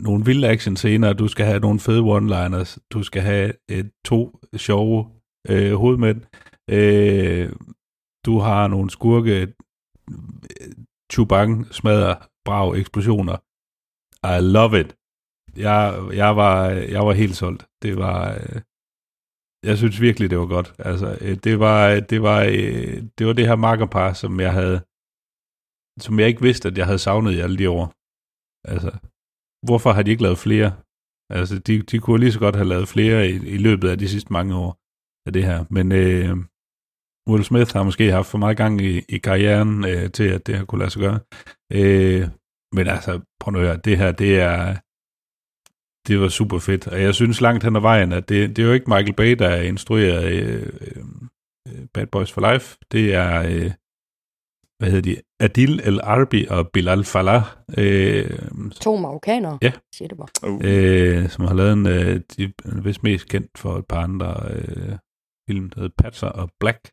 [0.00, 5.10] nogle vilde actionscener, du skal have nogle fede one-liners, du skal have øh, to sjove
[5.48, 6.20] øh, hovedmænd,
[6.70, 7.52] øh,
[8.26, 9.48] du har nogle skurke, øh,
[11.12, 13.36] chubang, smadrer, brav, eksplosioner.
[14.36, 14.96] I love it.
[15.56, 17.66] Jeg, jeg, var, jeg var helt solgt.
[17.82, 18.34] Det var...
[18.34, 18.60] øh,
[19.64, 20.74] Jeg synes virkelig, det var godt.
[20.78, 24.80] Altså, øh, det var det, var, øh, det, var det her makkerpar, som jeg havde
[26.00, 27.86] som jeg ikke vidste, at jeg havde savnet i alle de år.
[28.72, 28.90] Altså,
[29.62, 30.72] hvorfor har de ikke lavet flere?
[31.30, 34.08] Altså, de, de kunne lige så godt have lavet flere i, i løbet af de
[34.08, 34.78] sidste mange år
[35.26, 35.64] af det her.
[35.70, 36.36] Men øh,
[37.28, 40.56] Will Smith har måske haft for meget gang i, i karrieren øh, til, at det
[40.56, 41.20] her kunne lade sig gøre.
[41.72, 42.28] Øh,
[42.72, 44.76] men altså, prøv nu at høre, det her, det er,
[46.08, 46.86] det var super fedt.
[46.86, 49.32] Og jeg synes langt hen ad vejen, at det, det er jo ikke Michael Bay,
[49.32, 50.72] der instruerer øh,
[51.66, 52.78] øh, Bad Boys for Life.
[52.92, 53.70] Det er, øh,
[54.78, 57.42] hvad hedder de, Adil El Arbi og Bilal Falah,
[57.78, 58.30] øh,
[58.80, 59.72] To marokkanere, Ja.
[59.94, 60.50] siger det bare.
[60.50, 60.60] Uh.
[60.64, 64.34] øh, som har lavet en, øh, de er vist mest kendt for et par andre,
[64.50, 64.96] øh,
[65.50, 66.88] film, der hedder Patser og Black.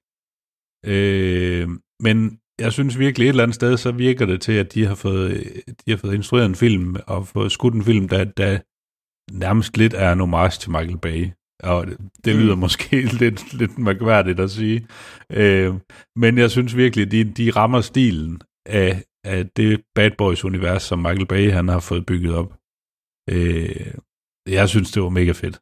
[0.85, 4.85] Øh, men jeg synes virkelig et eller andet sted, så virker det til, at de
[4.85, 5.43] har fået,
[5.85, 8.59] de har fået instrueret en film og fået skudt en film, der, der
[9.31, 11.29] nærmest lidt er en homage til Michael Bay.
[11.63, 11.85] Og
[12.25, 12.59] det lyder mm.
[12.61, 14.87] måske lidt, lidt mærkværdigt at sige.
[15.29, 15.73] Øh,
[16.15, 21.25] men jeg synes virkelig, de, de rammer stilen af, af det Bad Boys-univers, som Michael
[21.27, 22.53] Bay han har fået bygget op.
[23.29, 23.93] Øh,
[24.47, 25.59] jeg synes, det var mega fedt.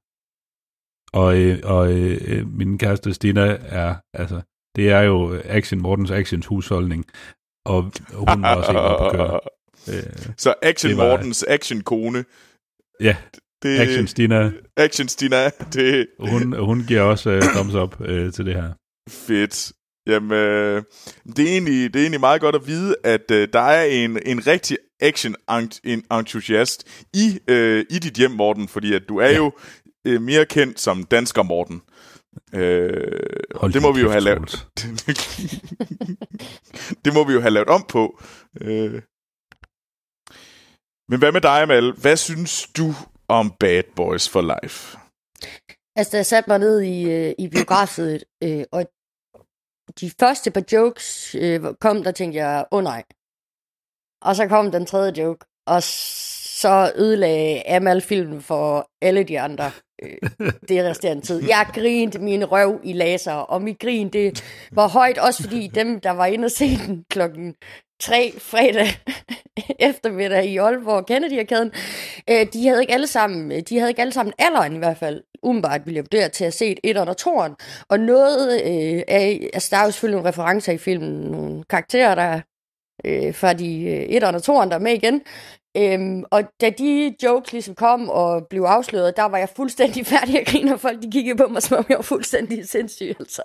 [1.13, 4.41] Og, øh, og øh, min kæreste Stina er, altså,
[4.75, 7.05] det er jo Action Mortens Actions husholdning,
[7.65, 7.81] og
[8.13, 9.39] hun var også ikke op at køre.
[9.89, 12.25] Øh, Så Action var- Mortens Action Kone.
[12.99, 13.15] ja,
[13.63, 18.45] Det, Action Stina, Action Stina, det hun, hun giver også uh, thumbs up uh, til
[18.45, 18.73] det her.
[19.09, 19.71] fedt.
[20.07, 20.83] Jamen, øh,
[21.35, 24.19] det, er egentlig, det er egentlig meget godt at vide, at øh, der er en,
[24.25, 26.83] en rigtig action-entusiast
[27.13, 29.35] i, øh, i dit hjem, Morten, fordi at du er ja.
[29.35, 29.51] jo
[30.07, 31.81] øh, mere kendt som dansker, Morten.
[32.53, 32.89] Øh,
[33.55, 34.67] Hold det må vi jo have lavet.
[37.05, 38.21] Det må vi jo have lavet om på.
[38.61, 39.01] Øh.
[41.09, 41.91] Men hvad med dig, Amal?
[41.91, 42.95] Hvad synes du
[43.31, 44.97] om Bad Boys for Life?
[45.95, 48.85] Altså, jeg satte mig ned i, øh, i biografet, øh, og
[49.99, 53.03] de første par jokes øh, kom, der tænkte jeg, åh oh, nej.
[54.21, 59.71] Og så kom den tredje joke, og så ødelagde Amal filmen for alle de andre
[60.03, 60.17] øh,
[60.67, 61.43] det resterende tid.
[61.47, 65.99] Jeg grinte min røv i laser, og mit grin, det var højt, også fordi dem,
[65.99, 67.55] der var inde og se den klokken
[68.01, 68.87] 3 fredag
[69.89, 71.71] eftermiddag i Aalborg Kennedy-arkaden,
[72.29, 75.23] øh, de havde ikke alle sammen, de havde ikke alle sammen alderen i hvert fald,
[75.43, 77.55] umiddelbart ville jeg vurdere til at se et og toren.
[77.89, 82.15] Og noget øh, af, altså der er jo selvfølgelig nogle referencer i filmen, nogle karakterer,
[82.15, 82.41] der
[83.05, 85.21] øh, fra de øh, etteren og toren, der er med igen.
[85.77, 90.39] Øhm, og da de jokes ligesom kom og blev afsløret, der var jeg fuldstændig færdig
[90.39, 93.15] at grine, og folk de kiggede på mig, som om jeg var fuldstændig sindssyg.
[93.19, 93.41] Altså.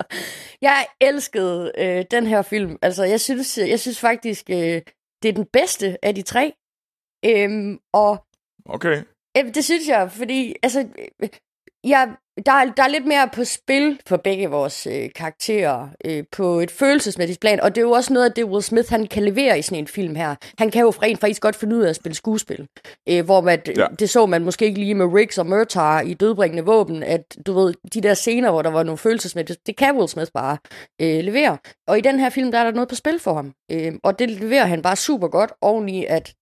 [0.61, 2.77] Jeg elskede øh, den her film.
[2.81, 4.81] Altså, jeg synes, jeg synes faktisk, øh,
[5.23, 6.53] det er den bedste af de tre.
[7.25, 8.23] Øhm, og
[8.69, 9.03] Okay.
[9.37, 10.87] øh, det synes jeg, fordi altså,
[11.89, 12.09] jeg,
[12.45, 16.59] der, er, der er lidt mere på spil for begge vores øh, karakterer øh, på
[16.59, 19.23] et følelsesmæssigt plan, og det er jo også noget af det, Will Smith han kan
[19.23, 20.35] levere i sådan en film her.
[20.57, 22.67] Han kan jo rent faktisk godt finde ud af at spille skuespil,
[23.09, 23.71] øh, hvor man, Ja.
[23.81, 23.87] ja.
[23.99, 27.53] det så man måske ikke lige med Riggs og Murtaugh i Dødbringende Våben, at du
[27.53, 30.57] ved, de der scener, hvor der var nogle følelsesmæssige, det kan Will Smith bare
[31.01, 31.57] øh, levere.
[31.87, 34.19] Og i den her film, der er der noget på spil for ham, øh, og
[34.19, 36.33] det leverer han bare super godt, oveni at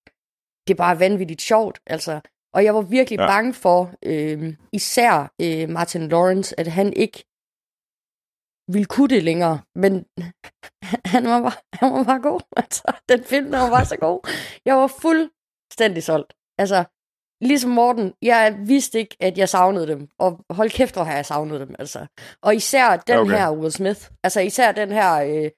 [0.67, 2.19] det er bare vanvittigt sjovt, altså.
[2.55, 3.27] Og jeg var virkelig Ja.
[3.27, 7.23] bange for, øh, især øh, Martin Lawrence, at han ikke
[8.73, 9.59] ville kunne det længere.
[9.75, 9.93] Men
[11.13, 12.41] han var bare, han var bare god.
[12.63, 14.19] Altså, den film, der var bare så god.
[14.65, 16.33] Jeg var fuldstændig solgt.
[16.57, 16.83] Altså,
[17.41, 20.07] ligesom Morten, jeg vidste ikke, at jeg savnede dem.
[20.19, 22.05] Og hold kæft, hvor har jeg savnet dem, altså.
[22.41, 23.37] Og især den Okay.
[23.37, 24.01] her Will Smith.
[24.23, 25.13] Altså, især den her...
[25.15, 25.49] Øh,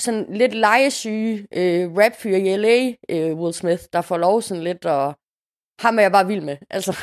[0.00, 4.84] sådan lidt legesyge øh, rapfyr i LA, øh, Will Smith, der får lov sådan lidt,
[4.84, 5.14] og
[5.80, 6.56] ham er jeg bare vild med.
[6.70, 6.98] Altså,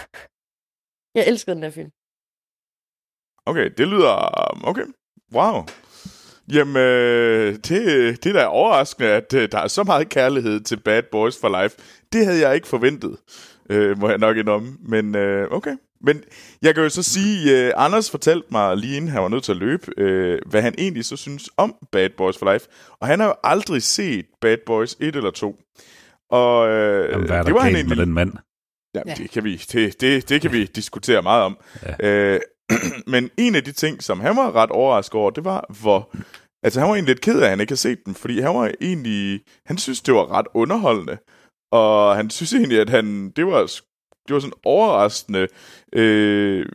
[1.16, 1.90] jeg elsker den der film.
[3.46, 4.12] Okay, det lyder...
[4.68, 4.86] Okay,
[5.34, 5.64] wow.
[6.54, 10.80] Jamen, øh, det, det er da overraskende, at øh, der er så meget kærlighed til
[10.80, 11.76] Bad Boys for Life.
[12.14, 13.18] Det havde jeg ikke forventet,
[13.70, 14.78] øh, må jeg nok indrømme.
[14.80, 15.76] Men øh, okay.
[16.02, 16.24] Men
[16.62, 19.52] jeg kan jo så sige, øh, Anders fortalte mig lige inden han var nødt til
[19.52, 22.68] at løbe, øh, hvad han egentlig så synes om Bad Boys for Life.
[23.00, 25.60] Og han har jo aldrig set Bad Boys 1 eller 2.
[26.30, 28.34] Og øh, Jamen, hvad er der det var han galt med egentlig den mand?
[28.96, 29.14] Ja, Ja.
[29.14, 31.58] det kan vi, det, det, det kan vi diskutere meget om.
[31.84, 32.08] Ja.
[32.08, 32.40] Øh,
[33.14, 36.16] men en af de ting, som han var ret overrasket over, det var, hvor...
[36.64, 38.56] Altså, han var egentlig lidt ked af, at han ikke har set den, fordi han
[38.56, 39.42] var egentlig...
[39.66, 41.18] Han synes, det var ret underholdende.
[41.72, 43.30] Og han synes egentlig, at han...
[43.30, 43.60] Det var,
[44.28, 45.48] det var sådan overraskende
[45.94, 46.66] øh,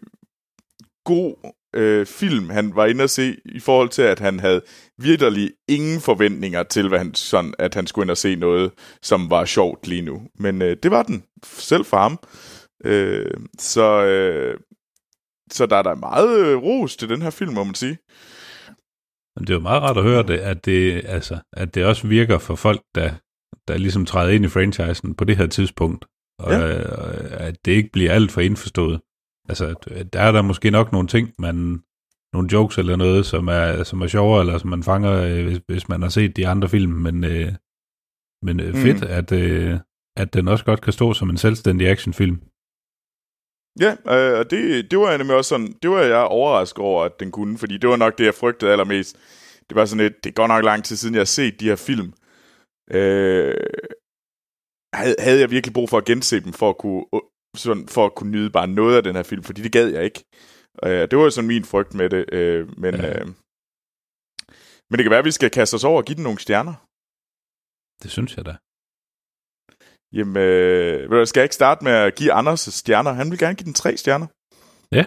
[1.05, 1.34] god
[1.76, 4.62] øh, film, han var inde at se, i forhold til, at han havde
[4.98, 8.72] virkelig ingen forventninger til, hvad han, sådan, at han skulle ind og se noget,
[9.02, 10.22] som var sjovt lige nu.
[10.38, 12.18] Men øh, det var den, selv for ham.
[12.84, 14.59] Øh, så, øh,
[15.52, 17.98] så der er der meget øh, ros til den her film, må man sige.
[19.36, 22.06] Men det er jo meget rart at høre det, at det, altså, at det også
[22.06, 23.12] virker for folk, der,
[23.68, 26.05] der ligesom træder ind i franchisen på det her tidspunkt,
[26.38, 26.66] og Ja.
[26.66, 26.82] ja.
[27.48, 29.01] at det ikke bliver alt for indforstået.
[29.51, 29.66] Altså,
[30.12, 31.56] der er der måske nok nogle ting, man,
[32.32, 35.60] nogle jokes eller noget, som er, som er sjovere, eller som man fanger, øh, hvis,
[35.68, 37.52] hvis man har set de andre film, men, øh,
[38.47, 39.78] men øh, fedt, at, øh,
[40.16, 42.36] at den også godt kan stå som en selvstændig actionfilm.
[43.81, 47.05] Ja, øh, og det, det var jeg nemlig også sådan, det var jeg overrasket over,
[47.05, 49.16] at den kunne, fordi det var nok det, jeg frygtede allermest.
[49.68, 51.77] Det var sådan et, det går nok lang tid siden, jeg har set de her
[51.77, 52.12] film.
[52.90, 53.55] Øh,
[54.94, 57.05] havde, havde jeg virkelig brug for at gense dem, for at kunne,
[57.60, 60.04] sådan, for at kunne nyde bare noget af den her film, fordi det gad jeg
[60.04, 60.24] ikke.
[60.84, 63.20] Øh, det var jo sådan min frygt med det, øh, men, Ja.
[63.20, 63.26] øh,
[64.88, 66.74] men det kan være, at vi skal kaste os over og give den nogle stjerner.
[68.02, 68.54] Det synes jeg da.
[70.16, 73.12] Jamen, øh, skal jeg ikke starte med at give Anders stjerner?
[73.20, 74.28] Han vil gerne give den tre stjerner.
[74.98, 75.04] Ja.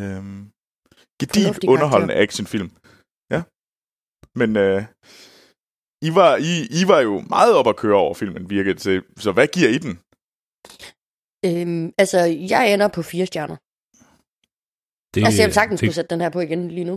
[0.00, 0.40] Øhm,
[1.20, 2.70] Gedin Fornuftig underholdende actionfilm.
[3.34, 3.40] Ja.
[4.40, 4.80] Men øh,
[6.08, 8.96] I, var, I, I var jo meget op at køre over filmen, virkede til.
[9.24, 9.94] Så hvad giver I den?
[11.46, 12.18] Øhm, altså,
[12.52, 13.56] jeg ender på fire stjerner.
[15.14, 16.96] Det, Altså, jeg vil sagtens det, kunne sætte den her på igen lige nu.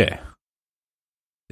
[0.00, 0.08] Ja.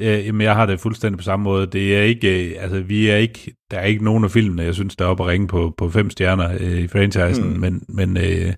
[0.07, 1.67] Ja, jamen, jeg har det fuldstændig på samme måde.
[1.77, 4.75] Det er ikke, øh, altså, vi er ikke, der er ikke nogen af filmene, jeg
[4.75, 7.61] synes, der er oppe at ringe på, på fem stjerner øh, i franchisen, Mm.
[7.65, 8.49] men, men øh,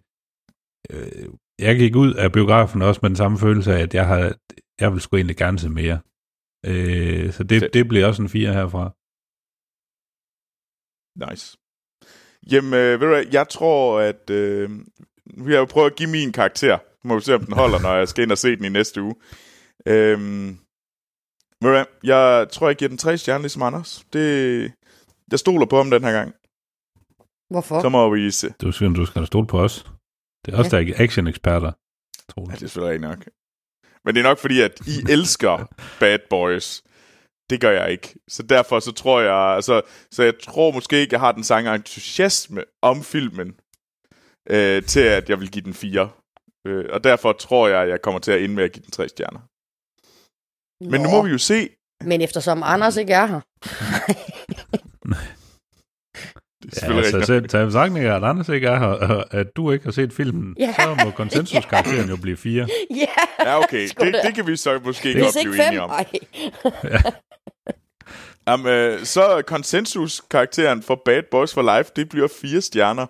[0.93, 1.29] øh,
[1.67, 4.23] jeg gik ud af biografen også med den samme følelse af, at jeg har,
[4.81, 5.99] jeg vil sgu egentlig gerne se mere.
[6.67, 8.85] Øh, så det, det bliver også en fire herfra.
[11.25, 11.47] Nice.
[12.51, 14.31] Jamen, øh, ved du hvad, jeg tror, at...
[14.31, 14.71] Øh,
[15.45, 16.79] vi har jo prøvet at give min karakter.
[17.05, 19.03] Må vi se, om den holder, når jeg skal ind og se den i næste
[19.03, 19.15] uge.
[19.87, 20.49] Øhm,
[21.61, 24.05] ved du hvad, jeg tror, jeg giver den tre stjerner, ligesom Anders.
[24.13, 24.73] Det,
[25.31, 26.35] jeg stoler på ham den her gang.
[27.51, 27.81] Hvorfor?
[27.81, 28.49] Så må vi se.
[28.63, 29.87] Du skal, du skal stole på os.
[30.47, 30.79] Det er os, Ja.
[30.83, 31.73] der er action-eksperter.
[32.29, 33.25] Tror Ja, det er selvfølgelig ikke nok.
[34.05, 35.67] Men det er nok fordi, at I elsker
[36.01, 36.83] Bad Boys.
[37.51, 38.15] Det gør jeg ikke.
[38.29, 39.83] Så derfor så tror jeg, altså,
[40.13, 43.55] så jeg tror måske ikke, jeg har den samme entusiasme om filmen,
[44.51, 46.11] øh, til at jeg vil give den fire.
[46.67, 49.09] Øh, og derfor tror jeg, jeg kommer til at ende med at give den tre
[49.09, 49.41] stjerner.
[50.91, 51.69] Men nu må vi jo se.
[52.05, 53.41] Men eftersom Anders ikke er her.
[56.63, 59.47] Det er Ja, altså, selv tage betragtning af, at Anders ikke er her, og at
[59.57, 60.75] du ikke har set filmen, Ja.
[60.79, 62.69] så må konsensuskarakteren jo blive fire.
[62.91, 63.07] ja,
[63.47, 63.89] Ja, okay.
[64.01, 65.91] Det, det kan vi så måske Hvis godt ikke blive fem, enige om.
[65.91, 66.07] ej.
[68.51, 73.07] Jamen, øh, så konsensus-karakteren for Bad Boys for Life, det bliver fire stjerner.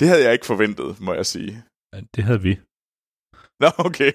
[0.00, 1.62] Det havde jeg ikke forventet, må jeg sige.
[2.16, 2.58] Det havde vi.
[3.60, 4.12] Nå, okay.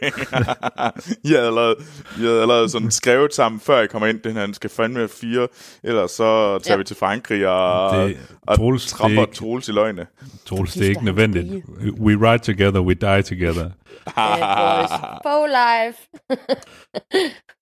[1.26, 1.76] I havde allerede,
[2.18, 5.00] I havde allerede sådan skrevet sammen, før jeg kommer ind, den her, den skal fandme
[5.00, 5.48] være fire,
[5.84, 6.78] ellers så tager Ja.
[6.78, 8.18] vi til Frankrig og, Det,
[8.48, 10.08] og Troels, det er tramper ikke, Troels i løgne.
[10.46, 11.66] Troels, det er ikke nødvendigt.
[12.00, 13.70] We ride together, we die together.
[14.16, 14.92] Bad boys.
[15.24, 16.00] For life.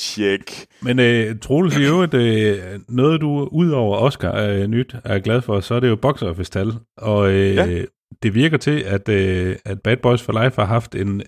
[0.00, 0.66] Tjek.
[0.82, 2.58] Men øh, Troels, i øvrigt, øh,
[2.88, 6.22] noget du ud over Oscar øh, nyt er glad for, så er det jo box
[6.22, 6.72] office tal.
[6.96, 7.82] Og øh, Ja.
[8.22, 11.22] det virker til, at, øh, at Bad Boys for Life har haft en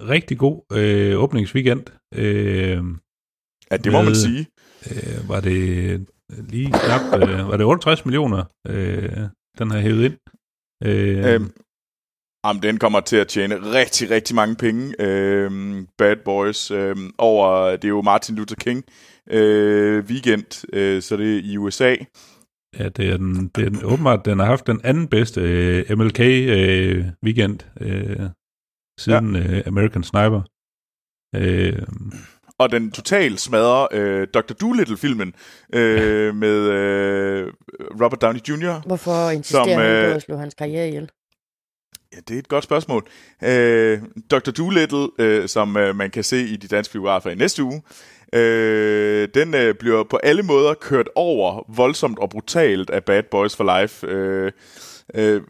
[0.00, 1.82] rigtig god øh, åbningsweekend.
[2.14, 2.82] Øh,
[3.70, 4.46] Ja, det må Med- man sige.
[4.90, 6.06] øh, var det
[6.48, 9.08] lige knap, øh, var det 68 millioner, øh,
[9.58, 10.14] den har hævet ind.
[10.84, 11.50] Øh, Øhm,
[12.46, 14.94] jamen, den kommer til at tjene rigtig, rigtig mange penge.
[15.02, 16.70] Øhm, Bad Boys.
[16.70, 18.84] Øhm, over, det er jo Martin Luther King
[19.30, 21.96] øh, weekend, øh, så det er i USA.
[22.78, 25.98] Ja, det er den, det er den, åbenbart, den har haft den anden bedste øh,
[25.98, 28.28] MLK øh, weekend øh,
[29.00, 29.40] siden ja.
[29.40, 30.42] øh, American Sniper.
[31.34, 31.82] Øh,
[32.58, 34.54] Og den totalt smadrer øh, Dr.
[34.60, 35.34] Dolittle-filmen
[35.74, 37.52] øh, med øh,
[38.02, 38.86] Robert Downey Jr.
[38.86, 41.10] Hvorfor insisterer Som, han på øh, at slå hans karriere ihjel?
[42.18, 43.08] Ja, det er et godt spørgsmål.
[43.44, 44.50] Øh, Dr.
[44.50, 47.82] Doolittle, øh, som øh, man kan se i de danske biografer i næste uge,
[48.32, 53.56] øh, den øh, bliver på alle måder kørt over voldsomt og brutalt af Bad Boys
[53.56, 54.06] for Life.
[54.06, 54.52] Øh,
[55.14, 55.42] øh,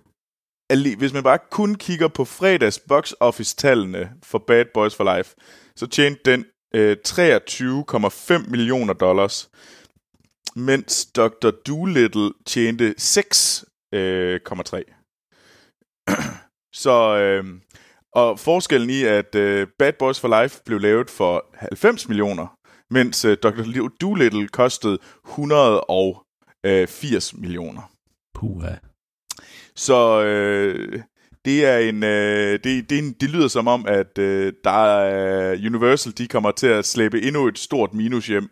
[0.99, 5.35] hvis man bare kun kigger på fredags box office-tallene for Bad Boys for Life,
[5.77, 9.51] så tjente den øh, 23,5 millioner dollars,
[10.57, 11.51] mens Dr.
[11.66, 13.95] Doolittle tjente 6,3.
[13.95, 14.40] Øh,
[16.74, 17.45] så, øh,
[18.12, 22.57] og forskellen i, at øh, Bad Boys for Life blev lavet for 90 millioner,
[22.90, 23.89] mens øh, Dr.
[24.01, 27.90] Dolittle kostede 180 millioner.
[28.35, 28.74] puha.
[29.77, 31.03] Så øh,
[31.45, 34.70] det er en, øh, det, det, er en, det lyder som om, at øh, der
[34.70, 38.51] er Universal, de kommer til at slæbe endnu et stort minus hjem.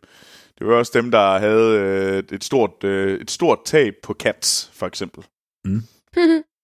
[0.58, 4.70] Det var også dem, der havde øh, et, stort, øh, et stort tab på Cats,
[4.74, 5.24] for eksempel.
[5.64, 5.82] Mm.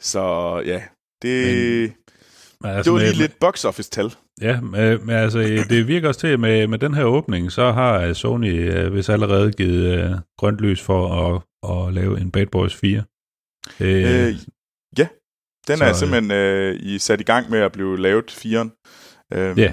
[0.00, 0.22] Så
[0.66, 0.82] ja,
[1.22, 1.92] det,
[2.60, 4.14] Men- Men det var lige lidt box office-tal.
[4.40, 7.72] Ja, men, men altså, øh, det virker også til, med, med den her åbning, så
[7.72, 11.42] har øh, Sony øh, hvis allerede givet øh, grønt lys for at,
[11.88, 13.02] at lave en Bad Boys 4.
[13.80, 13.88] Øh,
[14.28, 14.34] Øh,
[14.98, 15.08] ja,
[15.68, 18.72] den så, er øh, simpelthen øh, i sat i gang med at blive lavet, firen.
[19.32, 19.72] Øhm, Ja.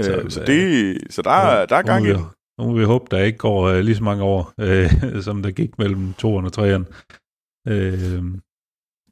[0.00, 2.12] Øh, Så, så, øh, det, så der, er, der er gang i
[2.58, 5.50] nu må vi håbe, der ikke går øh, lige så mange år, øh, som der
[5.50, 6.84] gik mellem 2'eren og 3'eren.
[7.68, 8.22] Øh,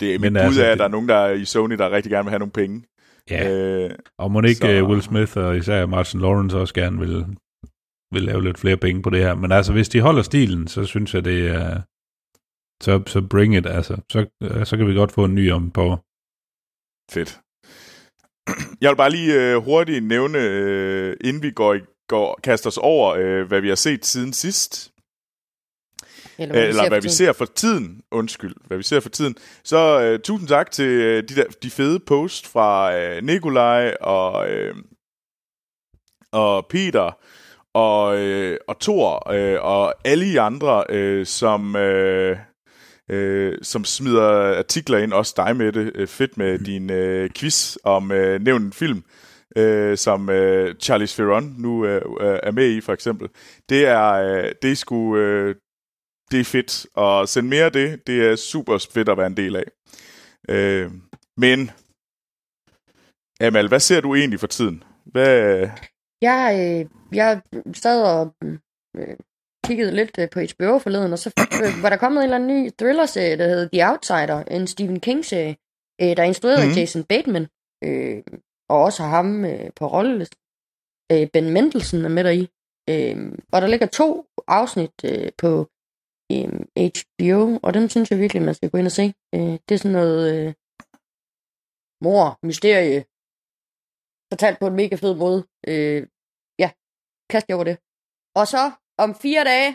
[0.01, 1.90] Det er mit bud altså, af, at der er nogen, der er i Sony, der
[1.90, 2.82] rigtig gerne vil have nogle penge.
[3.31, 4.85] ja, Øh, og må ikke så- så...
[4.85, 7.27] Will Smith og især Martin Lawrence også gerne vil,
[8.12, 9.35] vil lave lidt flere penge på det her.
[9.35, 11.81] Men altså, hvis de holder stilen, så synes jeg, det er,
[12.82, 13.97] så, så bring it, altså.
[14.12, 15.97] Så, øh, så kan vi godt få en ny om på.
[17.10, 17.40] Fedt.
[18.81, 21.77] Jeg vil bare lige øh, hurtigt nævne, øh, inden vi går,
[22.09, 24.93] går kaster os over, øh, hvad vi har set siden sidst.
[26.38, 28.00] Eller, Eller, eller hvad vi ser for tiden.
[28.10, 29.36] Undskyld, hvad vi ser for tiden.
[29.64, 34.50] Så øh, tusind tak til øh, de, der, de fede post fra øh, Nikolaj og,
[34.50, 34.74] øh,
[36.32, 37.18] og Peter
[37.74, 41.76] og, øh, og Thor øh, og alle I andre, øh, som...
[41.76, 42.36] Øh,
[43.10, 45.92] øh, som smider artikler ind, også dig med det.
[45.94, 49.04] Øh, fedt med din øh, quiz om øh, nævnt film,
[49.56, 53.28] øh, som øh, Charlize Theron nu øh, øh, er med i, for eksempel.
[53.68, 55.54] Det er, øh, det er sgu, øh,
[56.31, 58.07] det er fedt, og send mere af det.
[58.07, 59.65] Det er super fedt at være en del af.
[60.48, 60.90] Øh,
[61.36, 61.70] men,
[63.40, 64.85] Amal, hvad ser du egentlig for tiden?
[65.05, 65.69] Hvad,
[66.23, 67.43] Jeg, øh, jeg
[67.74, 68.35] sad og
[68.97, 69.16] øh,
[69.65, 71.28] kiggede lidt øh, på HBO forleden, og så
[71.62, 75.01] øh, var der kommet en eller anden ny thriller-serie, der hedder The Outsider, en Stephen
[75.01, 75.57] King-serie,
[76.01, 76.65] øh, der er instrueret mm.
[76.65, 76.73] Mhm.
[76.73, 77.47] af Jason Bateman,
[77.85, 78.23] øh,
[78.69, 80.39] og også har ham øh, på rollelisten.
[81.12, 82.48] Øh, ben Mendelsohn er med deri.
[82.90, 85.69] Øh, og der ligger to afsnit øh, på
[86.35, 86.48] øh,
[86.97, 89.07] HBO, og dem synes jeg virkelig, man skal gå ind og se.
[89.35, 90.51] Øh, det er sådan noget øh,
[92.05, 93.01] mor, mysterie,
[94.32, 95.40] fortalt på en mega fed måde.
[95.70, 96.01] Øh,
[96.62, 96.69] ja,
[97.32, 97.77] kast jer over det.
[98.40, 98.62] Og så
[99.05, 99.70] om fire dage,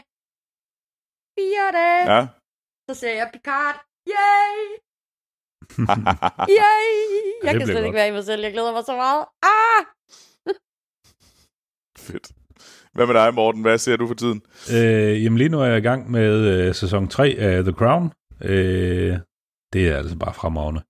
[1.37, 2.17] fire dage, ja.
[2.17, 2.27] ja.
[2.87, 3.77] så ser jeg Picard.
[4.15, 4.57] Yay!
[6.59, 6.89] Yay!
[7.45, 7.87] Jeg det kan slet godt.
[7.87, 8.41] ikke være i mig selv.
[8.45, 9.23] Jeg glæder mig så meget.
[9.55, 9.81] Ah!
[12.07, 12.40] fedt.
[12.93, 13.61] Hvad med dig, Morten?
[13.61, 14.41] Hvad ser du for tiden?
[14.73, 18.11] Øh, jamen lige nu er jeg i gang med øh, sæson 3 af The Crown.
[18.43, 19.17] Øh,
[19.73, 20.81] det er altså bare fremragende.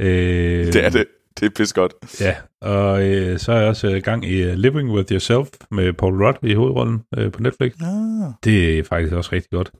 [0.00, 1.06] Øh, Det er det.
[1.40, 1.92] Det er pis godt.
[2.20, 5.92] Ja, og øh, så er jeg også i gang i uh, Living With Yourself med
[5.92, 7.72] Paul Rudd i hovedrollen øh, på Netflix.
[7.82, 8.32] Ah.
[8.44, 9.70] Det er faktisk også rigtig godt.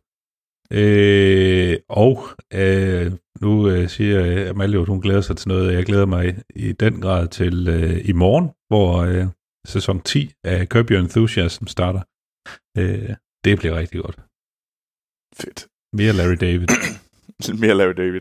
[0.72, 2.24] Øh, og
[2.55, 6.06] øh, nu øh, siger øh, Amalie, at hun glæder sig til noget, og jeg glæder
[6.06, 9.26] mig i den grad til øh, i morgen, hvor øh,
[9.66, 12.02] sæson 10 af Curb Your Enthusiasm starter.
[12.78, 13.14] Øh,
[13.44, 14.18] det bliver rigtig godt.
[15.34, 15.66] Fedt.
[15.92, 16.66] Mere Larry David.
[17.62, 18.20] Mere Larry David.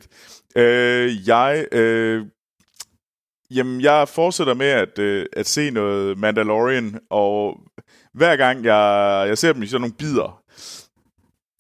[0.55, 2.25] Øh, jeg, øh,
[3.51, 7.59] jamen, jeg fortsætter med at, øh, at se noget Mandalorian, og
[8.13, 10.43] hver gang jeg, jeg ser dem i sådan nogle bidder,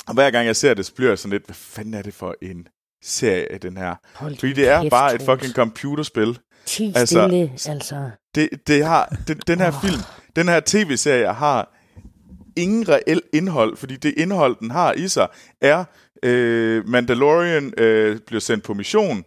[0.07, 2.13] og hver gang jeg ser det, så bliver jeg sådan lidt, hvad fanden er det
[2.13, 2.67] for en
[3.03, 3.95] serie, den her?
[4.15, 6.39] Hold Fordi det er kæft, bare et fucking computerspil.
[6.65, 8.11] Ti altså- stille, altså.
[8.35, 10.01] Det, det har, den, den her film,
[10.35, 11.75] den her tv-serie har
[12.57, 15.27] ingen reel indhold, fordi det indhold, den har i sig,
[15.61, 15.85] er
[16.23, 19.23] øh, Mandalorian øh, bliver sendt på mission,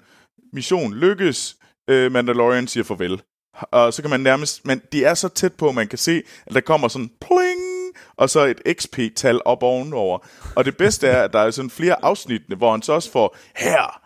[0.53, 1.57] mission lykkes,
[1.91, 3.23] øh, Mandalorian siger farvel.
[3.61, 6.23] Og så kan man nærmest, men de er så tæt på, at man kan se,
[6.47, 7.61] at der kommer sådan pling,
[8.17, 10.19] og så et XP-tal op ovenover.
[10.57, 13.37] Og det bedste er, at der er sådan flere afsnittene, hvor han så også får,
[13.57, 14.02] her,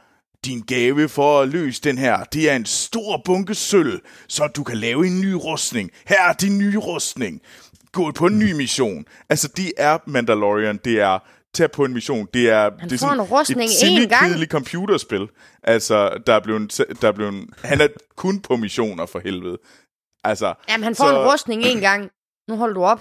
[0.46, 4.64] din gave for at løse den her, det er en stor bunke sølv, så du
[4.64, 5.90] kan lave en ny rustning.
[6.06, 7.40] Her er din nye rustning.
[7.92, 9.04] Gå på en ny mission.
[9.28, 11.18] Altså, de er Mandalorian, det er
[11.54, 12.28] tage på en mission.
[12.34, 13.70] Det er, det er får en rustning
[14.02, 14.50] et gang.
[14.50, 15.28] computerspil.
[15.62, 19.58] Altså, der er blevet, der er blevet, han er kun på missioner for helvede.
[20.24, 22.10] Altså, Jamen, han får så- en rustning en gang.
[22.48, 23.00] Nu holder du op.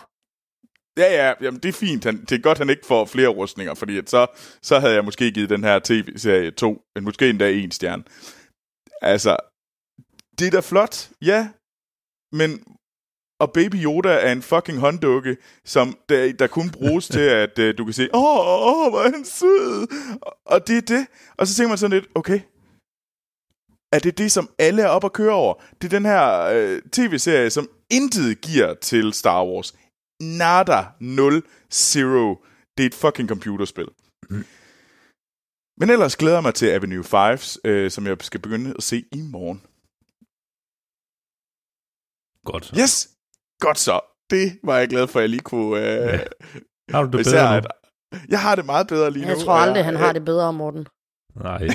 [0.97, 2.03] Ja, ja, jamen, det er fint.
[2.03, 4.27] Han, det er godt, han ikke får flere rustninger, fordi at så,
[4.61, 8.03] så havde jeg måske givet den her tv-serie to, men måske endda en stjerne.
[9.01, 9.37] Altså,
[10.39, 11.49] det er da flot, ja,
[12.31, 12.63] men
[13.39, 17.69] og Baby Yoda er en fucking hånddukke, som der, der kun bruges til, at uh,
[17.77, 19.87] du kan sige, åh, åh, åh, hvor er han sød.
[20.21, 21.07] Og, og det er det.
[21.37, 22.39] Og så tænker man sådan lidt, okay,
[23.91, 25.53] er det det, som alle er op at køre over?
[25.81, 29.75] Det er den her øh, tv-serie, som intet giver til Star Wars.
[30.21, 32.35] Nada, nul, zero.
[32.77, 33.87] Det er et fucking computerspil.
[34.29, 34.45] Mm.
[35.79, 38.97] Men ellers glæder jeg mig til Avenue 5, øh, som jeg skal begynde at se
[39.11, 39.59] i morgen.
[42.45, 42.65] Godt.
[42.81, 43.09] Yes!
[43.59, 43.99] Godt så.
[44.29, 45.79] Det var jeg glad for, at jeg lige kunne...
[45.79, 46.19] Øh,
[46.89, 46.93] Ja.
[46.93, 47.57] Har du det bedre nu?
[47.57, 47.67] at-
[48.29, 49.41] Jeg har det meget bedre lige Jeg nu.
[49.43, 50.87] tror aldrig, han har det bedre, Morten.
[51.43, 51.67] Nej,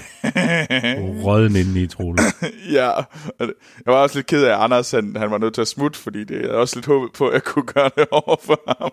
[1.24, 2.22] røden inde i Troels.
[2.76, 2.90] ja,
[3.38, 5.98] jeg var også lidt ked af, at Anders han, han var nødt til at smutte,
[5.98, 8.92] fordi det er også lidt håbet på, at jeg kunne gøre det over for ham.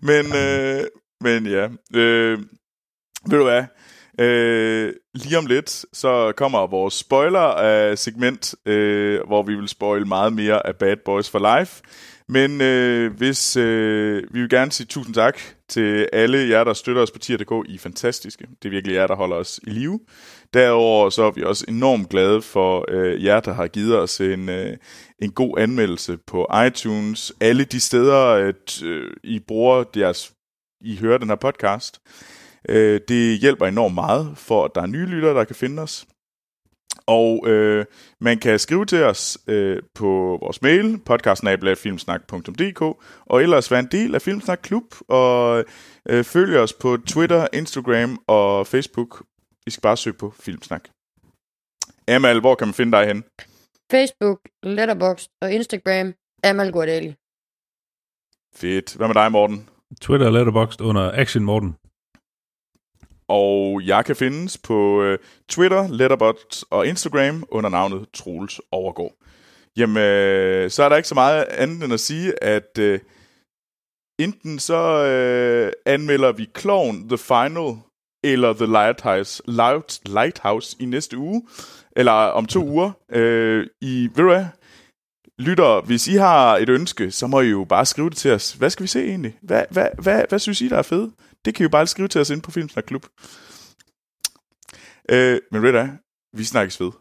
[0.00, 0.84] men, øh,
[1.20, 2.38] men ja, øh,
[3.30, 3.64] ved du hvad?
[4.20, 10.66] Øh, lige om lidt, så kommer vores spoiler-segment, øh, hvor vi vil spoil meget mere
[10.66, 11.82] af Bad Boys for Life.
[12.28, 15.38] Men øh, hvis øh, vi vil gerne sige tusind tak
[15.74, 17.68] til alle jer, der støtter os på tier.dk.
[17.68, 18.46] I er fantastiske.
[18.62, 20.00] Det er virkelig jer, der holder os i live.
[20.54, 24.48] Derudover så er vi også enormt glade for øh, jer, der har givet os en,
[24.48, 24.76] øh,
[25.22, 27.32] en god anmeldelse på iTunes.
[27.40, 30.32] Alle de steder, øh, at øh, I bruger jeres,
[30.80, 32.00] I hører den her podcast.
[32.68, 36.06] Øh, det hjælper enormt meget, for at der er nye lyttere, der kan finde os.
[37.06, 37.84] Og øh,
[38.20, 42.82] man kan skrive til os øh, på vores mail, podcastnabelagfilmsnak.dk,
[43.26, 45.64] og ellers være en del af Filmsnak Klub, og
[46.08, 49.24] øh, følge os på Twitter, Instagram og Facebook.
[49.66, 50.88] I skal bare søge på Filmsnak.
[52.08, 53.24] Amal, hvor kan man finde dig hen?
[53.90, 56.14] Facebook, Letterboxd og Instagram,
[56.44, 57.14] Amal Guardali.
[58.54, 58.96] Fedt.
[58.96, 59.68] Hvad med dig, Morten?
[60.00, 61.76] Twitter og Letterboxd under Action Morten.
[63.28, 65.18] Og jeg kan findes på øh,
[65.48, 69.14] Twitter, Letterboxd og Instagram under navnet Troels Overgaard.
[69.76, 73.00] Jamen, øh, så er der ikke så meget andet end at sige, at øh,
[74.20, 77.76] enten så øh, anmelder vi Clown The Final
[78.24, 81.42] eller The Lighthouse, Light, Lighthouse i næste uge,
[81.96, 82.92] eller om to uger.
[83.12, 84.46] Øh, I, ved du hvad?
[85.38, 88.52] Lytter, hvis I har et ønske, så må I jo bare skrive det til os.
[88.52, 89.38] Hvad skal vi se egentlig?
[89.42, 91.14] Hvad, hvad, hvad, hvad synes I, der er fedt?
[91.44, 93.04] Det kan I jo bare skrive til os ind på Filmsnak Klub.
[95.10, 95.84] Øh, men ved du?
[96.38, 96.92] Vi snakkes ved.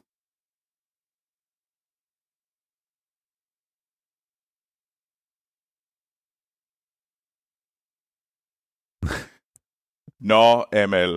[10.31, 11.13] Nå, Amal.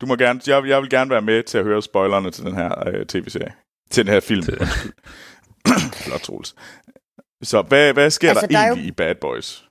[0.00, 2.54] Du må gerne, jeg, jeg vil gerne være med til at høre spoilerne til den
[2.54, 3.54] her øh, tv-serie.
[3.90, 4.42] Til den her film.
[6.04, 6.54] Flot, Troels.
[7.42, 9.68] Så hvad, hvad sker Altså, der, der er jo- egentlig i Bad Boys?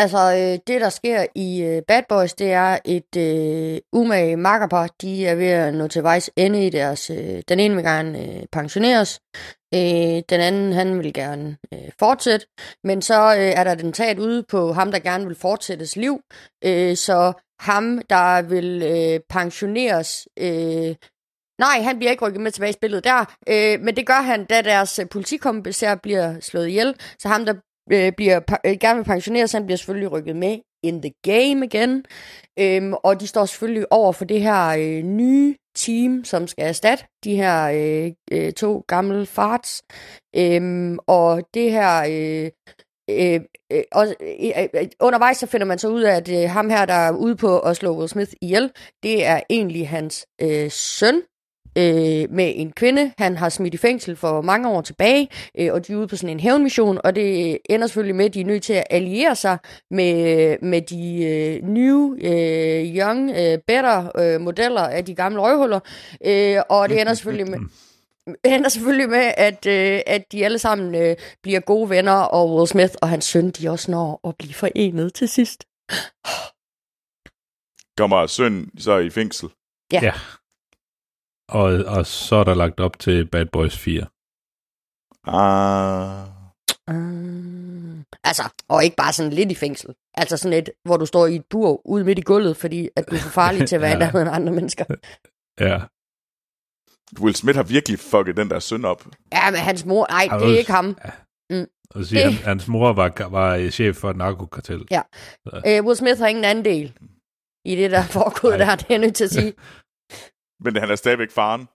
[0.00, 4.88] Altså, øh, det der sker i øh, Bad Boys, det er et øh, umage makkerpar.
[5.00, 7.10] De er ved at nå til vejs ende i deres...
[7.10, 9.20] Øh, den ene vil gerne øh, pensioneres,
[9.74, 12.46] øh, den anden han vil gerne øh, fortsætte.
[12.84, 16.20] Men så øh, er der den taget ude på ham, der gerne vil fortsættes liv.
[16.64, 20.28] Øh, så ham, der vil øh, pensioneres...
[20.38, 20.94] Øh,
[21.60, 24.44] Nej, han bliver ikke rykket med tilbage i spillet der, øh, men det gør han,
[24.44, 26.94] da deres øh, politikommissær bliver slået ihjel.
[27.18, 27.54] Så ham, der
[27.92, 31.66] øh, bliver pa- øh, gerne vil sig, han bliver selvfølgelig rykket med in the game
[31.66, 32.04] igen.
[32.58, 37.04] Øhm, og de står selvfølgelig over for det her øh, nye team, som skal erstatte
[37.24, 39.82] de her øh, øh, to gamle farts.
[40.36, 42.04] Øhm, og det her...
[42.10, 42.50] Øh,
[43.10, 43.40] Øh,
[43.72, 46.50] øh, og, øh øh, øh, øh, undervejs så finder man så ud af, at øh,
[46.50, 50.26] ham her, der er ude på at slå Will Smith ihjel, det er egentlig hans
[50.42, 51.22] øh, søn,
[51.78, 53.12] øh, med en kvinde.
[53.18, 55.28] Han har smidt i fængsel for mange år tilbage,
[55.58, 58.34] øh, og de er ude på sådan en hævnmission, og det ender selvfølgelig med, at
[58.34, 59.58] de er nødt til at alliere sig
[59.90, 65.80] med, med de øh, nye, øh, young, øh, better øh, modeller af de gamle røvhuller.
[66.26, 67.58] Øh, og det ender selvfølgelig med...
[68.44, 72.68] Ender selvfølgelig med, at, øh, at de alle sammen øh, bliver gode venner, og Will
[72.68, 75.64] Smith og hans søn, de også når at blive forenet til sidst.
[77.96, 79.48] Kommer søn så i fængsel?
[79.92, 80.00] Ja.
[80.02, 80.12] Ja.
[81.48, 84.06] Og, og så er der lagt op til Bad Boys 4.
[85.26, 86.28] Ah.
[86.90, 89.94] Uh, altså, og ikke bare sådan lidt i fængsel.
[90.14, 93.10] Altså sådan et, hvor du står i et bur ude midt i gulvet, fordi at
[93.10, 94.04] du er for farlig til at være Ja.
[94.04, 94.10] ja.
[94.10, 94.84] der med andre mennesker.
[95.60, 95.80] Ja.
[97.20, 99.06] Will Smith har virkelig fucket den der søn op.
[99.32, 100.98] Ja, men hans mor, nej, Ej, det er ikke ham.
[101.90, 104.86] Og siger, Det- han, hans mor var, var chef for et narkokartel.
[104.90, 105.02] Ja.
[105.80, 106.92] Uh, Will Smith har ingen anden del
[107.64, 109.52] i det, der er foregået der, det er jeg nødt til at sige.
[110.60, 111.68] Men han er stadigvæk faren.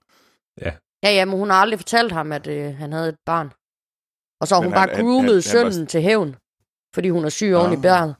[0.60, 3.52] Ja, ja, men hun har aldrig fortalt ham, at øh, han havde et barn.
[4.40, 6.36] Og så har hun han- bare han- groomet han- han var- sønnen til hævn,
[6.94, 7.82] fordi hun er syg oven i Ah.
[7.82, 8.14] bæret.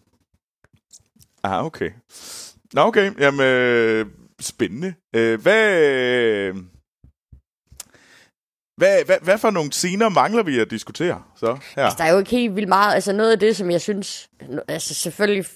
[1.42, 1.90] Ah, okay.
[2.72, 3.20] Nå, okay.
[3.20, 4.06] Jamen, øh,
[4.40, 4.94] spændende.
[5.16, 6.52] Øh, hvad,
[8.76, 11.84] hvad, hvad, hvad for nogle scener mangler vi at diskutere så her?
[11.84, 12.94] Altså, der er jo ikke helt vildt meget.
[12.94, 14.28] Altså, noget af det, som jeg synes...
[14.68, 15.46] Altså, selvfølgelig...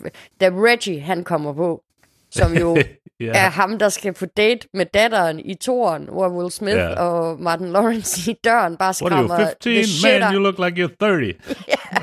[0.41, 1.83] Da Reggie, han kommer på,
[2.31, 2.77] som jo
[3.21, 3.27] ja.
[3.35, 7.01] er ham, der skal på date med datteren i toren, hvor Will Smith Ja.
[7.01, 9.73] og Martin Lawrence i døren bare What are you, skræmmer 15?
[9.73, 11.35] the shit Man, you look like you're 30.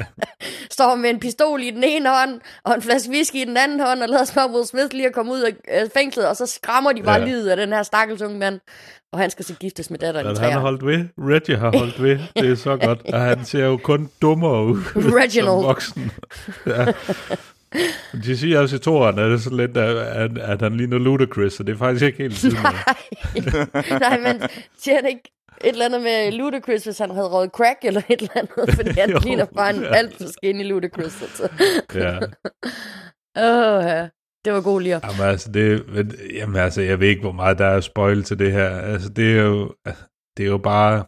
[0.72, 3.80] står med en pistol i den ene hånd, og en flaske whisky i den anden
[3.80, 6.36] hånd, og lader som om Will Smith lige er kommet ud af øh, fængslet, og
[6.36, 7.26] så skræmmer de bare ja.
[7.26, 8.60] livet af den her stakkels unge mand.
[9.14, 10.62] Og han skal så giftes med datteren i Men han har træer.
[10.62, 11.06] holdt ved.
[11.20, 12.20] Reggie har holdt ved.
[12.36, 13.02] Det er så godt.
[13.14, 14.78] Og han ser jo kun dummere ud
[15.22, 15.46] Reginald.
[15.48, 16.12] som voksen.
[16.68, 16.86] Ja.
[18.26, 21.54] De siger også i toren, at det er sådan lidt, at, at han ligner Ludacris,
[21.54, 22.58] så det er faktisk ikke helt siden.
[24.00, 24.42] Nej, men
[24.78, 25.32] siger han ikke
[25.64, 29.00] et eller andet med Ludacris, hvis han havde røget crack eller et eller andet, fordi
[29.00, 29.20] han Jo.
[29.24, 31.22] ligner bare en alt for skinny Ludacris.
[31.22, 31.50] Altså.
[31.94, 32.18] ja.
[33.48, 34.08] Åh, ja.
[34.46, 35.00] Det var god lige.
[35.08, 38.40] Jamen altså, det, men, jamen altså, jeg ved ikke, hvor meget der er spoil til
[38.40, 38.70] det her.
[38.70, 39.76] Altså, det er jo,
[40.38, 41.06] det er jo bare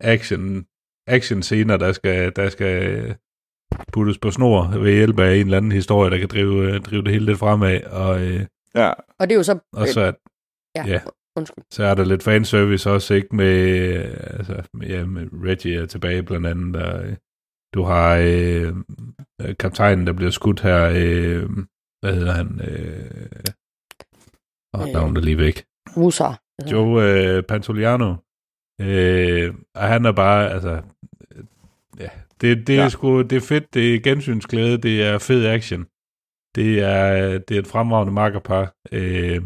[0.00, 0.64] action,
[1.06, 3.04] action scener, der skal, der skal
[3.92, 7.12] puttes på snor ved hjælp af en eller anden historie, der kan drive, drive det
[7.12, 7.84] hele lidt fremad.
[7.84, 8.88] Og, øh, Ja,
[9.18, 9.58] Og det er jo så...
[9.72, 10.12] og så, er-
[10.76, 11.00] ja, ja.
[11.36, 11.64] undskyld.
[11.70, 13.36] så er der lidt fanservice også, ikke?
[13.36, 16.76] Med, øh, altså, med- ja, med Reggie er tilbage blandt andet.
[16.82, 17.16] Og, øh,
[17.74, 18.74] du har øh,
[19.42, 21.48] øh, kaptajnen, der bliver skudt her, øh,
[22.02, 22.60] hvad hedder han?
[22.68, 23.26] Øh,
[24.74, 25.64] og øh, navnet er lige væk.
[25.96, 26.40] Russer.
[26.72, 28.14] Joe øh, Pantoliano.
[28.80, 30.82] Øh, og han er bare, altså,
[31.30, 31.44] øh,
[31.98, 32.08] ja,
[32.40, 32.84] det, det, ja.
[32.84, 35.86] er sgu, det er fedt, det er gensynsglæde, det er fed action.
[36.54, 38.74] Det er, det er et fremragende makkerpar.
[38.92, 39.40] Øh,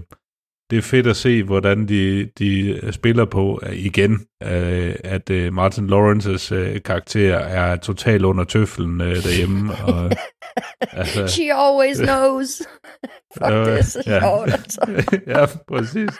[0.70, 4.12] det er fedt at se, hvordan de, de spiller på øh, igen,
[4.42, 9.72] øh, at øh, Martin Lawrences øh, karakter er totalt under tøflen øh, derhjemme.
[9.84, 10.10] Og,
[11.00, 12.62] altså, She always knows.
[13.38, 14.42] Fuck, øh, så ja.
[14.42, 15.02] altså.
[15.34, 16.10] ja, præcis.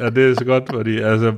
[0.00, 1.34] Og det er så godt, fordi altså,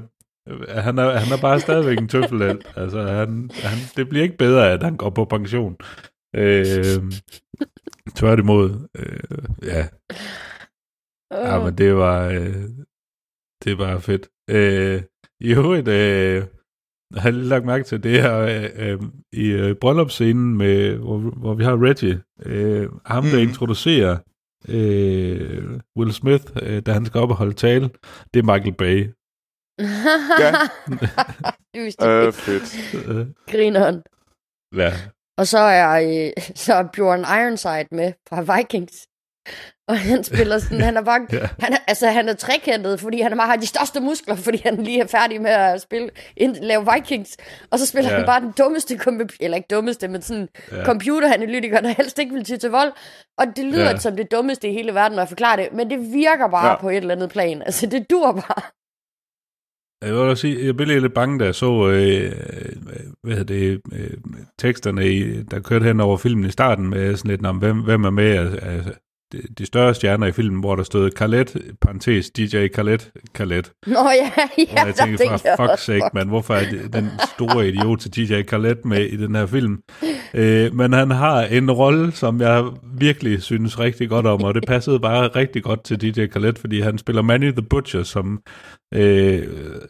[0.69, 2.67] han er, han er bare stadigvæk en tøffelhelt.
[2.77, 5.77] Altså, han, han, det bliver ikke bedre, at han går på pension.
[6.37, 6.67] Øh,
[8.15, 8.89] tværtimod.
[8.99, 9.89] Øh, ja.
[11.33, 12.69] Ja, men det var, øh,
[13.65, 14.29] det var fedt.
[14.51, 15.03] Øh,
[15.41, 16.45] I øvrigt, øh,
[17.15, 19.01] jeg har lige lagt mærke til det her øh, øh,
[19.33, 22.23] i øh, bryllupsscenen, med, hvor, hvor vi har Reggie.
[22.43, 23.49] Øh, ham, der mm.
[23.49, 24.19] introducerer
[24.69, 27.91] øh, Will Smith, øh, da han skal op og holde tale,
[28.35, 29.09] det er Michael Bay.
[29.79, 30.53] Ja.
[31.77, 32.35] Øh, det.
[32.35, 32.77] fedt.
[33.51, 34.03] Grineren.
[34.77, 34.93] ja,
[35.39, 36.33] Og så er, øh,
[36.65, 38.93] så er Bjorn Ironside med fra Vikings.
[39.89, 41.49] Og han spiller sådan, han er bare, Ja.
[41.61, 44.77] han er, altså han er trekantet, fordi han bare har de største muskler, fordi han
[44.83, 47.37] lige er færdig med at spille, ind, lave Vikings.
[47.71, 48.17] Og så spiller Ja.
[48.17, 48.99] han bare den dummeste,
[49.41, 50.85] eller ikke dummeste, men sådan Ja.
[50.85, 52.93] computeranalytiker, der helst ikke vil ty til vold.
[53.39, 53.97] Og det lyder Ja.
[53.99, 56.77] som det dummeste i hele verden, når jeg forklarer det, men det virker bare ja.
[56.81, 57.63] på et eller andet plan.
[57.63, 58.63] Altså det dur bare.
[60.03, 63.55] Jeg vil også sige, jeg blev lidt bange, da jeg så øh, øh, hvad hedder
[63.55, 64.11] det, øh,
[64.59, 68.05] teksterne, i, der kørte hen over filmen i starten, med sådan lidt, om, hvem, hvem
[68.05, 68.31] er med?
[68.37, 68.83] Af, af
[69.59, 72.99] de, større stjerner i filmen, hvor der stod Khaled, parentes, DJ Khaled,
[73.35, 73.63] Khaled.
[73.87, 74.31] Nå ja,
[74.73, 75.25] ja, Og jeg tænkte,
[75.57, 79.35] for fuck's sake, man, hvorfor er den store idiot til DJ Khaled med i den
[79.35, 79.79] her film?
[80.35, 82.65] Øh, men han har en rolle, som jeg
[82.99, 86.81] virkelig synes rigtig godt om, og det passede bare rigtig godt til DJ Khaled, fordi
[86.81, 88.41] han spiller Manny the Butcher, som,
[88.95, 89.43] øh,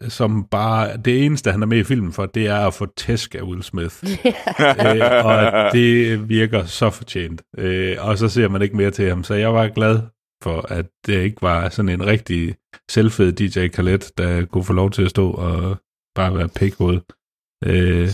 [0.08, 3.34] som bare, det eneste, han er med i filmen for, det er at få tæsk
[3.34, 3.94] af Will Smith.
[4.86, 7.42] øh, og det virker så fortjent.
[7.58, 10.02] Øh, og så ser man ikke mere til ham, så jeg var glad
[10.42, 12.54] for, at det ikke var sådan en rigtig
[12.90, 15.76] selvfed DJ Khaled, der kunne få lov til at stå og
[16.14, 17.00] bare være pikhoved,
[17.64, 18.08] øh,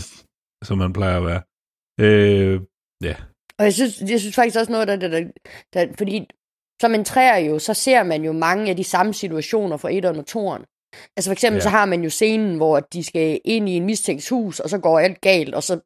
[0.63, 1.41] som man plejer at være.
[2.05, 2.61] Øh,
[3.03, 3.15] ja,
[3.59, 5.23] Og jeg synes, jeg synes faktisk også noget, der, der, der,
[5.73, 6.27] der fordi
[6.81, 10.19] som en træer jo, så ser man jo mange af de samme situationer fra 1'eren
[10.19, 10.65] og 2'eren.
[11.17, 11.61] Altså for eksempel ja.
[11.63, 14.77] så har man jo scenen, hvor de skal ind i en mistænkt hus, og så
[14.77, 15.79] går alt galt, og så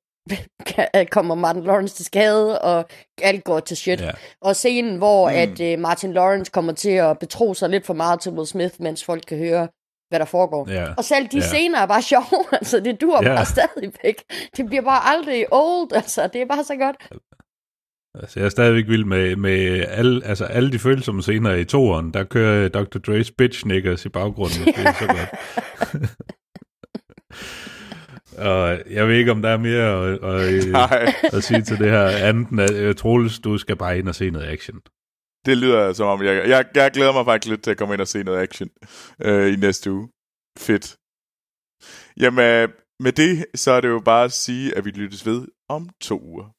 [1.12, 2.86] kommer Martin Lawrence til skade, og
[3.22, 4.02] alt går til shit.
[4.02, 4.12] Ja.
[4.42, 5.36] Og scenen, hvor mm.
[5.36, 8.76] at uh, Martin Lawrence kommer til at betro sig lidt for meget til Will Smith,
[8.80, 9.68] mens folk kan høre,
[10.10, 10.70] hvad der foregår.
[10.70, 10.94] Ja.
[10.98, 11.44] Og selv de ja.
[11.44, 13.36] scener er bare sjove, altså det dur ja.
[13.36, 14.16] bare stadigvæk.
[14.58, 16.96] Det bliver bare aldrig old, altså det er bare så godt.
[18.22, 22.14] altså jeg er stadigvæk vild med, med alle, altså alle de følsomme scener i toeren,
[22.14, 22.98] der kører Dr.
[23.08, 24.66] Dre's Bitch Niggas i baggrunden.
[24.66, 25.30] Det er så godt.
[28.38, 31.90] og jeg ved ikke, om der er mere at, at, Nej, at sige til det
[31.90, 34.80] her, andet end at øh, Troels, du skal bare ind og se noget action.
[35.46, 38.02] det lyder som om, jeg, jeg, jeg glæder mig faktisk lidt til at komme ind
[38.02, 38.70] og se noget action
[39.22, 40.10] øh, i næste uge.
[40.58, 40.96] Fedt.
[42.20, 45.90] Jamen, med det, så er det jo bare at sige, at vi lyttes ved om
[46.02, 46.55] to uger.